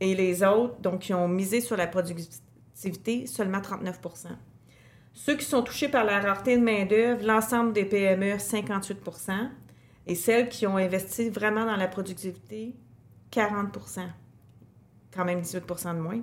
et 0.00 0.14
les 0.14 0.44
autres, 0.44 0.81
donc 0.81 1.00
qui 1.00 1.12
ont 1.12 1.27
misé 1.27 1.61
sur 1.61 1.77
la 1.77 1.88
productivité, 1.88 3.27
seulement 3.27 3.61
39 3.61 4.00
Ceux 5.12 5.37
qui 5.37 5.44
sont 5.44 5.62
touchés 5.62 5.88
par 5.88 6.05
la 6.05 6.20
rareté 6.20 6.57
de 6.57 6.62
main-d'œuvre, 6.62 7.27
l'ensemble 7.27 7.72
des 7.72 7.85
PME, 7.85 8.38
58 8.38 9.00
Et 10.07 10.14
celles 10.14 10.48
qui 10.48 10.68
ont 10.68 10.77
investi 10.77 11.31
vraiment 11.31 11.66
dans 11.66 11.77
la 11.77 11.88
productivité, 11.88 12.77
40 13.33 13.77
Quand 15.12 15.24
même 15.24 15.40
18 15.40 15.64
de 15.94 16.00
moins. 16.00 16.22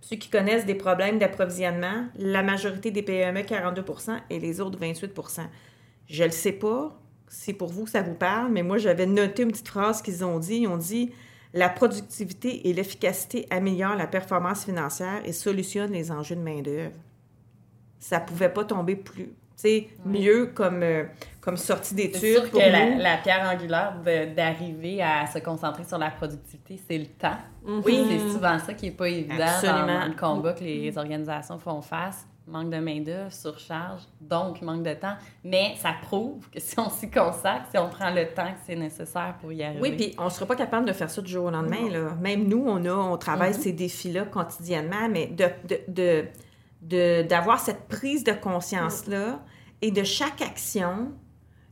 Ceux 0.00 0.16
qui 0.16 0.30
connaissent 0.30 0.66
des 0.66 0.74
problèmes 0.74 1.18
d'approvisionnement, 1.18 2.06
la 2.16 2.42
majorité 2.42 2.90
des 2.90 3.02
PME, 3.02 3.40
42% 3.40 4.18
et 4.30 4.38
les 4.38 4.60
autres, 4.60 4.78
28% 4.78 5.42
Je 6.08 6.22
ne 6.22 6.28
le 6.28 6.32
sais 6.32 6.52
pas 6.52 6.98
si 7.28 7.52
pour 7.54 7.68
vous 7.68 7.86
ça 7.86 8.02
vous 8.02 8.14
parle, 8.14 8.50
mais 8.50 8.62
moi, 8.62 8.78
j'avais 8.78 9.06
noté 9.06 9.42
une 9.42 9.52
petite 9.52 9.68
phrase 9.68 10.02
qu'ils 10.02 10.24
ont 10.24 10.38
dit. 10.38 10.62
Ils 10.62 10.68
ont 10.68 10.76
dit 10.76 11.12
la 11.52 11.68
productivité 11.68 12.68
et 12.68 12.72
l'efficacité 12.72 13.46
améliorent 13.50 13.96
la 13.96 14.06
performance 14.06 14.64
financière 14.64 15.20
et 15.24 15.32
solutionnent 15.32 15.92
les 15.92 16.10
enjeux 16.10 16.36
de 16.36 16.40
main-d'œuvre. 16.40 16.94
Ça 17.98 18.20
pouvait 18.20 18.48
pas 18.48 18.64
tomber 18.64 18.96
plus 18.96 19.34
c'est 19.60 19.88
mieux 20.06 20.46
comme, 20.54 20.82
euh, 20.82 21.04
comme 21.40 21.56
sortie 21.56 21.94
d'études. 21.94 22.50
pour 22.50 22.50
que 22.50 22.58
la, 22.58 22.96
la, 22.96 23.16
pierre 23.18 23.48
angulaire 23.52 23.94
d'arriver 24.34 25.02
à 25.02 25.26
se 25.26 25.38
concentrer 25.38 25.84
sur 25.84 25.98
la 25.98 26.10
productivité, 26.10 26.80
c'est 26.88 26.98
le 26.98 27.06
temps. 27.06 27.36
Mhm. 27.64 27.82
Oui. 27.84 28.06
C'est 28.08 28.32
souvent 28.32 28.58
ça 28.58 28.72
qui 28.74 28.86
n'est 28.86 28.92
pas 28.92 29.08
évident 29.08 29.44
dans, 29.62 30.08
le 30.08 30.18
combat 30.18 30.54
que 30.54 30.64
les 30.64 30.96
organisations 30.96 31.58
font 31.58 31.82
face. 31.82 32.26
Manque 32.46 32.70
de 32.70 32.78
main-d'œuvre, 32.78 33.30
surcharge, 33.30 34.00
donc 34.20 34.60
manque 34.62 34.82
de 34.82 34.94
temps. 34.94 35.14
Mais 35.44 35.74
ça 35.76 35.94
prouve 36.02 36.50
que 36.50 36.58
si 36.58 36.76
on 36.80 36.90
s'y 36.90 37.08
consacre, 37.08 37.66
si 37.70 37.78
on 37.78 37.88
prend 37.88 38.10
le 38.10 38.26
temps 38.34 38.46
que 38.46 38.58
c'est 38.66 38.74
nécessaire 38.74 39.36
pour 39.40 39.52
y 39.52 39.62
arriver. 39.62 39.80
Oui, 39.80 39.92
puis 39.92 40.14
on 40.18 40.24
ne 40.24 40.30
sera 40.30 40.46
pas 40.46 40.56
capable 40.56 40.84
de 40.84 40.92
faire 40.92 41.08
ça 41.08 41.22
du 41.22 41.30
jour 41.30 41.44
au 41.44 41.50
lendemain. 41.50 41.88
Là. 41.88 42.16
Même 42.20 42.48
nous, 42.48 42.64
on, 42.66 42.84
a, 42.86 42.92
on 42.92 43.16
travaille 43.18 43.52
mhm. 43.52 43.60
ces 43.60 43.72
défis-là 43.72 44.24
quotidiennement, 44.24 45.08
mais 45.08 45.26
de, 45.28 45.44
de 45.86 46.24
d'avoir 46.82 47.60
cette 47.60 47.88
prise 47.88 48.24
de 48.24 48.32
conscience-là 48.32 49.40
et 49.82 49.90
de 49.90 50.04
chaque 50.04 50.42
action, 50.42 51.12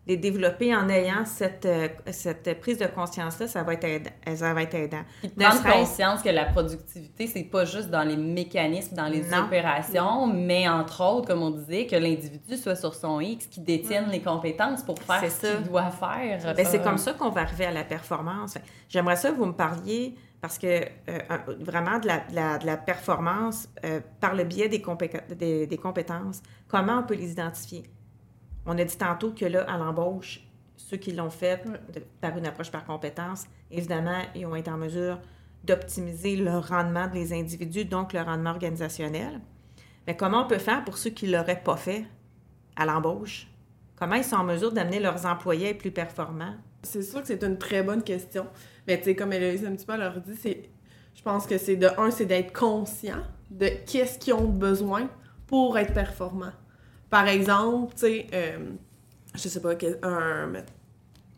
les 0.08 0.16
développer 0.16 0.74
en 0.74 0.88
ayant 0.88 1.26
cette, 1.26 1.66
euh, 1.66 1.88
cette 2.10 2.58
prise 2.60 2.78
de 2.78 2.86
conscience-là, 2.86 3.46
ça 3.46 3.62
va 3.62 3.74
être 3.74 3.84
aidant. 3.84 4.10
Ça 4.34 4.54
va 4.54 4.62
être 4.62 4.74
aidant. 4.74 5.02
prendre 5.36 5.62
conscience 5.62 6.22
que 6.22 6.30
la 6.30 6.46
productivité, 6.46 7.26
c'est 7.26 7.44
pas 7.44 7.66
juste 7.66 7.90
dans 7.90 8.04
les 8.04 8.16
mécanismes, 8.16 8.96
dans 8.96 9.08
les 9.08 9.34
opérations, 9.34 10.26
mais 10.26 10.66
entre 10.66 11.04
autres, 11.04 11.28
comme 11.28 11.42
on 11.42 11.50
disait, 11.50 11.86
que 11.86 11.96
l'individu 11.96 12.56
soit 12.56 12.74
sur 12.74 12.94
son 12.94 13.20
X, 13.20 13.46
qui 13.48 13.60
détienne 13.60 14.08
les 14.08 14.22
compétences 14.22 14.82
pour 14.82 14.98
faire 14.98 15.30
ce 15.30 15.58
qu'il 15.58 15.68
doit 15.68 15.90
faire. 15.90 16.54
Ben, 16.54 16.64
c'est 16.64 16.82
comme 16.82 16.98
ça 16.98 17.12
qu'on 17.12 17.28
va 17.28 17.42
arriver 17.42 17.66
à 17.66 17.72
la 17.72 17.84
performance. 17.84 18.56
J'aimerais 18.88 19.16
ça 19.16 19.30
que 19.30 19.36
vous 19.36 19.46
me 19.46 19.52
parliez 19.52 20.14
parce 20.40 20.56
que 20.56 20.66
euh, 20.66 21.18
vraiment 21.60 21.98
de 21.98 22.06
la, 22.06 22.58
de 22.58 22.66
la, 22.66 22.76
performance 22.76 23.68
euh, 23.84 24.00
par 24.20 24.34
le 24.34 24.44
biais 24.44 24.68
des, 24.68 24.82
des, 25.34 25.66
des, 25.66 25.76
compétences, 25.76 26.42
comment 26.68 27.00
on 27.00 27.02
peut 27.02 27.14
les 27.14 27.32
identifier? 27.32 27.82
On 28.70 28.76
a 28.76 28.84
dit 28.84 28.98
tantôt 28.98 29.32
que 29.32 29.46
là, 29.46 29.62
à 29.62 29.78
l'embauche, 29.78 30.42
ceux 30.76 30.98
qui 30.98 31.12
l'ont 31.12 31.30
fait 31.30 31.64
par 32.20 32.36
une 32.36 32.46
approche 32.46 32.70
par 32.70 32.84
compétence, 32.84 33.46
évidemment, 33.70 34.20
ils 34.34 34.44
ont 34.44 34.54
été 34.54 34.70
en 34.70 34.76
mesure 34.76 35.18
d'optimiser 35.64 36.36
le 36.36 36.58
rendement 36.58 37.06
des 37.06 37.32
individus, 37.32 37.86
donc 37.86 38.12
le 38.12 38.20
rendement 38.20 38.50
organisationnel. 38.50 39.40
Mais 40.06 40.16
comment 40.16 40.44
on 40.44 40.46
peut 40.46 40.58
faire 40.58 40.84
pour 40.84 40.98
ceux 40.98 41.08
qui 41.08 41.26
ne 41.26 41.32
l'auraient 41.32 41.62
pas 41.62 41.78
fait 41.78 42.04
à 42.76 42.84
l'embauche? 42.84 43.48
Comment 43.96 44.16
ils 44.16 44.24
sont 44.24 44.36
en 44.36 44.44
mesure 44.44 44.70
d'amener 44.70 45.00
leurs 45.00 45.24
employés 45.24 45.72
plus 45.72 45.90
performants? 45.90 46.54
C'est 46.82 47.02
sûr 47.02 47.22
que 47.22 47.26
c'est 47.26 47.42
une 47.42 47.56
très 47.56 47.82
bonne 47.82 48.02
question. 48.02 48.46
Mais 48.86 48.98
tu 48.98 49.04
sais, 49.04 49.16
comme 49.16 49.32
Héloïse 49.32 49.64
un 49.64 49.72
petit 49.72 49.86
peu 49.86 49.96
leur 49.96 50.20
dit, 50.20 50.36
c'est, 50.36 50.68
je 51.14 51.22
pense 51.22 51.46
que 51.46 51.56
c'est 51.56 51.76
de 51.76 51.88
un, 51.96 52.10
c'est 52.10 52.26
d'être 52.26 52.52
conscient 52.52 53.22
de 53.50 53.68
qu'est-ce 53.86 54.18
qu'ils 54.18 54.34
ont 54.34 54.44
besoin 54.44 55.08
pour 55.46 55.78
être 55.78 55.94
performants. 55.94 56.52
Par 57.10 57.26
exemple, 57.26 57.94
tu 57.94 58.00
sais, 58.00 58.26
euh, 58.32 58.58
je 59.34 59.48
sais 59.48 59.60
pas, 59.60 59.74
un, 60.02 60.52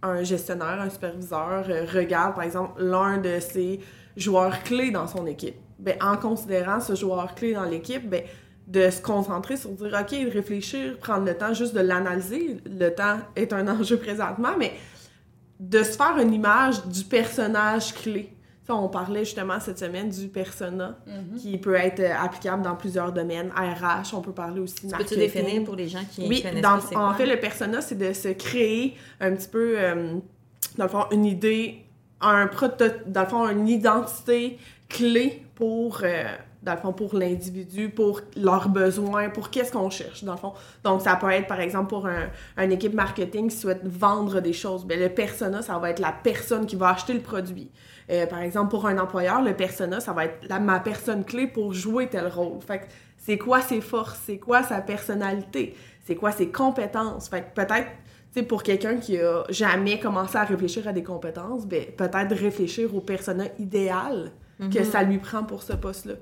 un 0.02 0.22
gestionnaire, 0.22 0.80
un 0.80 0.90
superviseur 0.90 1.64
euh, 1.68 1.86
regarde, 1.92 2.34
par 2.34 2.44
exemple, 2.44 2.82
l'un 2.82 3.18
de 3.18 3.38
ses 3.40 3.80
joueurs 4.16 4.62
clés 4.62 4.90
dans 4.90 5.06
son 5.06 5.26
équipe. 5.26 5.56
Ben, 5.78 5.96
en 6.02 6.16
considérant 6.16 6.80
ce 6.80 6.94
joueur 6.94 7.34
clé 7.34 7.54
dans 7.54 7.64
l'équipe, 7.64 8.08
ben, 8.08 8.22
de 8.66 8.88
se 8.90 9.00
concentrer 9.00 9.56
sur 9.56 9.70
dire, 9.70 9.98
OK, 10.00 10.32
réfléchir, 10.32 10.98
prendre 10.98 11.24
le 11.24 11.36
temps 11.36 11.54
juste 11.54 11.74
de 11.74 11.80
l'analyser. 11.80 12.58
Le 12.66 12.90
temps 12.90 13.18
est 13.36 13.52
un 13.52 13.66
enjeu 13.80 13.96
présentement, 13.96 14.56
mais 14.58 14.72
de 15.58 15.82
se 15.82 15.92
faire 15.92 16.16
une 16.18 16.32
image 16.32 16.86
du 16.86 17.04
personnage 17.04 17.94
clé. 17.94 18.32
On 18.70 18.88
parlait 18.88 19.24
justement 19.24 19.60
cette 19.60 19.78
semaine 19.78 20.08
du 20.08 20.28
persona 20.28 20.98
mhm. 21.06 21.38
qui 21.38 21.58
peut 21.58 21.74
être 21.74 22.00
euh, 22.00 22.14
applicable 22.14 22.62
dans 22.62 22.74
plusieurs 22.74 23.12
domaines. 23.12 23.50
RH, 23.50 24.14
on 24.14 24.20
peut 24.20 24.32
parler 24.32 24.60
aussi 24.60 24.86
de 24.86 24.96
Peux-tu 24.96 25.16
définir 25.16 25.64
pour 25.64 25.76
les 25.76 25.88
gens 25.88 26.04
qui 26.10 26.26
oui, 26.28 26.42
connaissent 26.42 26.62
dans, 26.62 26.78
en 26.96 27.14
fait, 27.14 27.26
le 27.26 27.38
persona, 27.38 27.80
c'est 27.80 27.98
de 27.98 28.12
se 28.12 28.28
créer 28.28 28.96
un 29.20 29.32
petit 29.32 29.48
peu, 29.48 29.74
euh, 29.76 30.14
dans 30.76 30.84
le 30.84 30.90
fond, 30.90 31.04
une 31.10 31.24
idée, 31.24 31.84
un 32.20 32.50
dans 33.06 33.22
le 33.22 33.26
fond, 33.26 33.48
une 33.48 33.68
identité 33.68 34.58
clé 34.88 35.44
pour... 35.54 36.00
Euh, 36.02 36.24
dans 36.62 36.72
le 36.72 36.78
fond, 36.78 36.92
pour 36.92 37.14
l'individu, 37.14 37.88
pour 37.88 38.20
leurs 38.36 38.68
besoins, 38.68 39.30
pour 39.30 39.50
qu'est-ce 39.50 39.72
qu'on 39.72 39.88
cherche, 39.88 40.24
dans 40.24 40.32
le 40.32 40.38
fond. 40.38 40.52
Donc, 40.84 41.00
ça 41.00 41.16
peut 41.16 41.30
être, 41.30 41.46
par 41.46 41.60
exemple, 41.60 41.88
pour 41.88 42.06
un, 42.06 42.28
une 42.58 42.72
équipe 42.72 42.92
marketing 42.92 43.48
qui 43.48 43.56
souhaite 43.56 43.86
vendre 43.86 44.40
des 44.40 44.52
choses. 44.52 44.84
Bien, 44.84 44.98
le 44.98 45.08
persona, 45.08 45.62
ça 45.62 45.78
va 45.78 45.90
être 45.90 46.00
la 46.00 46.12
personne 46.12 46.66
qui 46.66 46.76
va 46.76 46.90
acheter 46.90 47.14
le 47.14 47.20
produit. 47.20 47.70
Euh, 48.10 48.26
par 48.26 48.40
exemple, 48.40 48.70
pour 48.70 48.86
un 48.86 48.98
employeur, 48.98 49.40
le 49.40 49.54
persona, 49.54 50.00
ça 50.00 50.12
va 50.12 50.26
être 50.26 50.48
la, 50.48 50.60
ma 50.60 50.80
personne 50.80 51.24
clé 51.24 51.46
pour 51.46 51.72
jouer 51.72 52.08
tel 52.08 52.26
rôle. 52.26 52.60
Fait 52.60 52.86
c'est 53.16 53.38
quoi 53.38 53.60
ses 53.62 53.80
forces? 53.80 54.20
C'est 54.26 54.38
quoi 54.38 54.62
sa 54.62 54.80
personnalité? 54.80 55.76
C'est 56.04 56.16
quoi 56.16 56.32
ses 56.32 56.48
compétences? 56.48 57.28
Fait 57.28 57.42
que 57.42 57.54
peut-être, 57.54 57.88
tu 58.32 58.40
sais, 58.40 58.42
pour 58.42 58.62
quelqu'un 58.62 58.96
qui 58.96 59.18
a 59.18 59.44
jamais 59.48 59.98
commencé 59.98 60.36
à 60.36 60.44
réfléchir 60.44 60.88
à 60.88 60.92
des 60.92 61.02
compétences, 61.02 61.66
ben, 61.66 61.84
peut-être 61.96 62.34
réfléchir 62.34 62.94
au 62.94 63.00
persona 63.00 63.44
idéal 63.58 64.32
que 64.58 64.64
mm-hmm. 64.64 64.84
ça 64.84 65.02
lui 65.02 65.18
prend 65.18 65.44
pour 65.44 65.62
ce 65.62 65.72
poste-là 65.72 66.14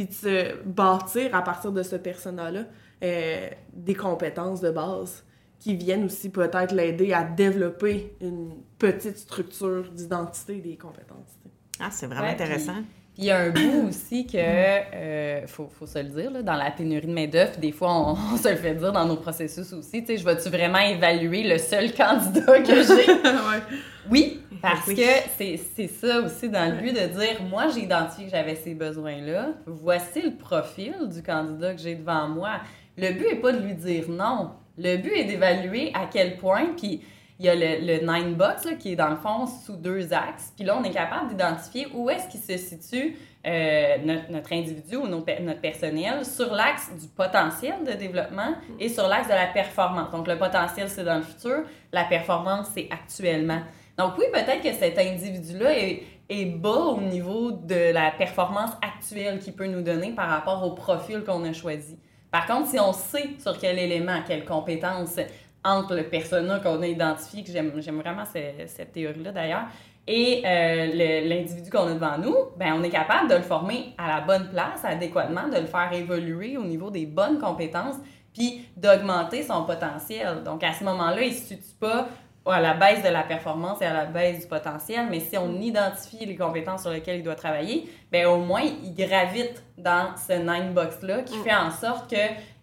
puis 0.00 0.06
de 0.06 0.12
se 0.12 0.62
bâtir 0.64 1.34
à 1.34 1.42
partir 1.42 1.72
de 1.72 1.82
ce 1.82 1.96
persona-là 1.96 2.64
euh, 3.02 3.48
des 3.72 3.94
compétences 3.94 4.60
de 4.60 4.70
base 4.70 5.24
qui 5.58 5.76
viennent 5.76 6.04
aussi 6.04 6.30
peut-être 6.30 6.72
l'aider 6.72 7.12
à 7.12 7.24
développer 7.24 8.16
une 8.20 8.62
petite 8.78 9.18
structure 9.18 9.90
d'identité 9.90 10.60
des 10.60 10.76
compétences. 10.78 11.38
Ah, 11.78 11.90
c'est 11.90 12.06
vraiment 12.06 12.28
intéressant. 12.28 12.74
Puis 12.74 12.84
il 13.20 13.26
y 13.26 13.30
a 13.30 13.38
un 13.38 13.50
bout 13.50 13.88
aussi 13.88 14.26
que, 14.26 14.38
euh, 14.38 15.46
faut, 15.46 15.68
faut, 15.78 15.86
se 15.86 15.98
le 15.98 16.08
dire, 16.08 16.30
là, 16.30 16.42
dans 16.42 16.54
la 16.54 16.70
pénurie 16.70 17.06
de 17.06 17.12
main-d'œuvre, 17.12 17.58
des 17.58 17.70
fois, 17.70 18.16
on, 18.32 18.36
se 18.38 18.48
le 18.48 18.56
fait 18.56 18.74
dire 18.74 18.92
dans 18.92 19.04
nos 19.04 19.16
processus 19.16 19.74
aussi. 19.74 20.00
Tu 20.00 20.06
sais, 20.06 20.16
je 20.16 20.24
vais-tu 20.24 20.48
vraiment 20.48 20.78
évaluer 20.78 21.42
le 21.42 21.58
seul 21.58 21.92
candidat 21.92 22.60
que 22.60 22.82
j'ai? 22.82 23.12
Oui, 24.10 24.40
parce 24.60 24.86
que 24.86 25.02
c'est 25.36 25.86
ça 25.86 26.20
aussi 26.22 26.48
dans 26.48 26.74
le 26.74 26.80
but 26.80 26.92
de 26.92 27.06
dire 27.16 27.42
moi, 27.48 27.68
j'ai 27.68 27.82
identifié 27.82 28.24
que 28.24 28.30
j'avais 28.30 28.56
ces 28.56 28.74
besoins-là. 28.74 29.50
Voici 29.66 30.22
le 30.22 30.32
profil 30.32 30.94
du 31.06 31.22
candidat 31.22 31.74
que 31.74 31.80
j'ai 31.80 31.94
devant 31.94 32.26
moi. 32.26 32.54
Le 32.96 33.12
but 33.12 33.26
n'est 33.30 33.40
pas 33.40 33.52
de 33.52 33.64
lui 33.64 33.74
dire 33.74 34.06
non. 34.08 34.50
Le 34.78 34.96
but 34.96 35.12
est 35.12 35.24
d'évaluer 35.24 35.92
à 35.94 36.08
quel 36.10 36.38
point, 36.38 36.70
puis 36.76 37.02
il 37.40 37.46
y 37.46 37.48
a 37.48 37.54
le, 37.54 37.86
le 37.86 38.06
nine 38.06 38.34
box 38.34 38.68
qui 38.78 38.92
est 38.92 38.96
dans 38.96 39.08
le 39.08 39.16
fond 39.16 39.46
sous 39.46 39.76
deux 39.76 40.12
axes. 40.12 40.52
Puis 40.54 40.66
là, 40.66 40.76
on 40.78 40.84
est 40.84 40.90
capable 40.90 41.30
d'identifier 41.30 41.88
où 41.94 42.10
est-ce 42.10 42.28
qu'il 42.28 42.40
se 42.40 42.58
situe 42.58 43.16
euh, 43.46 43.96
notre, 44.28 44.52
individu 44.52 44.96
ou 44.96 45.06
notre 45.06 45.60
personnel 45.62 46.26
sur 46.26 46.52
l'axe 46.52 46.90
du 47.00 47.08
potentiel 47.08 47.82
de 47.86 47.92
développement 47.92 48.54
et 48.78 48.90
sur 48.90 49.08
l'axe 49.08 49.28
de 49.28 49.32
la 49.32 49.46
performance. 49.46 50.10
Donc, 50.10 50.28
le 50.28 50.36
potentiel, 50.36 50.90
c'est 50.90 51.04
dans 51.04 51.16
le 51.16 51.22
futur. 51.22 51.62
La 51.92 52.04
performance, 52.04 52.66
c'est 52.74 52.88
actuellement. 52.90 53.62
Donc, 53.96 54.18
oui, 54.18 54.26
peut-être 54.30 54.60
que 54.60 54.74
cet 54.74 54.98
individu-là 54.98 55.78
est, 55.78 56.02
est 56.28 56.44
bas 56.44 56.68
au 56.68 57.00
niveau 57.00 57.52
de 57.52 57.90
la 57.94 58.10
performance 58.10 58.72
actuelle 58.82 59.38
qu'il 59.38 59.54
peut 59.54 59.66
nous 59.66 59.80
donner 59.80 60.12
par 60.12 60.28
rapport 60.28 60.62
au 60.62 60.72
profil 60.72 61.24
qu'on 61.24 61.42
a 61.44 61.54
choisi. 61.54 61.98
Par 62.30 62.46
contre, 62.46 62.68
si 62.68 62.78
on 62.78 62.92
sait 62.92 63.30
sur 63.38 63.58
quel 63.58 63.78
élément, 63.78 64.20
quelle 64.26 64.44
compétence 64.44 65.18
entre 65.64 65.94
le 65.94 66.04
persona 66.04 66.58
qu'on 66.60 66.80
a 66.82 66.86
identifié, 66.86 67.44
que 67.44 67.50
j'aime 67.52 67.70
vraiment 68.00 68.24
cette, 68.24 68.92
théorie-là 68.92 69.32
d'ailleurs, 69.32 69.66
et 70.06 70.42
euh, 70.44 71.22
l'individu 71.28 71.70
qu'on 71.70 71.86
a 71.86 71.94
devant 71.94 72.18
nous, 72.18 72.34
ben 72.56 72.74
on 72.76 72.82
est 72.82 72.90
capable 72.90 73.28
de 73.28 73.34
le 73.34 73.42
former 73.42 73.94
à 73.98 74.08
la 74.08 74.20
bonne 74.22 74.48
place, 74.48 74.84
adéquatement, 74.84 75.48
de 75.48 75.58
le 75.58 75.66
faire 75.66 75.92
évoluer 75.92 76.56
au 76.56 76.64
niveau 76.64 76.90
des 76.90 77.06
bonnes 77.06 77.38
compétences, 77.38 77.96
puis 78.32 78.66
d'augmenter 78.76 79.42
son 79.42 79.64
potentiel. 79.64 80.42
Donc 80.44 80.64
à 80.64 80.72
ce 80.72 80.84
moment-là, 80.84 81.22
il 81.22 81.28
ne 81.28 81.34
se 81.34 81.40
situe 81.40 81.74
pas 81.78 82.08
à 82.46 82.60
la 82.60 82.74
baisse 82.74 83.02
de 83.02 83.08
la 83.08 83.22
performance 83.22 83.80
et 83.82 83.86
à 83.86 83.92
la 83.92 84.06
baisse 84.06 84.40
du 84.40 84.46
potentiel, 84.46 85.06
mais 85.10 85.20
si 85.20 85.36
on 85.36 85.60
identifie 85.60 86.24
les 86.24 86.36
compétences 86.36 86.82
sur 86.82 86.90
lesquelles 86.90 87.18
il 87.18 87.22
doit 87.22 87.34
travailler, 87.34 87.88
ben 88.10 88.26
au 88.26 88.38
moins 88.38 88.62
il 88.62 88.94
gravite 88.94 89.62
dans 89.76 90.16
ce 90.16 90.32
nine 90.32 90.72
box 90.72 91.02
là 91.02 91.22
qui 91.22 91.38
mm. 91.38 91.42
fait 91.42 91.54
en 91.54 91.70
sorte 91.70 92.10
que 92.10 92.16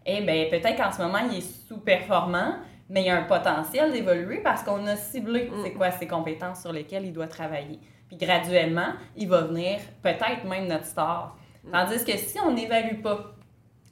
eh 0.05 0.21
ben 0.21 0.49
peut-être 0.49 0.75
qu'en 0.75 0.91
ce 0.91 1.01
moment 1.01 1.19
il 1.31 1.37
est 1.37 1.67
sous-performant, 1.67 2.55
mais 2.89 3.01
il 3.01 3.07
y 3.07 3.09
a 3.09 3.17
un 3.17 3.23
potentiel 3.23 3.91
d'évoluer 3.91 4.37
parce 4.37 4.63
qu'on 4.63 4.85
a 4.87 4.95
ciblé 4.95 5.49
mm. 5.49 5.63
c'est 5.63 5.71
quoi 5.71 5.91
ses 5.91 6.07
compétences 6.07 6.61
sur 6.61 6.71
lesquelles 6.71 7.05
il 7.05 7.13
doit 7.13 7.27
travailler. 7.27 7.79
Puis 8.07 8.17
graduellement, 8.17 8.93
il 9.15 9.27
va 9.27 9.41
venir 9.41 9.79
peut-être 10.01 10.45
même 10.45 10.67
notre 10.67 10.85
star. 10.85 11.37
Mm. 11.63 11.71
Tandis 11.71 12.05
que 12.05 12.17
si 12.17 12.39
on 12.39 12.51
n'évalue 12.51 13.01
pas 13.01 13.33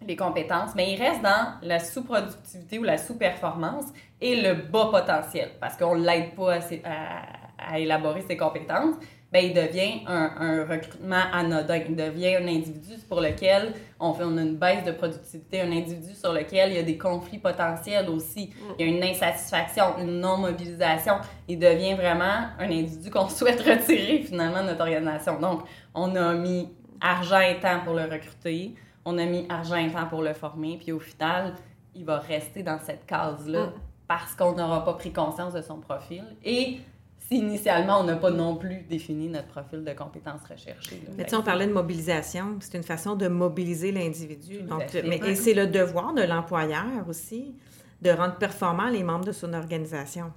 les 0.05 0.15
compétences, 0.15 0.75
mais 0.75 0.93
il 0.93 1.01
reste 1.01 1.21
dans 1.21 1.55
la 1.61 1.79
sous-productivité 1.79 2.79
ou 2.79 2.83
la 2.83 2.97
sous-performance 2.97 3.85
et 4.21 4.41
le 4.41 4.53
bas 4.53 4.89
potentiel, 4.91 5.51
parce 5.59 5.77
qu'on 5.77 5.95
ne 5.95 6.05
l'aide 6.05 6.35
pas 6.35 6.55
à, 6.55 7.73
à, 7.73 7.79
élaborer 7.79 8.21
ses 8.21 8.37
compétences. 8.37 8.95
Ben, 9.35 9.47
il 9.47 9.53
devient 9.53 9.99
un, 10.07 10.31
un, 10.39 10.65
recrutement 10.65 11.23
anodin. 11.33 11.81
Il 11.89 11.97
devient 11.97 12.37
un 12.37 12.47
individu 12.47 12.93
pour 13.09 13.19
lequel 13.19 13.73
on 13.99 14.13
fait 14.13 14.23
on 14.23 14.37
a 14.37 14.41
une 14.41 14.55
baisse 14.55 14.85
de 14.85 14.93
productivité, 14.93 15.59
un 15.59 15.73
individu 15.73 16.15
sur 16.15 16.31
lequel 16.31 16.69
il 16.69 16.75
y 16.77 16.79
a 16.79 16.83
des 16.83 16.97
conflits 16.97 17.39
potentiels 17.39 18.07
aussi. 18.07 18.53
Il 18.79 18.87
y 18.87 18.89
a 18.89 18.95
une 18.95 19.03
insatisfaction, 19.03 19.97
une 19.99 20.21
non-mobilisation. 20.21 21.15
Il 21.49 21.59
devient 21.59 21.95
vraiment 21.95 22.47
un 22.57 22.71
individu 22.71 23.11
qu'on 23.11 23.27
souhaite 23.27 23.59
retirer 23.59 24.23
finalement 24.25 24.61
de 24.61 24.67
notre 24.67 24.83
organisation. 24.83 25.37
Donc, 25.37 25.63
on 25.93 26.15
a 26.15 26.33
mis 26.33 26.69
argent 27.01 27.41
et 27.41 27.59
temps 27.59 27.81
pour 27.83 27.95
le 27.95 28.03
recruter, 28.03 28.73
on 29.03 29.17
a 29.17 29.25
mis 29.25 29.45
argent 29.49 29.75
et 29.75 29.91
temps 29.91 30.07
pour 30.07 30.21
le 30.21 30.33
former, 30.33 30.77
puis 30.81 30.93
au 30.93 30.99
final, 31.01 31.55
il 31.93 32.05
va 32.05 32.19
rester 32.19 32.63
dans 32.63 32.79
cette 32.79 33.05
case-là 33.05 33.65
mm. 33.65 33.73
parce 34.07 34.33
qu'on 34.33 34.53
n'aura 34.53 34.85
pas 34.85 34.93
pris 34.93 35.11
conscience 35.11 35.51
de 35.51 35.61
son 35.61 35.81
profil. 35.81 36.23
Et 36.41 36.79
si 37.27 37.37
initialement, 37.37 38.01
on 38.01 38.03
n'a 38.03 38.17
pas 38.17 38.29
non 38.29 38.55
plus 38.55 38.83
défini 38.87 39.29
notre 39.29 39.47
profil 39.47 39.83
de 39.83 39.93
compétences 39.93 40.41
recherchées. 40.43 41.01
Mais 41.17 41.25
tu 41.25 41.35
on 41.35 41.41
parlait 41.41 41.65
de 41.65 41.73
mobilisation. 41.73 42.57
C'est 42.59 42.77
une 42.77 42.83
façon 42.83 43.15
de 43.15 43.27
mobiliser 43.27 43.91
l'individu. 43.91 44.59
mais, 45.03 45.17
et 45.25 45.35
c'est 45.35 45.55
le 45.55 45.65
devoir 45.67 46.13
de 46.13 46.21
l'employeur 46.21 47.07
aussi 47.09 47.55
de 48.01 48.11
rendre 48.11 48.35
performants 48.35 48.89
les 48.89 49.03
membres 49.03 49.25
de 49.25 49.31
son 49.31 49.53
organisation. 49.53 50.31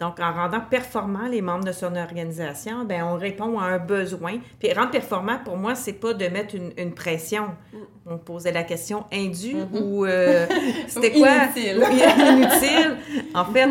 Donc, 0.00 0.20
en 0.20 0.32
rendant 0.32 0.60
performants 0.60 1.28
les 1.28 1.40
membres 1.40 1.64
de 1.64 1.72
son 1.72 1.96
organisation, 1.96 2.84
ben 2.84 3.02
on 3.04 3.16
répond 3.16 3.58
à 3.58 3.64
un 3.64 3.78
besoin. 3.78 4.38
Puis, 4.58 4.72
rendre 4.72 4.90
performant, 4.90 5.38
pour 5.44 5.56
moi, 5.56 5.74
c'est 5.74 5.94
pas 5.94 6.14
de 6.14 6.26
mettre 6.26 6.54
une, 6.54 6.94
pression. 6.94 7.48
Mm. 7.72 7.78
On 8.06 8.18
posait 8.18 8.52
la 8.52 8.64
question 8.64 9.04
indue 9.12 9.56
mm-hmm. 9.56 9.82
ou 9.82 10.04
euh, 10.04 10.46
c'était 10.88 11.12
quoi? 11.12 11.28
Inutile. 11.56 11.82
inutile. 12.18 12.96
En 13.34 13.44
fait, 13.46 13.68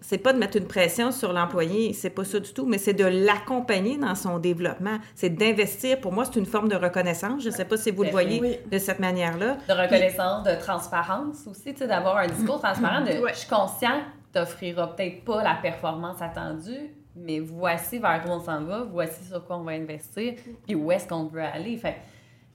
c'est 0.00 0.18
pas 0.18 0.32
de 0.32 0.38
mettre 0.38 0.56
une 0.56 0.66
pression 0.66 1.10
sur 1.10 1.32
l'employé, 1.32 1.92
c'est 1.92 2.10
pas 2.10 2.24
ça 2.24 2.38
du 2.38 2.52
tout, 2.52 2.66
mais 2.66 2.78
c'est 2.78 2.94
de 2.94 3.04
l'accompagner 3.04 3.96
dans 3.96 4.14
son 4.14 4.38
développement. 4.38 4.98
C'est 5.14 5.30
d'investir. 5.30 6.00
Pour 6.00 6.12
moi, 6.12 6.24
c'est 6.24 6.38
une 6.38 6.46
forme 6.46 6.68
de 6.68 6.76
reconnaissance. 6.76 7.42
Je 7.42 7.50
sais 7.50 7.64
pas 7.64 7.76
si 7.76 7.90
vous 7.90 8.04
le 8.04 8.10
voyez 8.10 8.60
de 8.70 8.78
cette 8.78 9.00
manière-là. 9.00 9.56
De 9.68 9.72
reconnaissance, 9.72 10.44
de 10.44 10.54
transparence 10.60 11.46
aussi, 11.48 11.72
tu 11.72 11.78
sais, 11.78 11.86
d'avoir 11.86 12.18
un 12.18 12.26
discours 12.26 12.60
transparent 12.60 13.02
de 13.02 13.10
je 13.10 13.34
suis 13.34 13.48
conscient 13.48 14.00
t'offrira 14.36 14.94
peut-être 14.94 15.24
pas 15.24 15.42
la 15.42 15.54
performance 15.54 16.20
attendue, 16.20 16.94
mais 17.14 17.40
voici 17.40 17.98
vers 17.98 18.22
où 18.26 18.30
on 18.30 18.40
s'en 18.40 18.62
va, 18.64 18.82
voici 18.82 19.24
sur 19.24 19.44
quoi 19.44 19.56
on 19.56 19.62
va 19.62 19.72
investir, 19.72 20.34
puis 20.66 20.74
où 20.74 20.92
est-ce 20.92 21.08
qu'on 21.08 21.24
veut 21.24 21.42
aller. 21.42 21.78
Fait 21.78 21.96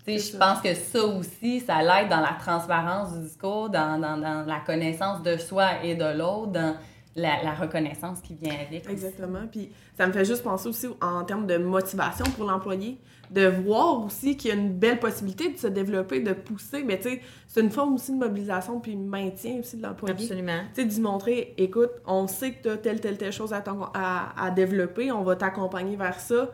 je 0.07 0.37
pense 0.37 0.61
que 0.61 0.73
ça 0.73 1.03
aussi, 1.03 1.59
ça 1.59 1.81
l'aide 1.81 2.09
dans 2.09 2.21
la 2.21 2.35
transparence 2.39 3.13
du 3.13 3.23
discours, 3.23 3.69
dans, 3.69 3.99
dans, 3.99 4.17
dans, 4.17 4.45
la 4.45 4.59
connaissance 4.59 5.21
de 5.21 5.37
soi 5.37 5.83
et 5.83 5.95
de 5.95 6.17
l'autre, 6.17 6.51
dans 6.53 6.75
la, 7.15 7.43
la, 7.43 7.53
reconnaissance 7.53 8.19
qui 8.21 8.35
vient 8.35 8.55
avec. 8.67 8.89
Exactement. 8.89 9.45
Puis 9.51 9.71
ça 9.95 10.07
me 10.07 10.11
fait 10.11 10.25
juste 10.25 10.43
penser 10.43 10.69
aussi 10.69 10.87
en 11.01 11.23
termes 11.23 11.45
de 11.45 11.57
motivation 11.57 12.25
pour 12.35 12.45
l'employé 12.45 12.99
de 13.31 13.47
voir 13.47 14.05
aussi 14.05 14.35
qu'il 14.35 14.49
y 14.49 14.51
a 14.51 14.57
une 14.57 14.73
belle 14.73 14.99
possibilité 14.99 15.49
de 15.49 15.57
se 15.57 15.67
développer, 15.67 16.19
de 16.19 16.33
pousser. 16.33 16.83
Mais 16.83 16.97
tu 16.97 17.09
sais, 17.09 17.21
c'est 17.47 17.61
une 17.61 17.71
forme 17.71 17.95
aussi 17.95 18.11
de 18.11 18.17
mobilisation 18.17 18.79
puis 18.81 18.95
maintien 18.97 19.59
aussi 19.59 19.77
de 19.77 19.83
l'employé. 19.83 20.13
Absolument. 20.13 20.61
Tu 20.75 20.81
sais, 20.81 20.87
d'y 20.87 20.99
montrer, 20.99 21.53
écoute, 21.57 21.91
on 22.05 22.27
sait 22.27 22.51
que 22.51 22.63
tu 22.63 22.69
as 22.69 22.77
telle, 22.77 22.99
telle, 22.99 23.17
telle 23.17 23.31
chose 23.31 23.53
à, 23.53 23.63
à, 23.93 24.45
à 24.45 24.51
développer, 24.51 25.11
on 25.11 25.23
va 25.23 25.37
t'accompagner 25.37 25.95
vers 25.95 26.19
ça. 26.19 26.51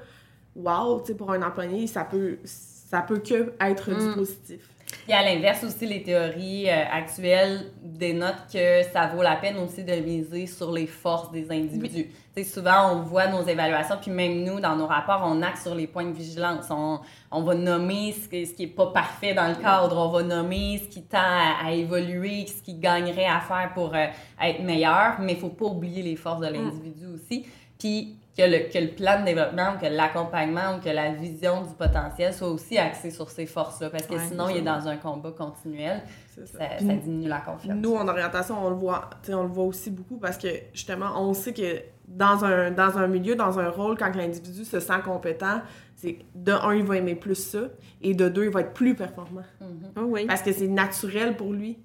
Wow, 0.56 1.02
tu 1.02 1.08
sais, 1.08 1.14
pour 1.16 1.32
un 1.32 1.42
employé, 1.42 1.88
ça 1.88 2.04
peut, 2.04 2.38
ça 2.44 3.02
peut 3.02 3.20
que 3.20 3.54
être 3.60 3.90
du 3.90 4.10
mm. 4.10 4.16
positif. 4.16 4.70
Et 5.10 5.14
à 5.14 5.24
l'inverse 5.24 5.64
aussi, 5.64 5.86
les 5.86 6.04
théories 6.04 6.70
euh, 6.70 6.84
actuelles 6.92 7.72
dénotent 7.82 8.48
que 8.52 8.84
ça 8.94 9.08
vaut 9.08 9.22
la 9.22 9.36
peine 9.36 9.58
aussi 9.58 9.84
de 9.84 9.94
miser 9.94 10.48
sur 10.48 10.72
les 10.72 10.88
forces 10.88 11.32
des 11.32 11.52
individus. 11.52 12.10
Souvent, 12.44 12.94
on 12.94 13.02
voit 13.02 13.28
nos 13.28 13.44
évaluations, 13.44 13.98
puis 14.02 14.12
même 14.12 14.44
nous, 14.44 14.60
dans 14.60 14.76
nos 14.76 14.88
rapports, 14.88 15.24
on 15.26 15.42
acte 15.42 15.58
sur 15.58 15.76
les 15.76 15.88
points 15.88 16.06
de 16.06 16.12
vigilance. 16.12 16.68
On, 16.70 17.00
on 17.32 17.42
va 17.44 17.56
nommer 17.56 18.14
ce, 18.14 18.46
ce 18.46 18.54
qui 18.54 18.66
n'est 18.66 18.72
pas 18.72 18.88
parfait 18.88 19.34
dans 19.34 19.48
le 19.48 19.56
cadre, 19.56 19.98
on 19.98 20.10
va 20.10 20.24
nommer 20.24 20.82
ce 20.84 20.88
qui 20.88 21.04
tend 21.04 21.18
à, 21.20 21.72
évoluer, 21.72 22.46
ce 22.48 22.62
qui 22.62 22.76
gagnerait 22.76 23.26
à 23.26 23.40
faire 23.40 23.72
pour 23.74 23.96
euh, 23.96 24.06
être 24.42 24.62
meilleur, 24.62 25.20
mais 25.20 25.34
il 25.34 25.36
ne 25.36 25.42
faut 25.42 25.50
pas 25.50 25.66
oublier 25.66 26.04
les 26.04 26.16
forces 26.16 26.42
de 26.42 26.48
l'individu 26.48 27.08
aussi. 27.08 27.46
Puis 27.80 28.18
que 28.38 28.44
le, 28.44 28.72
que 28.72 28.78
le 28.78 28.90
plan 28.90 29.20
de 29.20 29.26
développement, 29.26 29.78
que 29.82 29.88
l'accompagnement, 29.88 30.80
que 30.80 30.90
la 30.90 31.12
vision 31.12 31.64
du 31.64 31.74
potentiel 31.74 32.34
soit 32.34 32.50
aussi 32.50 32.78
axé 32.78 33.10
sur 33.10 33.30
ces 33.32 33.48
forces-là. 33.48 33.90
Parce 33.90 34.06
que 34.06 34.20
sinon, 34.20 34.48
il 34.50 34.58
est 34.58 34.62
dans 34.62 34.88
un 34.88 34.98
combat 34.98 35.32
continuel. 35.32 36.04
Ça, 36.36 36.60
ça, 36.78 36.94
diminue 36.94 37.28
la 37.28 37.40
confiance. 37.40 37.76
Nous, 37.76 37.96
en 37.96 38.08
orientation, 38.08 38.64
on 38.64 38.70
le 38.70 38.76
voit, 38.76 39.10
on 39.30 39.42
le 39.42 39.50
voit 39.50 39.64
aussi 39.64 39.90
beaucoup 39.90 40.18
parce 40.18 40.38
que 40.38 40.50
justement, 40.72 41.20
on 41.20 41.34
sait 41.34 41.52
que 41.52 41.82
dans 42.08 42.46
un, 42.46 42.72
dans 42.72 42.98
un 42.98 43.08
milieu, 43.08 43.36
dans 43.36 43.60
un 43.60 43.70
rôle, 43.70 43.98
quand 43.98 44.16
l'individu 44.16 44.64
se 44.64 44.80
sent 44.80 45.02
compétent, 45.04 45.62
c'est 45.96 46.20
de 46.36 46.52
un, 46.52 46.74
il 46.76 46.84
va 46.84 46.98
aimer 46.98 47.16
plus 47.16 47.36
ça, 47.36 47.64
et 48.02 48.14
de 48.14 48.30
deux, 48.30 48.46
il 48.46 48.52
va 48.52 48.62
être 48.62 48.74
plus 48.74 48.96
performant. 48.96 49.44
Mm-hmm. 49.62 50.04
oui. 50.04 50.26
Parce 50.26 50.42
que 50.42 50.54
c'est 50.54 50.68
naturel 50.68 51.36
pour 51.36 51.52
lui. 51.54 51.80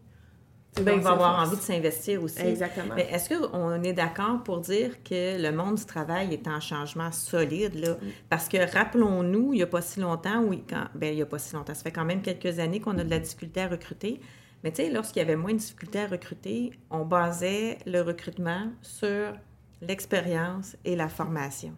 Ben, 0.80 0.94
il 0.94 1.02
va 1.02 1.10
avoir 1.10 1.42
envie 1.42 1.56
de 1.56 1.60
s'investir 1.60 2.22
aussi. 2.22 2.40
Exactement. 2.40 2.94
Mais 2.96 3.06
est-ce 3.10 3.28
qu'on 3.28 3.82
est 3.82 3.92
d'accord 3.92 4.42
pour 4.42 4.60
dire 4.60 5.02
que 5.02 5.40
le 5.40 5.52
monde 5.52 5.74
du 5.74 5.84
travail 5.84 6.32
est 6.32 6.48
en 6.48 6.60
changement 6.60 7.12
solide? 7.12 7.74
Là? 7.74 7.96
Parce 8.30 8.48
que 8.48 8.56
rappelons-nous, 8.72 9.52
il 9.52 9.56
n'y 9.56 9.62
a 9.62 9.66
pas 9.66 9.82
si 9.82 10.00
longtemps, 10.00 10.42
oui, 10.42 10.64
quand, 10.66 10.86
ben, 10.94 11.12
il 11.12 11.16
n'y 11.16 11.22
a 11.22 11.26
pas 11.26 11.38
si 11.38 11.54
longtemps, 11.54 11.74
ça 11.74 11.82
fait 11.82 11.90
quand 11.90 12.06
même 12.06 12.22
quelques 12.22 12.58
années 12.58 12.80
qu'on 12.80 12.96
a 12.96 13.04
de 13.04 13.10
la 13.10 13.18
difficulté 13.18 13.60
à 13.60 13.68
recruter. 13.68 14.20
Mais 14.64 14.70
tu 14.70 14.82
sais, 14.82 14.90
lorsqu'il 14.90 15.20
y 15.20 15.22
avait 15.22 15.36
moins 15.36 15.52
de 15.52 15.58
difficulté 15.58 16.00
à 16.00 16.06
recruter, 16.06 16.72
on 16.90 17.04
basait 17.04 17.78
le 17.84 18.00
recrutement 18.00 18.68
sur 18.80 19.34
l'expérience 19.82 20.76
et 20.84 20.96
la 20.96 21.08
formation. 21.08 21.74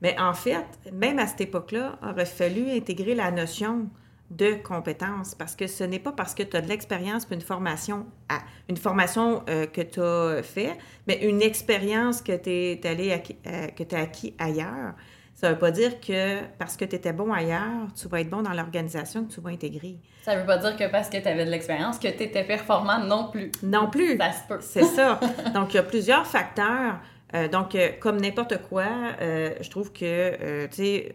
Mais 0.00 0.18
en 0.18 0.32
fait, 0.32 0.64
même 0.92 1.18
à 1.18 1.26
cette 1.26 1.42
époque-là, 1.42 1.98
il 2.02 2.08
aurait 2.08 2.24
fallu 2.24 2.70
intégrer 2.70 3.14
la 3.14 3.30
notion 3.30 3.90
de 4.30 4.54
compétences 4.54 5.34
parce 5.34 5.56
que 5.56 5.66
ce 5.66 5.82
n'est 5.84 5.98
pas 5.98 6.12
parce 6.12 6.34
que 6.34 6.42
tu 6.44 6.56
as 6.56 6.62
de 6.62 6.68
l'expérience 6.68 7.26
une 7.30 7.40
formation 7.40 8.06
à, 8.28 8.38
une 8.68 8.76
formation 8.76 9.42
euh, 9.48 9.66
que 9.66 9.80
tu 9.80 10.00
as 10.00 10.42
fait, 10.42 10.78
mais 11.06 11.18
une 11.24 11.42
expérience 11.42 12.22
que 12.22 12.36
tu 12.36 12.80
euh, 12.86 13.96
as 13.96 14.00
acquis 14.00 14.34
ailleurs. 14.38 14.94
Ça 15.40 15.48
ne 15.48 15.52
veut 15.54 15.58
pas 15.58 15.70
dire 15.70 16.00
que 16.02 16.42
parce 16.58 16.76
que 16.76 16.84
tu 16.84 16.96
étais 16.96 17.14
bon 17.14 17.32
ailleurs, 17.32 17.88
tu 17.98 18.08
vas 18.08 18.20
être 18.20 18.28
bon 18.28 18.42
dans 18.42 18.52
l'organisation 18.52 19.24
que 19.24 19.32
tu 19.32 19.40
vas 19.40 19.48
intégrer. 19.48 19.96
Ça 20.20 20.34
ne 20.34 20.40
veut 20.40 20.46
pas 20.46 20.58
dire 20.58 20.76
que 20.76 20.90
parce 20.90 21.08
que 21.08 21.16
tu 21.16 21.26
avais 21.26 21.46
de 21.46 21.50
l'expérience 21.50 21.98
que 21.98 22.08
tu 22.08 22.24
étais 22.24 22.44
performant 22.44 22.98
non 22.98 23.30
plus. 23.30 23.50
Non 23.62 23.88
plus. 23.88 24.18
Ça 24.18 24.32
se 24.32 24.46
peut. 24.46 24.58
C'est 24.60 24.84
ça. 24.84 25.18
Donc, 25.54 25.72
il 25.72 25.76
y 25.76 25.80
a 25.80 25.82
plusieurs 25.82 26.26
facteurs. 26.26 27.00
Euh, 27.32 27.48
donc, 27.48 27.74
comme 28.00 28.20
n'importe 28.20 28.60
quoi, 28.68 28.84
je 29.20 29.70
trouve 29.70 29.92
que, 29.92 30.66
tu 30.66 30.74
sais, 30.74 31.14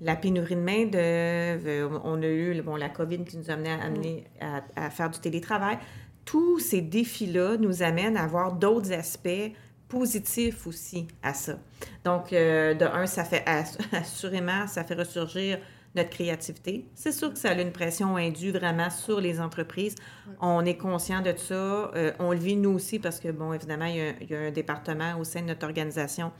la 0.00 0.16
pénurie 0.16 0.56
de 0.56 0.60
main-d'œuvre, 0.60 2.00
on 2.04 2.20
a 2.20 2.26
eu 2.26 2.60
bon, 2.62 2.74
la 2.74 2.88
COVID 2.88 3.24
qui 3.24 3.36
nous 3.36 3.48
a 3.48 3.54
amené, 3.54 4.24
à, 4.40 4.90
faire 4.90 5.08
du 5.08 5.20
télétravail. 5.20 5.78
Tous 6.24 6.58
ces 6.58 6.80
défis-là 6.80 7.58
nous 7.58 7.84
amènent 7.84 8.16
à 8.16 8.24
avoir 8.24 8.54
d'autres 8.54 8.92
aspects 8.92 9.52
positifs 9.92 10.66
aussi 10.66 11.06
à 11.22 11.34
ça. 11.34 11.58
Donc, 12.02 12.32
euh, 12.32 12.72
de 12.72 12.86
un, 12.86 13.06
ça 13.06 13.24
fait 13.24 13.44
assurément, 13.92 14.66
ça 14.66 14.84
fait 14.84 14.94
ressurgir 14.94 15.58
notre 15.94 16.08
créativité. 16.08 16.86
C'est 16.94 17.12
sûr 17.12 17.30
que 17.30 17.38
ça 17.38 17.50
a 17.50 17.60
une 17.60 17.72
pression 17.72 18.16
indue 18.16 18.52
vraiment 18.52 18.88
sur 18.88 19.20
les 19.20 19.38
entreprises. 19.38 19.94
On 20.40 20.64
est 20.64 20.78
conscient 20.78 21.20
de 21.20 21.34
ça. 21.36 21.54
Euh, 21.54 22.12
on 22.18 22.32
le 22.32 22.38
vit 22.38 22.56
nous 22.56 22.70
aussi 22.70 22.98
parce 22.98 23.20
que, 23.20 23.30
bon, 23.30 23.52
évidemment, 23.52 23.84
il 23.84 24.30
y, 24.30 24.34
a, 24.34 24.40
un 24.40 24.50
département 24.50 25.18
au 25.20 25.24
sein 25.24 25.42
de 25.42 25.48
notre 25.48 25.66
organisation 25.66 26.32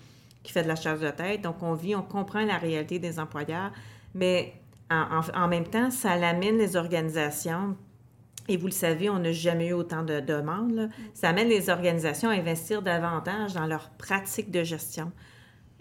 qui 0.42 0.52
fait 0.52 0.62
de 0.62 0.68
la 0.68 0.76
chasse 0.76 1.00
de 1.00 1.10
tête. 1.10 1.42
Donc, 1.42 1.62
on 1.62 1.74
vit, 1.74 1.94
on 1.94 2.02
comprend 2.02 2.46
la 2.46 2.56
réalité 2.56 2.98
des 2.98 3.18
employeurs, 3.18 3.70
mais 4.14 4.54
en, 4.90 5.48
même 5.48 5.66
temps, 5.66 5.90
ça 5.90 6.16
l'amène 6.16 6.56
les 6.56 6.74
organisations. 6.76 7.76
Et 8.48 8.56
vous 8.56 8.66
le 8.66 8.72
savez, 8.72 9.08
on 9.08 9.18
n'a 9.18 9.32
jamais 9.32 9.68
eu 9.68 9.72
autant 9.72 10.02
de 10.02 10.20
demandes. 10.20 10.88
Ça 11.14 11.28
amène 11.28 11.48
les 11.48 11.70
organisations 11.70 12.28
à 12.28 12.32
investir 12.32 12.82
davantage 12.82 13.54
dans 13.54 13.66
leur 13.66 13.90
pratique 13.90 14.50
de 14.50 14.64
gestion. 14.64 15.12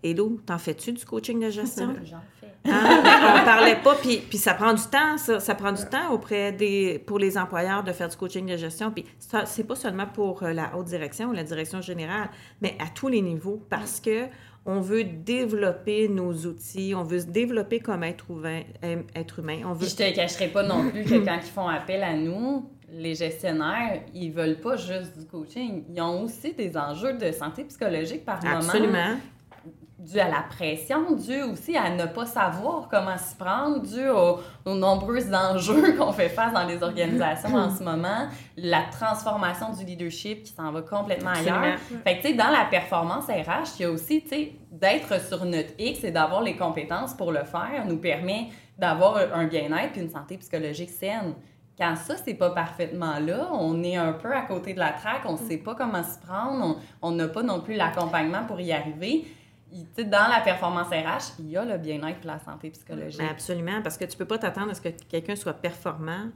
Lou, 0.04 0.40
t'en 0.46 0.58
fais-tu 0.58 0.94
du 0.94 1.06
coaching 1.06 1.40
de 1.40 1.50
gestion? 1.50 1.94
J'en 2.04 2.22
fais. 2.40 2.48
Hein? 2.66 3.42
on 3.42 3.46
parlait 3.46 3.78
pas, 3.78 3.96
puis, 3.96 4.18
puis 4.18 4.38
ça 4.38 4.54
prend 4.54 4.74
du 4.74 4.84
temps, 4.84 5.18
ça, 5.18 5.40
ça 5.40 5.56
prend 5.56 5.72
du 5.72 5.84
temps 5.86 6.12
auprès 6.12 6.52
des, 6.52 7.00
pour 7.00 7.18
les 7.18 7.38
employeurs 7.38 7.84
de 7.84 7.92
faire 7.92 8.10
du 8.10 8.18
coaching 8.18 8.46
de 8.46 8.58
gestion. 8.58 8.92
Puis 8.92 9.06
c'est 9.46 9.66
pas 9.66 9.76
seulement 9.76 10.06
pour 10.06 10.44
euh, 10.44 10.54
la 10.54 10.76
haute 10.76 10.88
direction 10.88 11.30
ou 11.30 11.34
la 11.34 11.44
direction 11.44 11.82
générale, 11.82 12.30
mais 12.62 12.76
à 12.80 12.88
tous 12.94 13.08
les 13.08 13.22
niveaux, 13.22 13.66
parce 13.70 14.00
que 14.00 14.28
on 14.64 14.80
veut 14.80 15.04
développer 15.04 16.08
nos 16.08 16.34
outils, 16.34 16.94
on 16.96 17.04
veut 17.04 17.22
se 17.22 17.26
développer 17.26 17.80
comme 17.80 18.04
être, 18.04 18.30
humain. 18.30 18.62
Être 19.16 19.40
humain. 19.40 19.62
On 19.66 19.74
veut... 19.74 19.88
je 19.88 19.96
te 19.96 20.16
cacherai 20.16 20.50
pas 20.50 20.62
non 20.62 20.88
plus 20.88 21.04
que 21.04 21.26
quand 21.26 21.38
ils 21.38 21.52
font 21.52 21.68
appel 21.68 22.04
à 22.04 22.14
nous, 22.14 22.70
les 22.92 23.16
gestionnaires, 23.16 24.04
ils 24.14 24.32
veulent 24.32 24.60
pas 24.60 24.76
juste 24.76 25.18
du 25.18 25.26
coaching. 25.26 25.84
Ils 25.92 26.00
ont 26.00 26.26
aussi 26.26 26.54
des 26.54 26.78
enjeux 26.78 27.14
de 27.14 27.32
santé 27.32 27.64
psychologique 27.64 28.24
par 28.24 28.44
moment. 28.44 28.58
Absolument 28.58 29.18
dû 30.02 30.20
à 30.20 30.28
la 30.28 30.42
pression, 30.42 31.12
dû 31.12 31.44
aussi 31.44 31.78
à 31.78 31.92
ne 31.92 32.06
pas 32.06 32.26
savoir 32.26 32.88
comment 32.90 33.18
s'y 33.18 33.36
prendre, 33.36 33.82
dû 33.82 34.10
aux, 34.10 34.40
nombreux 34.66 35.32
enjeux 35.34 35.94
qu'on 35.98 36.12
fait 36.12 36.30
face 36.30 36.52
dans 36.54 36.66
les 36.66 36.82
organisations 36.82 37.54
en 37.54 37.70
ce 37.70 37.84
moment, 37.84 38.28
la 38.58 38.84
transformation 38.92 39.72
du 39.72 39.86
leadership 39.86 40.44
qui 40.44 40.54
s'en 40.54 40.72
va 40.72 40.82
complètement 40.82 41.30
ailleurs. 41.30 41.78
Fait 42.04 42.18
que, 42.18 42.22
tu 42.22 42.28
sais, 42.30 42.34
dans 42.34 42.50
la 42.50 42.66
performance 42.66 43.26
RH, 43.26 43.78
il 43.80 43.82
y 43.84 43.86
a 43.86 43.92
aussi, 43.92 44.24
tu 44.24 44.30
sais, 44.30 44.54
d'être 44.72 45.22
sur 45.22 45.46
notre 45.46 45.74
X 45.78 46.04
et 46.04 46.12
d'avoir 46.12 46.42
les 46.42 46.56
compétences 46.56 47.14
pour 47.14 47.32
le 47.32 47.44
faire 47.44 47.86
nous 47.88 47.98
permet 47.98 48.48
d'avoir 48.80 49.18
un 49.36 49.46
bien-être 49.46 49.98
et 49.98 50.02
une 50.02 50.10
santé 50.10 50.38
psychologique 50.38 50.90
saine. 50.90 51.36
Quand 51.78 51.96
ça, 51.96 52.16
c'est 52.18 52.34
pas 52.34 52.50
parfaitement 52.50 53.20
là, 53.20 53.50
on 53.54 53.84
est 53.84 53.96
un 53.96 54.14
peu 54.14 54.34
à 54.34 54.42
côté 54.42 54.74
de 54.74 54.80
la 54.80 54.92
traque, 54.92 55.24
on 55.26 55.38
sait 55.38 55.58
pas 55.58 55.76
comment 55.76 56.04
s'y 56.04 56.20
prendre, 56.20 56.78
on 57.02 57.12
n'a 57.12 57.28
pas 57.28 57.44
non 57.44 57.60
plus 57.60 57.76
l'accompagnement 57.76 58.44
pour 58.48 58.60
y 58.60 58.72
arriver 58.72 59.26
dans 59.98 60.28
la 60.30 60.42
performance 60.44 60.88
RH, 60.88 61.40
il 61.40 61.52
y 61.52 61.58
a 61.58 61.66
le 61.66 61.78
bien-être 61.78 62.20
et 62.24 62.28
la 62.28 62.40
santé 62.40 62.70
psychologique. 62.70 63.20
Ben, 63.20 63.30
absolument, 63.30 63.82
parce 63.82 63.98
que 63.98 64.06
tu 64.06 64.18
peux 64.18 64.26
pas 64.26 64.38
t'attendre 64.38 64.72
à 64.72 64.74
ce 64.74 64.82
que 64.82 64.90
quelqu'un 65.10 65.36
soit 65.36 65.54
performant. 65.54 66.30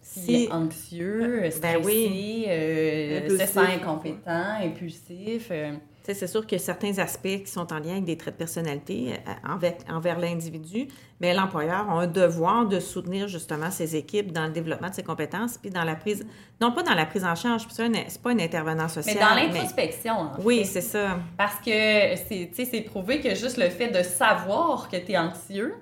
Si 0.00 0.44
est 0.44 0.52
anxieux, 0.52 1.40
ben 1.40 1.50
stressé, 1.50 1.80
oui. 1.84 2.44
euh, 2.48 3.28
se 3.28 3.46
sent 3.46 3.58
incompétent, 3.58 4.56
impulsif. 4.62 5.48
Euh, 5.50 5.72
c'est 6.14 6.26
sûr 6.26 6.44
a 6.50 6.58
certains 6.58 6.98
aspects 6.98 7.42
qui 7.44 7.46
sont 7.46 7.72
en 7.72 7.78
lien 7.78 7.92
avec 7.92 8.04
des 8.04 8.16
traits 8.16 8.34
de 8.34 8.38
personnalité 8.38 9.12
euh, 9.12 9.48
envers, 9.48 9.76
envers 9.90 10.18
l'individu, 10.18 10.88
mais 11.20 11.34
l'employeur 11.34 11.90
a 11.90 11.92
un 11.92 12.06
devoir 12.06 12.66
de 12.66 12.80
soutenir 12.80 13.28
justement 13.28 13.70
ses 13.70 13.96
équipes 13.96 14.32
dans 14.32 14.46
le 14.46 14.52
développement 14.52 14.88
de 14.88 14.94
ses 14.94 15.02
compétences, 15.02 15.58
puis 15.58 15.70
dans 15.70 15.84
la 15.84 15.96
prise, 15.96 16.26
non 16.60 16.72
pas 16.72 16.82
dans 16.82 16.94
la 16.94 17.06
prise 17.06 17.24
en 17.24 17.34
charge, 17.34 17.66
puis 17.66 17.74
ça, 17.74 17.84
c'est 18.08 18.22
pas 18.22 18.30
un 18.30 18.38
intervenant 18.38 18.88
social. 18.88 19.16
Mais 19.16 19.20
dans 19.20 19.34
l'introspection, 19.34 20.14
en 20.14 20.32
Oui, 20.42 20.64
c'est 20.64 20.80
ça. 20.80 21.18
Parce 21.36 21.56
que 21.56 22.16
c'est 22.20 22.84
prouvé 22.86 23.20
que 23.20 23.34
juste 23.34 23.56
le 23.56 23.68
fait 23.68 23.88
de 23.88 24.02
savoir 24.02 24.88
que 24.88 24.96
tu 24.96 25.12
es 25.12 25.18
anxieux, 25.18 25.74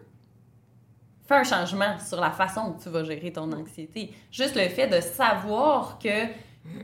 fait 1.26 1.34
un 1.34 1.44
changement 1.44 1.98
sur 1.98 2.20
la 2.20 2.30
façon 2.30 2.68
dont 2.68 2.76
tu 2.80 2.88
vas 2.88 3.04
gérer 3.04 3.32
ton 3.32 3.50
anxiété. 3.52 4.12
Juste 4.30 4.54
le 4.54 4.68
fait 4.68 4.86
de 4.86 5.00
savoir 5.00 5.98
que 5.98 6.26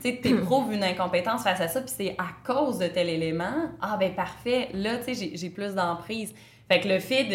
tu 0.01 0.07
éprouves 0.07 0.73
une 0.73 0.83
incompétence 0.83 1.43
face 1.43 1.61
à 1.61 1.67
ça, 1.67 1.81
puis 1.81 1.93
c'est 1.95 2.15
à 2.17 2.27
cause 2.45 2.79
de 2.79 2.87
tel 2.87 3.09
élément. 3.09 3.71
Ah, 3.81 3.97
ben 3.99 4.13
parfait, 4.13 4.69
là, 4.73 4.97
tu 4.97 5.15
sais, 5.15 5.31
j'ai 5.35 5.49
plus 5.49 5.75
d'emprise. 5.75 6.33
Fait 6.69 6.79
que 6.79 6.87
le 6.87 6.99
fait 6.99 7.25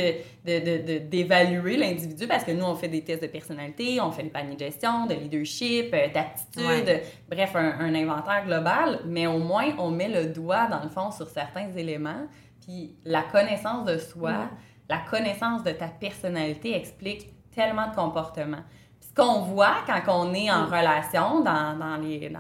d'évaluer 1.10 1.72
de, 1.72 1.76
de, 1.76 1.80
l'individu, 1.80 2.26
parce 2.26 2.44
que 2.44 2.50
nous, 2.50 2.64
on 2.64 2.74
fait 2.74 2.88
des 2.88 3.04
tests 3.04 3.22
de 3.22 3.28
personnalité, 3.28 4.00
on 4.00 4.10
fait 4.10 4.22
des 4.22 4.30
paniers 4.30 4.54
de 4.54 4.60
gestion, 4.60 5.06
de 5.06 5.14
leadership, 5.14 5.92
euh, 5.92 6.08
d'aptitude, 6.12 7.02
bref, 7.28 7.54
un, 7.54 7.94
inventaire 7.94 8.46
global, 8.46 9.00
mais 9.04 9.26
au 9.26 9.38
moins, 9.38 9.74
on 9.78 9.90
met 9.90 10.08
le 10.08 10.32
doigt, 10.32 10.66
dans 10.68 10.82
le 10.82 10.88
fond, 10.88 11.10
sur 11.10 11.28
certains 11.28 11.70
éléments. 11.76 12.26
Puis 12.64 12.96
la 13.04 13.22
connaissance 13.22 13.84
de 13.84 13.98
soi, 13.98 14.48
la 14.88 14.98
connaissance 15.10 15.62
de 15.62 15.72
ta 15.72 15.88
personnalité 15.88 16.74
explique 16.74 17.28
tellement 17.54 17.90
de 17.90 17.94
comportements 17.94 18.64
qu'on 19.18 19.40
voit 19.40 19.76
quand 19.86 20.00
on 20.08 20.32
est 20.32 20.50
en 20.50 20.66
relation 20.66 21.40
dans, 21.40 21.76
dans, 21.76 21.96
les, 21.96 22.30
dans, 22.30 22.38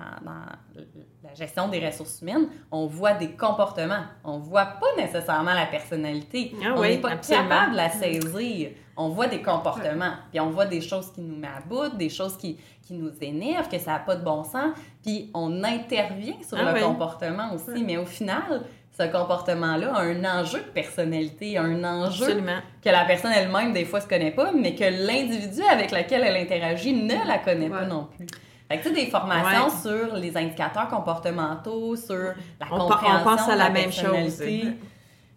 la 1.24 1.34
gestion 1.34 1.68
des 1.68 1.84
ressources 1.84 2.22
humaines, 2.22 2.48
on 2.70 2.86
voit 2.86 3.14
des 3.14 3.32
comportements. 3.32 4.04
On 4.24 4.38
voit 4.38 4.66
pas 4.66 4.86
nécessairement 4.96 5.54
la 5.54 5.66
personnalité. 5.66 6.54
Ah 6.62 6.74
on 6.76 6.82
n'est 6.82 6.98
pas 6.98 7.16
capable 7.16 7.72
de 7.72 7.76
la 7.76 7.90
saisir. 7.90 8.70
On 8.96 9.10
voit 9.10 9.26
des 9.26 9.42
comportements. 9.42 10.14
Puis 10.30 10.40
on 10.40 10.50
voit 10.50 10.66
des 10.66 10.80
choses 10.80 11.12
qui 11.12 11.20
nous 11.20 11.36
mettent 11.36 11.50
à 11.58 11.68
bout, 11.68 11.96
des 11.96 12.08
choses 12.08 12.36
qui, 12.36 12.58
qui 12.82 12.94
nous 12.94 13.12
énervent, 13.20 13.68
que 13.68 13.78
ça 13.78 13.92
n'a 13.92 13.98
pas 13.98 14.16
de 14.16 14.24
bon 14.24 14.44
sens. 14.44 14.74
Puis 15.02 15.30
on 15.34 15.62
intervient 15.64 16.42
sur 16.46 16.58
ah 16.58 16.72
le 16.72 16.80
comportement 16.80 17.52
aussi. 17.54 17.82
Mais 17.84 17.96
au 17.96 18.06
final, 18.06 18.62
ce 18.98 19.04
comportement-là 19.04 19.94
a 19.94 20.02
un 20.02 20.24
enjeu 20.24 20.58
de 20.58 20.70
personnalité, 20.70 21.56
un 21.56 21.84
enjeu 21.84 22.42
que 22.82 22.88
la 22.90 23.04
personne 23.04 23.30
elle-même, 23.32 23.72
des 23.72 23.84
fois, 23.84 24.00
se 24.00 24.08
connaît 24.08 24.32
pas, 24.32 24.50
mais 24.52 24.74
que 24.74 24.84
l'individu 24.84 25.62
avec 25.70 25.92
lequel 25.92 26.24
elle 26.24 26.36
interagit 26.36 26.92
ne 26.92 27.26
la 27.26 27.38
connaît 27.38 27.70
pas 27.70 27.84
non 27.84 28.08
plus. 28.16 28.26
Fait 28.68 28.78
que, 28.78 28.82
tu 28.82 28.94
sais, 28.94 29.04
des 29.04 29.10
formations 29.10 29.70
sur 29.70 30.14
les 30.16 30.36
indicateurs 30.36 30.88
comportementaux, 30.88 31.96
sur 31.96 32.34
la 32.60 32.66
compréhension 32.66 33.20
on 33.20 33.24
pense 33.24 33.48
à 33.48 33.56
la, 33.56 33.70
même 33.70 33.92
chose. 33.92 34.42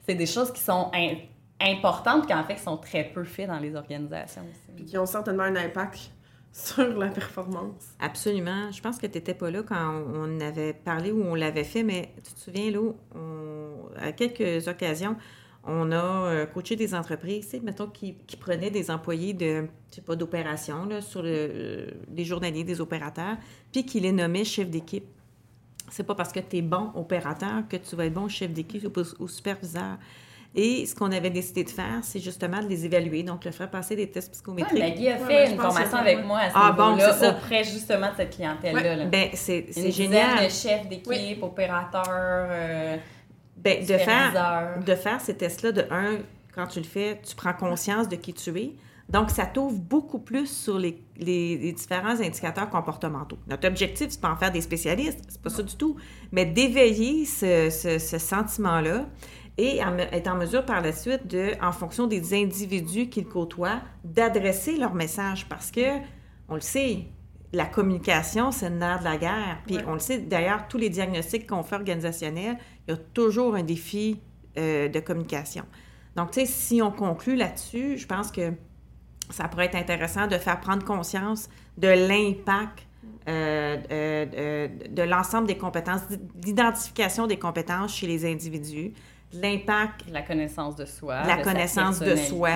C'est 0.06 0.16
des 0.16 0.26
choses 0.26 0.52
qui 0.52 0.62
sont 0.62 0.92
importantes, 1.62 2.26
qui 2.26 2.34
en 2.34 2.44
fait 2.44 2.58
sont 2.58 2.78
très 2.78 3.04
peu 3.04 3.24
faites 3.24 3.48
dans 3.48 3.60
les 3.60 3.76
organisations 3.76 4.42
aussi. 4.42 4.76
Puis 4.76 4.86
qui 4.86 4.98
ont 4.98 5.06
certainement 5.06 5.44
un 5.44 5.56
impact 5.56 6.12
sur 6.52 6.98
la 6.98 7.08
performance. 7.08 7.94
Absolument. 8.00 8.72
Je 8.72 8.82
pense 8.82 8.98
que 8.98 9.08
tu 9.08 9.18
n'étais 9.18 9.34
pas 9.34 9.50
là 9.50 9.62
quand 9.64 10.04
on 10.14 10.40
avait 10.42 10.74
parlé 10.74 11.12
ou 11.12 11.24
on 11.24 11.36
l'avait 11.36 11.64
fait, 11.64 11.84
mais 11.84 12.14
tu 12.24 12.34
te 12.34 12.40
souviens, 12.40 12.72
là, 12.72 12.92
à 14.02 14.12
quelques 14.12 14.68
occasions, 14.68 15.16
on 15.64 15.92
a 15.92 15.96
euh, 15.96 16.46
coaché 16.48 16.76
des 16.76 16.96
entreprises, 16.96 17.60
mettons, 17.62 17.88
qui, 17.88 18.16
qui, 18.26 18.36
prenaient 18.36 18.72
des 18.72 18.90
employés 18.90 19.34
de, 19.34 19.68
je 19.90 19.96
sais 19.96 20.02
pas, 20.02 20.16
d'opération, 20.16 20.88
sur 21.02 21.22
le, 21.22 21.30
euh, 21.30 21.88
les 22.16 22.26
journaliers 22.26 22.64
des 22.64 22.82
opérateurs, 22.82 23.38
puis 23.72 23.86
qui 23.86 24.00
les 24.00 24.12
nommaient 24.12 24.44
chef 24.44 24.70
d'équipe. 24.70 25.06
C'est 25.90 26.04
pas 26.04 26.16
parce 26.16 26.32
que 26.32 26.40
tu 26.40 26.58
es 26.58 26.62
bon 26.62 26.92
opérateur 26.96 27.68
que 27.70 27.78
tu 27.78 27.96
vas 27.96 28.06
être 28.06 28.14
bon 28.14 28.28
chef 28.28 28.52
d'équipe 28.52 28.86
ou, 28.86 29.24
ou 29.24 29.28
superviseur. 29.28 29.98
Et 30.54 30.86
ce 30.86 30.94
qu'on 30.94 31.12
avait 31.12 31.30
décidé 31.30 31.64
de 31.64 31.70
faire, 31.70 32.00
c'est 32.02 32.20
justement 32.20 32.62
de 32.62 32.68
les 32.68 32.84
évaluer, 32.84 33.24
donc 33.24 33.46
le 33.46 33.52
faire 33.52 33.70
passer 33.70 33.96
des 33.96 34.10
tests 34.10 34.34
psychométriques. 34.34 34.74
Ouais, 34.74 34.90
Maggie 34.90 35.08
a 35.08 35.18
fait 35.18 35.52
une 35.52 35.58
formation 35.58 35.98
avec 35.98 36.26
moi 36.26 36.40
à 36.40 36.50
ce 36.50 36.56
ah, 36.56 36.76
niveau-là, 36.78 37.30
auprès 37.30 37.64
justement 37.64 38.12
de 38.12 38.18
cette 38.18 38.36
clientèle-là. 38.36 39.06
Ben, 39.06 39.30
c'est 39.34 39.92
génial. 39.92 40.44
de 40.44 40.50
chefs 40.50 40.88
d'équipe, 40.90 41.42
opérateurs, 41.42 42.04
euh, 42.50 42.98
ben, 43.64 43.82
de 43.82 43.98
faire, 43.98 44.80
de 44.84 44.96
faire 44.96 45.22
ces 45.22 45.36
tests-là, 45.36 45.72
de 45.72 45.86
un, 45.92 46.18
quand 46.54 46.68
tu 46.68 46.80
le 46.80 46.86
fais, 46.86 47.20
tu 47.24 47.36
prends 47.36 47.54
conscience 47.54 48.10
de 48.10 48.16
qui 48.16 48.34
tu 48.34 48.50
es. 48.58 48.74
Donc, 49.10 49.30
ça 49.30 49.46
t'ouvre 49.46 49.78
beaucoup 49.78 50.20
plus 50.20 50.48
sur 50.48 50.80
les, 50.80 51.04
les, 51.18 51.74
différents 51.74 52.22
indicateurs 52.22 52.70
comportementaux. 52.70 53.38
Notre 53.48 53.68
objectif, 53.68 54.08
c'est 54.10 54.22
pas 54.22 54.32
en 54.32 54.38
faire 54.38 54.52
des 54.52 54.62
spécialistes, 54.62 55.20
c'est 55.28 55.42
pas 55.42 55.50
ça 55.50 55.64
du 55.64 55.76
tout, 55.76 55.98
mais 56.32 56.46
d'éveiller 56.46 57.26
ce, 57.26 57.70
ce, 57.70 58.00
ce 58.00 58.18
sentiment-là 58.18 59.06
et 59.58 59.80
être 59.80 60.28
en 60.28 60.36
mesure 60.36 60.66
par 60.66 60.82
la 60.82 60.94
suite 60.94 61.28
de, 61.28 61.52
en 61.62 61.74
fonction 61.74 62.08
des 62.08 62.34
individus 62.34 63.10
qu'ils 63.10 63.28
côtoient, 63.28 63.82
d'adresser 64.04 64.78
leur 64.78 64.94
message 64.94 65.48
parce 65.50 65.72
que, 65.72 66.00
on 66.48 66.56
le 66.56 66.62
sait, 66.62 67.06
la 67.54 67.66
communication, 67.66 68.52
c'est 68.52 68.70
le 68.70 68.78
nerf 68.78 69.00
de 69.00 69.04
la 69.04 69.18
guerre. 69.18 69.60
Puis 69.66 69.78
on 69.88 69.94
le 69.94 70.00
sait, 70.00 70.20
d'ailleurs, 70.20 70.68
tous 70.68 70.78
les 70.78 70.90
diagnostics 70.90 71.48
qu'on 71.48 71.64
fait 71.64 71.76
organisationnels, 71.76 72.58
il 72.88 72.92
y 72.92 72.94
a 72.94 72.98
toujours 73.14 73.56
un 73.56 73.64
défi 73.64 74.20
euh, 74.58 74.88
de 74.88 75.00
communication. 75.00 75.66
Donc, 76.16 76.32
tu 76.32 76.42
sais, 76.42 76.46
si 76.46 76.82
on 76.82 76.92
conclut 76.92 77.36
là-dessus, 77.36 77.98
je 77.98 78.08
pense 78.08 78.32
que 78.32 78.54
ça 79.30 79.48
pourrait 79.48 79.66
être 79.66 79.76
intéressant 79.76 80.28
de 80.28 80.38
faire 80.38 80.60
prendre 80.60 80.84
conscience 80.84 81.50
de 81.78 81.88
l'impact 81.88 82.86
euh, 83.28 83.78
euh, 83.92 84.68
de 84.90 85.04
l'ensemble 85.04 85.48
des 85.48 85.58
compétences, 85.58 86.02
d'identification 86.36 87.28
des 87.28 87.38
compétences 87.38 87.96
chez 87.96 88.08
les 88.08 88.30
individus, 88.30 88.94
l'impact. 89.34 90.06
La 90.12 90.22
connaissance 90.22 90.76
de 90.76 90.86
soi. 90.86 91.24
La 91.24 91.38
connaissance 91.38 92.00
de 92.00 92.16
soi. 92.16 92.52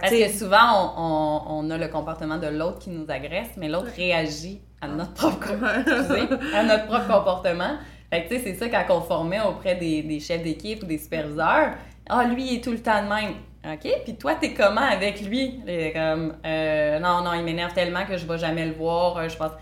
Parce 0.00 0.10
que 0.10 0.28
souvent, 0.28 0.94
on, 0.96 1.42
on, 1.48 1.70
a 1.70 1.78
le 1.78 1.86
comportement 1.86 2.38
de 2.38 2.48
l'autre 2.48 2.80
qui 2.80 2.90
nous 2.90 3.06
agresse, 3.08 3.50
mais 3.56 3.68
l'autre 3.68 3.92
réagit 3.96 4.60
à 4.80 4.88
notre 4.88 5.14
propre, 5.14 5.52
à 6.54 6.62
notre 6.64 6.86
propre 6.86 7.06
comportement. 7.06 7.76
Fait 8.10 8.24
que, 8.24 8.28
tu 8.28 8.40
sais, 8.40 8.42
c'est 8.42 8.54
ça 8.54 8.68
quand 8.68 8.96
on 8.96 9.00
formait 9.02 9.40
auprès 9.40 9.76
des, 9.76 10.02
des 10.02 10.18
chefs 10.18 10.42
d'équipe 10.42 10.82
ou 10.82 10.86
des 10.86 10.98
superviseurs. 10.98 11.74
Ah, 12.08 12.24
lui, 12.24 12.44
il 12.44 12.56
est 12.56 12.60
tout 12.64 12.72
le 12.72 12.80
temps 12.80 13.02
de 13.02 13.08
même. 13.08 13.34
OK? 13.64 13.88
Puis 14.04 14.16
toi, 14.16 14.34
t'es 14.34 14.52
comment 14.52 14.80
avec 14.80 15.22
lui? 15.22 15.60
comme, 15.94 16.36
euh, 16.44 16.98
non, 16.98 17.22
non, 17.22 17.32
il 17.34 17.44
m'énerve 17.44 17.72
tellement 17.72 18.04
que 18.04 18.16
je 18.16 18.26
vais 18.26 18.38
jamais 18.38 18.66
le 18.66 18.72
voir. 18.72 19.28
Je 19.28 19.36
pense, 19.36 19.52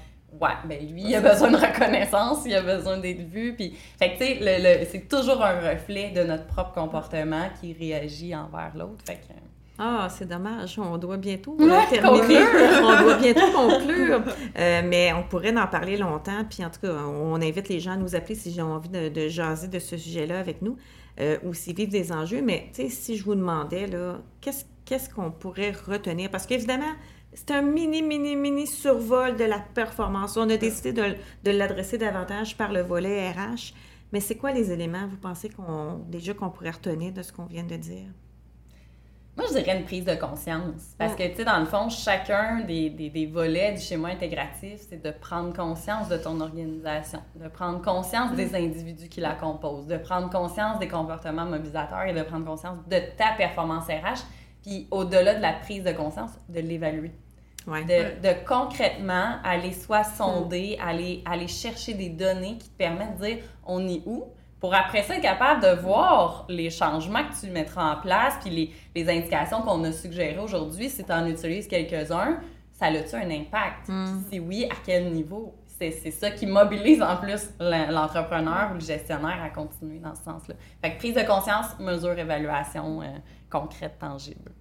ouais, 0.41 0.49
ben 0.65 0.79
lui, 0.81 1.05
il 1.09 1.15
a 1.15 1.21
besoin 1.21 1.51
de 1.51 1.57
reconnaissance, 1.57 2.43
il 2.47 2.55
a 2.55 2.63
besoin 2.63 2.97
d'être 2.99 3.23
vu. 3.23 3.55
Puis, 3.55 3.77
fait 3.99 4.15
que, 4.15 4.19
tu 4.19 4.43
sais, 4.43 4.89
c'est 4.91 5.09
toujours 5.09 5.43
un 5.45 5.61
reflet 5.61 6.11
de 6.11 6.25
notre 6.25 6.47
propre 6.47 6.73
comportement 6.73 7.49
qui 7.61 7.75
réagit 7.75 8.35
envers 8.35 8.73
l'autre. 8.75 9.05
Fait 9.07 9.17
que. 9.17 9.52
Ah, 9.85 10.07
c'est 10.17 10.29
dommage. 10.29 10.79
On 10.79 10.97
doit 10.97 11.17
bientôt 11.17 11.57
terminer. 11.91 12.45
on 12.85 13.03
doit 13.03 13.17
bientôt 13.17 13.51
conclure. 13.53 14.23
Euh, 14.57 14.83
mais 14.85 15.13
on 15.13 15.25
pourrait 15.25 15.57
en 15.57 15.67
parler 15.67 15.97
longtemps. 15.97 16.45
Puis 16.49 16.65
en 16.65 16.71
tout 16.71 16.79
cas, 16.83 16.93
on 16.93 17.35
invite 17.43 17.69
les 17.69 17.81
gens 17.81 17.93
à 17.93 17.97
nous 17.97 18.15
appeler 18.15 18.37
si 18.37 18.61
ont 18.61 18.75
envie 18.75 18.91
de, 18.91 19.29
jaser 19.29 19.67
de 19.67 19.81
ce 19.81 19.97
sujet-là 19.97 20.39
avec 20.39 20.63
nous 20.63 20.77
euh, 21.19 21.37
ou 21.43 21.53
s'ils 21.53 21.75
vivent 21.75 21.91
des 21.91 22.13
enjeux. 22.13 22.43
Mais 22.43 22.71
tu 22.73 22.83
sais, 22.83 22.89
si 22.91 23.17
je 23.17 23.25
vous 23.25 23.35
demandais, 23.35 23.89
là, 23.89 24.21
qu'est-ce 24.41 25.11
qu'on 25.13 25.33
pourrait 25.33 25.73
retenir? 25.73 26.31
Parce 26.31 26.47
qu'évidemment, 26.47 26.95
c'est 27.35 27.51
un 27.51 27.63
mini, 27.63 28.03
mini, 28.03 28.37
mini 28.37 28.69
survol 28.69 29.37
de 29.37 29.45
la 29.45 29.59
performance. 29.59 30.37
On 30.37 30.49
a 30.49 30.59
décidé 30.59 30.93
de, 30.93 31.51
l'adresser 31.51 31.99
davantage 31.99 32.57
par 32.57 32.71
le 32.71 32.83
volet 32.83 33.33
RH. 33.33 33.75
Mais 34.13 34.21
c'est 34.21 34.37
quoi 34.37 34.53
les 34.53 34.71
éléments, 34.71 35.09
vous 35.11 35.17
pensez, 35.17 35.49
qu'on 35.49 36.05
déjà 36.07 36.35
qu'on 36.35 36.51
pourrait 36.51 36.71
retenir 36.71 37.13
de 37.13 37.23
ce 37.23 37.33
qu'on 37.33 37.47
vient 37.47 37.65
de 37.65 37.75
dire? 37.75 38.07
Moi, 39.35 39.47
je 39.49 39.59
dirais 39.59 39.79
une 39.79 39.85
prise 39.85 40.05
de 40.05 40.15
conscience. 40.15 40.95
Parce 40.99 41.15
que, 41.15 41.27
tu 41.27 41.37
sais, 41.37 41.45
dans 41.45 41.59
le 41.59 41.65
fond, 41.65 41.89
chacun 41.89 42.61
des, 42.61 42.91
des, 42.91 43.09
des 43.09 43.25
volets 43.25 43.73
du 43.73 43.81
schéma 43.81 44.09
intégratif, 44.09 44.81
c'est 44.91 45.03
de 45.03 45.11
prendre 45.11 45.57
conscience 45.57 46.09
de 46.09 46.19
ton 46.19 46.39
organisation, 46.41 47.21
de 47.37 47.49
prendre 47.49 47.81
conscience 47.81 48.35
des 48.37 48.55
individus 48.55 49.09
qui 49.09 49.21
la 49.21 49.35
composent, 49.35 49.87
de 49.87 49.97
prendre 49.97 50.29
conscience 50.29 50.79
des 50.79 50.89
comportements 50.89 51.47
mobilisateurs 51.47 52.03
et 52.03 52.13
de 52.13 52.23
prendre 52.23 52.45
conscience 52.45 52.77
de 52.89 52.99
ta 53.17 53.33
performance 53.39 53.87
RH. 53.87 54.23
Puis, 54.63 54.87
au-delà 54.91 55.35
de 55.35 55.43
la 55.43 55.55
prise 55.55 55.83
de 55.83 55.93
conscience, 55.93 56.33
de 56.51 56.61
l'évaluer. 56.61 57.13
Ouais. 57.67 57.85
De, 57.85 58.29
de 58.29 58.35
concrètement 58.47 59.37
aller 59.45 59.73
soit 59.73 60.05
sonder, 60.05 60.79
aller, 60.85 61.23
aller 61.25 61.49
chercher 61.49 61.95
des 61.95 62.09
données 62.11 62.59
qui 62.59 62.69
te 62.69 62.77
permettent 62.77 63.19
de 63.19 63.25
dire 63.25 63.39
on 63.65 63.87
est 63.89 64.03
où, 64.05 64.25
pour 64.63 64.73
après 64.75 65.03
ça 65.03 65.17
être 65.17 65.23
capable 65.23 65.61
de 65.61 65.81
voir 65.83 66.47
les 66.49 66.71
changements 66.71 67.25
que 67.25 67.35
tu 67.39 67.51
mettras 67.51 67.97
en 67.97 68.01
place, 68.01 68.35
puis 68.41 68.51
les, 68.51 68.71
les 68.95 69.11
indications 69.11 69.61
qu'on 69.63 69.83
a 69.83 69.91
suggérées 69.91 70.39
aujourd'hui, 70.39 70.89
si 70.89 71.03
tu 71.05 71.13
en 71.13 71.27
utilises 71.27 71.67
quelques-uns, 71.67 72.39
ça 72.73 72.87
a-tu 72.87 73.15
un 73.17 73.29
impact? 73.31 73.87
Puis 73.87 73.95
Si 74.31 74.39
oui, 74.41 74.65
à 74.71 74.75
quel 74.87 75.11
niveau? 75.13 75.55
C'est 75.67 75.91
c'est 75.91 76.13
ça 76.13 76.31
qui 76.31 76.47
mobilise 76.47 77.03
en 77.03 77.17
plus 77.17 77.51
l'en- 77.59 77.91
l'entrepreneur 77.91 78.71
ou 78.71 78.75
le 78.75 78.81
gestionnaire 78.81 79.43
à 79.43 79.49
continuer 79.51 79.99
dans 79.99 80.15
ce 80.15 80.23
sens-là. 80.23 80.55
Fait 80.81 80.93
que 80.93 80.99
prise 80.99 81.15
de 81.15 81.23
conscience, 81.23 81.77
mesure, 81.81 82.17
évaluation 82.17 83.03
euh, 83.03 83.07
concrète, 83.51 83.99
tangible. 83.99 84.53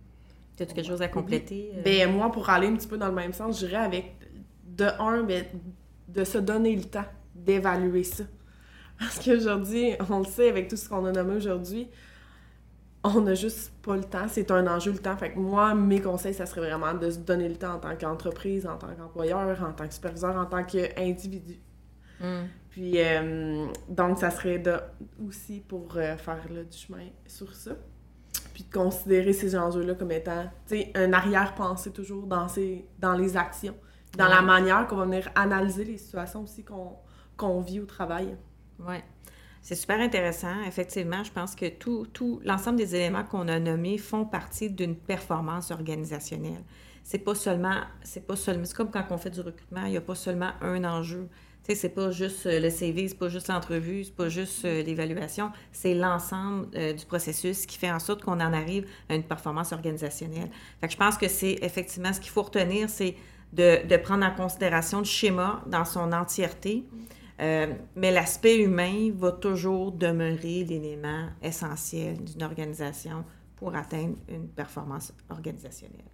Tu 0.57 0.63
as 0.63 0.65
quelque 0.65 0.83
chose 0.87 1.01
à 1.03 1.09
compléter? 1.09 1.73
euh? 1.75 1.81
Ben, 1.83 2.11
moi, 2.11 2.31
pour 2.31 2.49
aller 2.49 2.67
un 2.67 2.75
petit 2.75 2.87
peu 2.87 2.97
dans 2.97 3.07
le 3.09 3.13
même 3.13 3.33
sens, 3.33 3.59
je 3.61 3.67
dirais 3.67 3.83
avec, 3.83 4.15
de 4.65 4.85
un, 4.99 5.21
ben, 5.21 5.45
de 6.07 6.23
se 6.23 6.39
donner 6.39 6.75
le 6.75 6.85
temps 6.85 7.05
d'évaluer 7.35 8.03
ça. 8.03 8.23
Parce 9.01 9.17
qu'aujourd'hui, 9.17 9.95
on 10.11 10.19
le 10.19 10.25
sait, 10.25 10.47
avec 10.47 10.67
tout 10.67 10.75
ce 10.75 10.87
qu'on 10.87 11.03
a 11.05 11.11
nommé 11.11 11.35
aujourd'hui, 11.35 11.89
on 13.03 13.21
n'a 13.21 13.33
juste 13.33 13.73
pas 13.81 13.95
le 13.95 14.03
temps. 14.03 14.27
C'est 14.27 14.51
un 14.51 14.67
enjeu, 14.67 14.91
le 14.91 14.99
temps. 14.99 15.17
Fait 15.17 15.31
que 15.31 15.39
moi, 15.39 15.73
mes 15.73 15.99
conseils, 15.99 16.35
ça 16.35 16.45
serait 16.45 16.61
vraiment 16.61 16.93
de 16.93 17.09
se 17.09 17.17
donner 17.17 17.49
le 17.49 17.55
temps 17.55 17.73
en 17.73 17.79
tant 17.79 17.95
qu'entreprise, 17.95 18.67
en 18.67 18.77
tant 18.77 18.93
qu'employeur, 18.95 19.63
en 19.63 19.73
tant 19.73 19.87
que 19.87 19.93
superviseur, 19.95 20.35
en 20.35 20.45
tant 20.45 20.63
qu'individu. 20.63 21.59
Hmm. 22.19 22.43
Puis, 22.69 22.93
euh, 22.97 23.65
donc, 23.89 24.19
ça 24.19 24.29
serait 24.29 24.59
de, 24.59 24.75
aussi 25.27 25.61
pour 25.67 25.97
euh, 25.97 26.15
faire 26.17 26.45
là, 26.53 26.63
du 26.63 26.77
chemin 26.77 27.07
sur 27.25 27.55
ça. 27.55 27.71
Puis 28.53 28.65
de 28.65 28.71
considérer 28.71 29.33
ces 29.33 29.57
enjeux-là 29.57 29.95
comme 29.95 30.11
étant, 30.11 30.43
tu 30.67 30.77
sais, 30.77 30.91
un 30.93 31.11
arrière-pensée 31.11 31.91
toujours 31.91 32.27
dans, 32.27 32.47
ces, 32.47 32.85
dans 32.99 33.13
les 33.13 33.35
actions, 33.35 33.75
dans 34.15 34.27
la 34.27 34.43
manière 34.43 34.85
qu'on 34.85 34.97
va 34.97 35.05
venir 35.05 35.27
analyser 35.33 35.85
les 35.85 35.97
situations 35.97 36.43
aussi 36.43 36.63
qu'on 36.63 36.97
qu'on 37.41 37.61
vit 37.61 37.79
au 37.79 37.85
travail. 37.85 38.37
Oui. 38.87 38.97
C'est 39.61 39.75
super 39.75 39.99
intéressant. 39.99 40.61
Effectivement, 40.67 41.23
je 41.23 41.31
pense 41.31 41.55
que 41.55 41.69
tout, 41.69 42.07
tout 42.13 42.41
l'ensemble 42.43 42.77
des 42.77 42.95
éléments 42.95 43.23
qu'on 43.23 43.47
a 43.47 43.59
nommés 43.59 43.97
font 43.97 44.25
partie 44.25 44.69
d'une 44.71 44.95
performance 44.95 45.69
organisationnelle. 45.69 46.63
C'est 47.03 47.19
pas 47.19 47.35
seulement, 47.35 47.81
c'est 48.03 48.25
pas 48.25 48.35
seulement, 48.35 48.65
c'est 48.65 48.75
comme 48.75 48.91
quand 48.91 49.05
on 49.11 49.17
fait 49.17 49.29
du 49.29 49.41
recrutement, 49.41 49.85
il 49.85 49.91
n'y 49.91 49.97
a 49.97 50.01
pas 50.01 50.15
seulement 50.15 50.51
un 50.61 50.83
enjeu. 50.83 51.29
Tu 51.63 51.73
sais, 51.73 51.75
c'est 51.75 51.89
pas 51.89 52.09
juste 52.09 52.47
euh, 52.47 52.59
le 52.59 52.71
CV, 52.71 53.07
c'est 53.07 53.17
pas 53.17 53.29
juste 53.29 53.47
l'entrevue, 53.47 54.03
c'est 54.03 54.15
pas 54.15 54.29
juste 54.29 54.65
euh, 54.65 54.81
l'évaluation, 54.81 55.51
c'est 55.71 55.93
l'ensemble 55.93 56.67
euh, 56.75 56.93
du 56.93 57.05
processus 57.05 57.67
qui 57.67 57.77
fait 57.77 57.91
en 57.91 57.99
sorte 57.99 58.23
qu'on 58.23 58.39
en 58.39 58.53
arrive 58.53 58.87
à 59.09 59.15
une 59.15 59.23
performance 59.23 59.71
organisationnelle. 59.71 60.49
Fait 60.79 60.87
que 60.87 60.93
je 60.93 60.97
pense 60.97 61.17
que 61.17 61.27
c'est 61.27 61.59
effectivement 61.61 62.13
ce 62.13 62.19
qu'il 62.19 62.31
faut 62.31 62.41
retenir, 62.41 62.89
c'est 62.89 63.15
de, 63.53 63.85
de 63.85 63.97
prendre 63.97 64.25
en 64.25 64.31
considération 64.31 64.99
le 64.99 65.05
schéma 65.05 65.63
dans 65.67 65.85
son 65.85 66.13
entièreté. 66.13 66.83
Euh, 67.41 67.73
mais 67.95 68.11
l'aspect 68.11 68.57
humain 68.59 69.11
va 69.15 69.31
toujours 69.31 69.91
demeurer 69.91 70.63
l'élément 70.63 71.27
essentiel 71.41 72.23
d'une 72.23 72.43
organisation 72.43 73.23
pour 73.55 73.75
atteindre 73.75 74.15
une 74.27 74.47
performance 74.47 75.13
organisationnelle. 75.29 76.05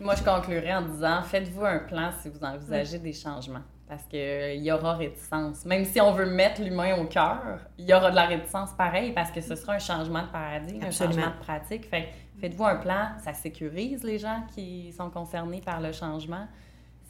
Moi, 0.00 0.14
je 0.14 0.22
conclurai 0.22 0.74
en 0.74 0.82
disant 0.82 1.22
faites-vous 1.22 1.64
un 1.64 1.80
plan 1.80 2.10
si 2.22 2.30
vous 2.30 2.42
envisagez 2.42 2.98
des 2.98 3.12
changements. 3.12 3.62
Parce 3.86 4.04
qu'il 4.04 4.62
y 4.62 4.70
aura 4.70 4.94
réticence. 4.94 5.64
Même 5.64 5.84
si 5.84 6.00
on 6.00 6.12
veut 6.12 6.26
mettre 6.26 6.62
l'humain 6.62 6.96
au 6.96 7.06
cœur, 7.06 7.58
il 7.76 7.86
y 7.86 7.92
aura 7.92 8.10
de 8.10 8.14
la 8.14 8.26
réticence 8.26 8.70
pareil 8.72 9.12
parce 9.12 9.32
que 9.32 9.40
ce 9.40 9.56
sera 9.56 9.74
un 9.74 9.78
changement 9.80 10.22
de 10.22 10.28
paradigme, 10.28 10.84
Absolument. 10.84 11.16
un 11.16 11.18
changement 11.20 11.36
de 11.38 11.44
pratique. 11.44 11.90
Fait 11.90 12.04
que 12.04 12.40
faites-vous 12.40 12.64
un 12.64 12.76
plan, 12.76 13.08
ça 13.22 13.34
sécurise 13.34 14.04
les 14.04 14.18
gens 14.20 14.44
qui 14.54 14.92
sont 14.92 15.10
concernés 15.10 15.60
par 15.60 15.80
le 15.80 15.90
changement. 15.90 16.46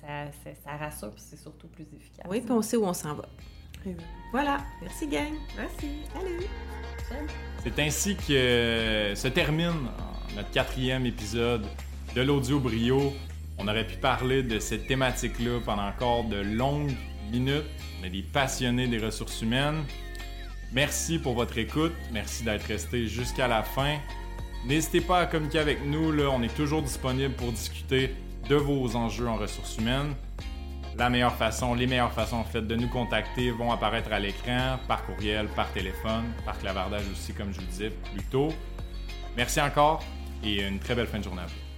Ça, 0.00 0.32
ça, 0.42 0.50
ça 0.64 0.76
rassure 0.78 1.10
puis 1.10 1.22
c'est 1.22 1.36
surtout 1.36 1.68
plus 1.68 1.86
efficace. 1.94 2.24
Oui, 2.30 2.40
puis 2.40 2.50
on 2.50 2.62
sait 2.62 2.78
où 2.78 2.86
on 2.86 2.94
s'en 2.94 3.12
va. 3.12 3.26
Voilà. 4.32 4.58
Merci, 4.82 5.06
gang. 5.06 5.32
Merci. 5.56 5.88
Salut. 6.12 6.46
C'est 7.62 7.78
ainsi 7.78 8.16
que 8.16 9.12
se 9.14 9.28
termine 9.28 9.88
notre 10.36 10.50
quatrième 10.50 11.06
épisode 11.06 11.66
de 12.14 12.22
l'audio 12.22 12.58
brio. 12.58 13.12
On 13.58 13.68
aurait 13.68 13.86
pu 13.86 13.96
parler 13.96 14.42
de 14.42 14.58
cette 14.58 14.86
thématique-là 14.86 15.60
pendant 15.64 15.86
encore 15.86 16.24
de 16.24 16.40
longues 16.40 16.94
minutes. 17.30 17.64
On 18.00 18.04
est 18.04 18.10
des 18.10 18.22
passionnés 18.22 18.86
des 18.86 18.98
ressources 18.98 19.42
humaines. 19.42 19.84
Merci 20.72 21.18
pour 21.18 21.34
votre 21.34 21.58
écoute. 21.58 21.92
Merci 22.12 22.44
d'être 22.44 22.64
resté 22.64 23.06
jusqu'à 23.06 23.48
la 23.48 23.62
fin. 23.62 23.98
N'hésitez 24.64 25.00
pas 25.00 25.20
à 25.20 25.26
communiquer 25.26 25.58
avec 25.58 25.84
nous. 25.84 26.12
Là. 26.12 26.30
On 26.30 26.42
est 26.42 26.54
toujours 26.54 26.82
disponible 26.82 27.34
pour 27.34 27.50
discuter 27.50 28.14
de 28.48 28.54
vos 28.54 28.96
enjeux 28.96 29.28
en 29.28 29.36
ressources 29.36 29.76
humaines. 29.78 30.14
La 30.96 31.08
meilleure 31.08 31.34
façon, 31.34 31.74
les 31.74 31.86
meilleures 31.86 32.12
façons 32.12 32.36
en 32.36 32.44
fait 32.44 32.62
de 32.62 32.76
nous 32.76 32.88
contacter 32.88 33.50
vont 33.50 33.72
apparaître 33.72 34.12
à 34.12 34.18
l'écran, 34.18 34.78
par 34.88 35.04
courriel, 35.06 35.48
par 35.48 35.70
téléphone, 35.72 36.24
par 36.44 36.58
clavardage 36.58 37.08
aussi 37.10 37.32
comme 37.32 37.52
je 37.52 37.60
vous 37.60 37.66
disais 37.66 37.90
plus 37.90 38.24
tôt. 38.24 38.48
Merci 39.36 39.60
encore 39.60 40.02
et 40.42 40.62
une 40.62 40.78
très 40.78 40.94
belle 40.94 41.06
fin 41.06 41.18
de 41.18 41.24
journée 41.24 41.42
à 41.42 41.46
vous. 41.46 41.69